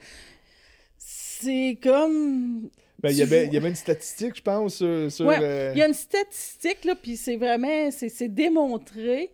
c'est 0.96 1.76
comme... 1.82 2.68
Ben, 3.02 3.10
il 3.10 3.16
y 3.16 3.22
avait, 3.22 3.46
il 3.46 3.52
y 3.52 3.56
avait 3.56 3.68
une 3.68 3.74
statistique, 3.74 4.36
je 4.36 4.42
pense, 4.42 4.76
sur. 4.76 5.10
sur, 5.10 5.26
Ouais, 5.26 5.38
euh, 5.40 5.72
Il 5.74 5.78
y 5.78 5.82
a 5.82 5.88
une 5.88 5.94
statistique, 5.94 6.84
là, 6.84 6.94
puis 6.94 7.16
c'est 7.16 7.36
vraiment, 7.36 7.90
c'est 7.90 8.28
démontré. 8.28 9.32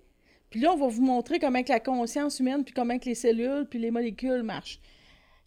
Puis 0.51 0.61
là, 0.61 0.73
on 0.73 0.79
va 0.79 0.89
vous 0.89 1.03
montrer 1.03 1.39
comment 1.39 1.62
que 1.62 1.69
la 1.69 1.81
conscience 1.81 2.41
humaine, 2.41 2.64
puis 2.64 2.73
comment 2.73 2.99
que 2.99 3.05
les 3.05 3.14
cellules, 3.14 3.66
puis 3.69 3.79
les 3.79 3.91
molécules 3.91 4.43
marchent. 4.43 4.81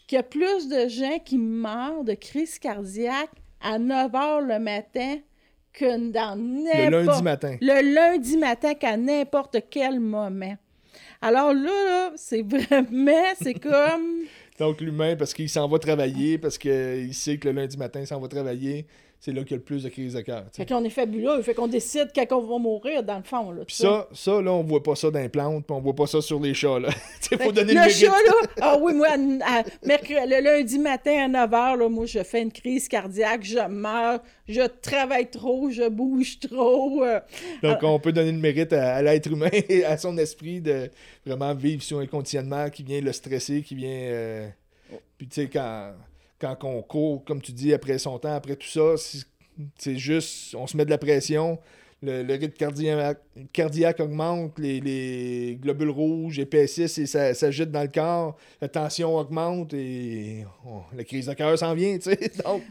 Qu'il 0.07 0.17
y 0.17 0.19
a 0.19 0.23
plus 0.23 0.67
de 0.67 0.87
gens 0.87 1.17
qui 1.19 1.39
meurent 1.39 2.03
de 2.03 2.13
crise 2.13 2.59
cardiaque 2.59 3.31
à 3.61 3.79
9 3.79 4.11
h 4.11 4.45
le 4.45 4.59
matin 4.59 5.17
que 5.73 6.11
dans 6.11 6.35
le 6.35 6.63
n'importe... 6.63 7.07
lundi 7.07 7.23
matin. 7.23 7.57
Le 7.61 7.93
lundi 7.95 8.37
matin 8.37 8.73
qu'à 8.75 8.97
n'importe 8.97 9.57
quel 9.69 9.99
moment. 9.99 10.55
Alors 11.21 11.53
là, 11.53 11.85
là, 11.85 12.11
c'est 12.15 12.41
vraiment, 12.47 13.33
c'est 13.41 13.55
comme... 13.55 14.25
Donc, 14.61 14.79
l'humain, 14.79 15.15
parce 15.15 15.33
qu'il 15.33 15.49
s'en 15.49 15.67
va 15.67 15.79
travailler, 15.79 16.37
parce 16.37 16.59
qu'il 16.59 17.15
sait 17.15 17.39
que 17.39 17.47
le 17.47 17.55
lundi 17.55 17.77
matin, 17.77 18.01
il 18.01 18.05
s'en 18.05 18.19
va 18.19 18.27
travailler, 18.27 18.85
c'est 19.23 19.31
là 19.33 19.41
qu'il 19.43 19.51
y 19.51 19.53
a 19.53 19.57
le 19.57 19.63
plus 19.63 19.83
de 19.83 19.89
crise 19.89 20.15
de 20.15 20.21
cœur. 20.21 20.45
Fait 20.51 20.65
qu'on 20.67 20.83
est 20.83 20.89
fabuleux, 20.89 21.41
fait 21.43 21.53
qu'on 21.53 21.67
décide 21.67 22.09
quand 22.13 22.25
on 22.31 22.41
va 22.41 22.57
mourir, 22.57 23.03
dans 23.03 23.17
le 23.17 23.23
fond, 23.23 23.51
là. 23.51 23.63
Puis 23.65 23.75
ça, 23.75 24.07
ça, 24.11 24.41
là, 24.41 24.51
on 24.51 24.63
voit 24.63 24.81
pas 24.81 24.95
ça 24.95 25.11
dans 25.11 25.19
les 25.19 25.29
plantes, 25.29 25.63
puis 25.67 25.75
on 25.75 25.79
voit 25.79 25.93
pas 25.95 26.07
ça 26.07 26.21
sur 26.21 26.39
les 26.39 26.55
chats, 26.55 26.79
là. 26.79 26.89
Faut 27.39 27.51
donner 27.51 27.75
le, 27.75 27.83
le 27.83 27.89
chat, 27.89 28.07
là, 28.07 28.33
ah 28.61 28.77
oui, 28.81 28.93
moi, 28.95 29.09
à- 29.09 29.59
à- 29.59 29.63
mercredi- 29.85 30.27
le 30.27 30.41
lundi 30.43 30.79
matin 30.79 31.31
à 31.35 31.47
9h, 31.47 31.77
là, 31.77 31.87
moi, 31.87 32.07
je 32.07 32.23
fais 32.23 32.41
une 32.41 32.51
crise 32.51 32.87
cardiaque, 32.87 33.43
je 33.43 33.59
meurs, 33.69 34.21
je 34.47 34.61
travaille 34.81 35.29
trop, 35.29 35.69
je 35.69 35.87
bouge 35.87 36.39
trop. 36.39 37.03
euh. 37.03 37.19
Donc, 37.61 37.77
on 37.83 37.99
peut 37.99 38.11
donner 38.11 38.31
le 38.31 38.39
mérite 38.39 38.73
à, 38.73 38.95
à 38.95 39.01
l'être 39.03 39.31
humain 39.31 39.49
et 39.69 39.85
à 39.85 39.97
son 39.97 40.17
esprit 40.17 40.61
de 40.61 40.89
vraiment 41.25 41.53
vivre 41.53 41.83
sur 41.83 41.99
un 41.99 42.07
conditionnement 42.07 42.69
qui 42.71 42.81
vient 42.81 43.01
le 43.01 43.11
stresser, 43.13 43.61
qui 43.61 43.75
vient... 43.75 43.89
euh, 43.91 44.47
Puis, 45.19 45.27
tu 45.27 45.41
sais, 45.43 45.47
quand, 45.47 45.91
quand 46.41 46.57
on 46.63 46.81
court, 46.81 47.23
comme 47.23 47.41
tu 47.41 47.51
dis, 47.51 47.73
après 47.73 47.97
son 47.97 48.17
temps, 48.19 48.33
après 48.33 48.55
tout 48.55 48.67
ça, 48.67 48.95
c'est- 48.97 49.97
juste... 49.97 50.55
On 50.55 50.65
se 50.65 50.75
met 50.75 50.85
de 50.85 50.89
la 50.89 50.97
pression, 50.97 51.59
le, 52.03 52.33
rythme 52.33 52.53
cardiaque, 52.53 53.19
cardiaque 53.53 53.99
augmente, 53.99 54.57
les, 54.57 54.79
les 54.79 55.59
globules 55.61 55.91
rouges 55.91 56.39
et 56.39 56.67
ça 56.67 57.33
s'agite 57.33 57.69
dans 57.69 57.83
le 57.83 57.87
corps, 57.89 58.37
la 58.59 58.67
tension 58.67 59.15
augmente 59.15 59.73
et 59.73 60.45
oh, 60.65 60.81
la 60.95 61.03
crise 61.03 61.27
de 61.27 61.33
cœur 61.33 61.57
s'en 61.59 61.75
vient, 61.75 61.97
tu 61.99 62.09
sais. 62.09 62.31
Donc, 62.43 62.63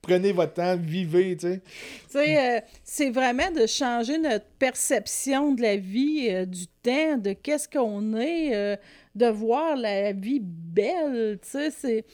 prenez 0.00 0.32
votre 0.32 0.54
temps, 0.54 0.76
vivez. 0.76 1.36
Tu 1.36 1.60
sais, 2.08 2.56
euh, 2.56 2.60
c'est 2.82 3.10
vraiment 3.10 3.50
de 3.52 3.66
changer 3.66 4.18
notre 4.18 4.46
perception 4.58 5.52
de 5.52 5.62
la 5.62 5.76
vie, 5.76 6.28
euh, 6.30 6.44
du 6.44 6.66
temps, 6.82 7.18
de 7.18 7.34
qu'est-ce 7.34 7.68
qu'on 7.68 8.16
est, 8.16 8.54
euh, 8.54 8.76
de 9.14 9.26
voir 9.26 9.76
la 9.76 10.12
vie 10.12 10.40
belle, 10.42 11.38
tu 11.40 11.48
sais, 11.48 11.70
c'est... 11.70 12.04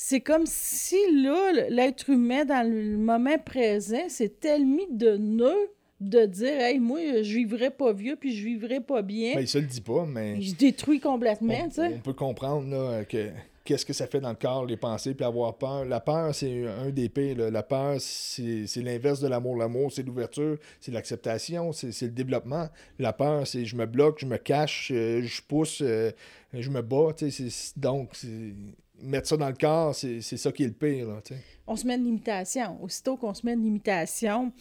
C'est 0.00 0.20
comme 0.20 0.46
si, 0.46 0.94
là, 1.12 1.50
l'être 1.70 2.08
humain, 2.08 2.44
dans 2.44 2.64
le 2.64 2.96
moment 2.96 3.36
présent, 3.44 4.04
c'est 4.06 4.38
tellement 4.38 4.86
de 4.92 5.16
nœuds 5.16 5.70
de 6.00 6.24
dire 6.24 6.60
«Hey, 6.60 6.78
moi, 6.78 7.00
je 7.24 7.34
vivrai 7.34 7.70
pas 7.70 7.92
vieux, 7.92 8.14
puis 8.14 8.32
je 8.32 8.44
vivrai 8.44 8.80
pas 8.80 9.02
bien. 9.02 9.34
Ben, 9.34 9.40
il 9.40 9.48
se 9.48 9.58
le 9.58 9.66
dit 9.66 9.80
pas, 9.80 10.06
mais... 10.06 10.40
Je 10.40 10.54
détruis 10.54 11.00
complètement, 11.00 11.52
on, 11.64 11.68
tu 11.68 11.74
sais. 11.74 11.94
on 11.96 11.98
peut 11.98 12.12
comprendre 12.12 12.70
là, 12.70 13.04
que 13.06 13.30
qu'est-ce 13.64 13.84
que 13.84 13.92
ça 13.92 14.06
fait 14.06 14.20
dans 14.20 14.28
le 14.30 14.36
corps, 14.36 14.66
les 14.66 14.76
pensées, 14.76 15.14
puis 15.14 15.24
avoir 15.26 15.58
peur. 15.58 15.84
La 15.84 15.98
peur, 15.98 16.32
c'est 16.32 16.64
un 16.68 16.90
des 16.90 17.08
pires. 17.08 17.36
là. 17.36 17.50
La 17.50 17.64
peur, 17.64 17.96
c'est 18.00 18.68
l'inverse 18.76 19.18
de 19.20 19.26
l'amour. 19.26 19.56
L'amour, 19.56 19.90
c'est 19.92 20.04
l'ouverture, 20.04 20.58
c'est 20.80 20.92
l'acceptation, 20.92 21.72
c'est 21.72 22.02
le 22.02 22.12
développement. 22.12 22.68
La 23.00 23.12
peur, 23.12 23.48
c'est 23.48 23.64
je 23.64 23.74
me 23.74 23.84
bloque, 23.84 24.20
je 24.20 24.26
me 24.26 24.36
cache, 24.36 24.92
euh, 24.94 25.22
je 25.24 25.42
pousse, 25.42 25.82
euh, 25.82 26.12
je 26.54 26.70
me 26.70 26.82
bats. 26.82 27.12
tu 27.16 27.32
sais, 27.32 27.50
c'est- 27.50 27.76
Donc, 27.76 28.10
c'est- 28.12 28.54
mettre 29.00 29.28
ça 29.28 29.36
dans 29.36 29.48
le 29.48 29.54
corps, 29.54 29.94
c'est 29.94 30.20
ça 30.20 30.52
qui 30.52 30.64
est 30.64 30.68
le 30.68 30.72
pire. 30.72 31.08
Là, 31.08 31.20
tu. 31.24 31.34
On 31.66 31.76
se 31.76 31.86
met 31.86 31.96
une 31.96 32.04
limitation. 32.04 32.82
Aussitôt 32.82 33.16
qu'on 33.16 33.34
se 33.34 33.44
met 33.44 33.52
une 33.52 33.62
limitation 33.62 34.52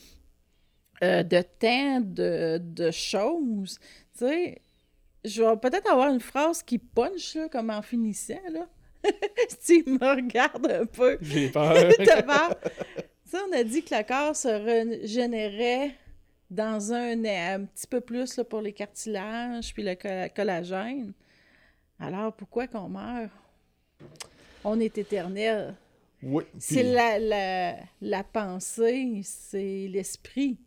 euh, 1.04 1.24
de 1.24 1.42
temps, 1.42 2.02
de, 2.02 2.60
de 2.62 2.92
choses, 2.92 3.80
tu 4.18 4.26
sais, 4.26 4.62
je 5.24 5.44
vais 5.44 5.58
peut-être 5.58 5.92
avoir 5.92 6.10
une 6.12 6.20
phrase 6.20 6.64
qui 6.64 6.78
punch, 6.78 7.36
là, 7.36 7.50
comme 7.50 7.70
en 7.70 7.82
finissant, 7.82 8.40
là. 8.52 8.68
Steve 9.50 9.88
me 9.88 10.16
regarde 10.16 10.70
un 10.70 10.86
peu. 10.86 11.18
J'ai 11.22 11.50
peur. 11.52 11.76
Tu 11.96 12.06
sais, 12.06 13.38
on 13.48 13.54
a 13.54 13.64
dit 13.64 13.84
que 13.84 13.94
le 13.96 14.04
corps 14.04 14.36
se 14.36 14.48
régénérait 14.48 15.96
dans 16.50 16.94
un 16.94 17.24
un 17.26 17.66
petit 17.66 17.88
peu 17.88 18.02
plus 18.02 18.38
là, 18.38 18.44
pour 18.44 18.62
les 18.62 18.74
cartilages 18.74 19.74
puis 19.74 19.84
le 19.84 19.96
coll- 19.96 20.30
collagène. 20.36 21.14
Alors, 22.00 22.34
pourquoi 22.34 22.68
qu'on 22.68 22.90
meurt? 22.90 23.32
On 24.70 24.80
est 24.82 24.97
éternel. 24.97 25.76
oui. 26.22 26.43
C'est 26.59 26.82
puis 26.82 26.91
la, 26.91 27.20
la, 27.20 27.76
la 28.01 28.24
pensée, 28.24 29.22
c'est 29.24 29.88
l'esprit. 29.89 30.57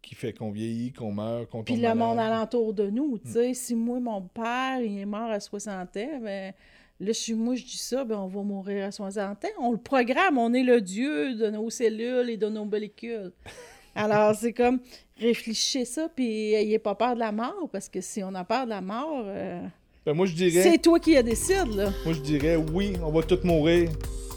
Qui 0.00 0.14
fait 0.14 0.32
qu'on 0.32 0.50
vieillit, 0.50 0.92
qu'on 0.92 1.12
meurt, 1.12 1.50
qu'on 1.50 1.62
Puis 1.62 1.74
tombe 1.74 1.82
le 1.82 1.94
monde 1.94 2.16
malade. 2.16 2.32
alentour 2.32 2.72
de 2.72 2.88
nous. 2.88 3.18
Tu 3.18 3.32
sais, 3.32 3.52
si 3.52 3.74
moi, 3.74 4.00
mon 4.00 4.22
père, 4.22 4.80
il 4.80 4.98
est 5.00 5.04
mort 5.04 5.30
à 5.30 5.40
60 5.40 5.96
ans, 5.98 6.20
ben, 6.22 6.54
là, 7.00 7.12
si 7.12 7.34
moi, 7.34 7.54
je 7.56 7.64
dis 7.64 7.76
ça, 7.76 8.04
ben, 8.04 8.16
on 8.16 8.28
va 8.28 8.42
mourir 8.42 8.86
à 8.86 8.90
60 8.92 9.44
ans. 9.44 9.48
On 9.60 9.72
le 9.72 9.78
programme, 9.78 10.38
on 10.38 10.54
est 10.54 10.62
le 10.62 10.80
dieu 10.80 11.34
de 11.34 11.50
nos 11.50 11.68
cellules 11.68 12.30
et 12.30 12.38
de 12.38 12.48
nos 12.48 12.64
molécules. 12.64 13.32
Alors, 13.94 14.34
c'est 14.36 14.52
comme, 14.54 14.80
réfléchissez 15.18 15.84
ça, 15.84 16.08
puis 16.08 16.54
ayez 16.54 16.78
pas 16.78 16.94
peur 16.94 17.14
de 17.14 17.18
la 17.20 17.32
mort, 17.32 17.68
parce 17.70 17.88
que 17.90 18.00
si 18.00 18.22
on 18.22 18.32
a 18.34 18.44
peur 18.44 18.64
de 18.64 18.70
la 18.70 18.80
mort, 18.80 19.24
euh, 19.26 19.60
ben, 20.08 20.14
moi, 20.14 20.24
je 20.24 20.32
dirais. 20.32 20.62
C'est 20.62 20.78
toi 20.78 20.98
qui 20.98 21.12
la 21.12 21.22
décide, 21.22 21.74
là. 21.76 21.90
Moi, 22.06 22.14
je 22.14 22.20
dirais, 22.20 22.56
oui, 22.72 22.94
on 23.04 23.10
va 23.10 23.22
tous 23.22 23.44
mourir. 23.44 23.90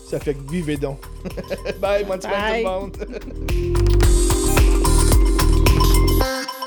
Ça 0.06 0.20
fait 0.20 0.34
que 0.34 0.52
vivez 0.52 0.76
donc. 0.76 1.00
Bye, 1.80 2.04
mon 2.04 2.18
tout 2.18 2.28
le 2.28 2.64
monde. 2.66 2.98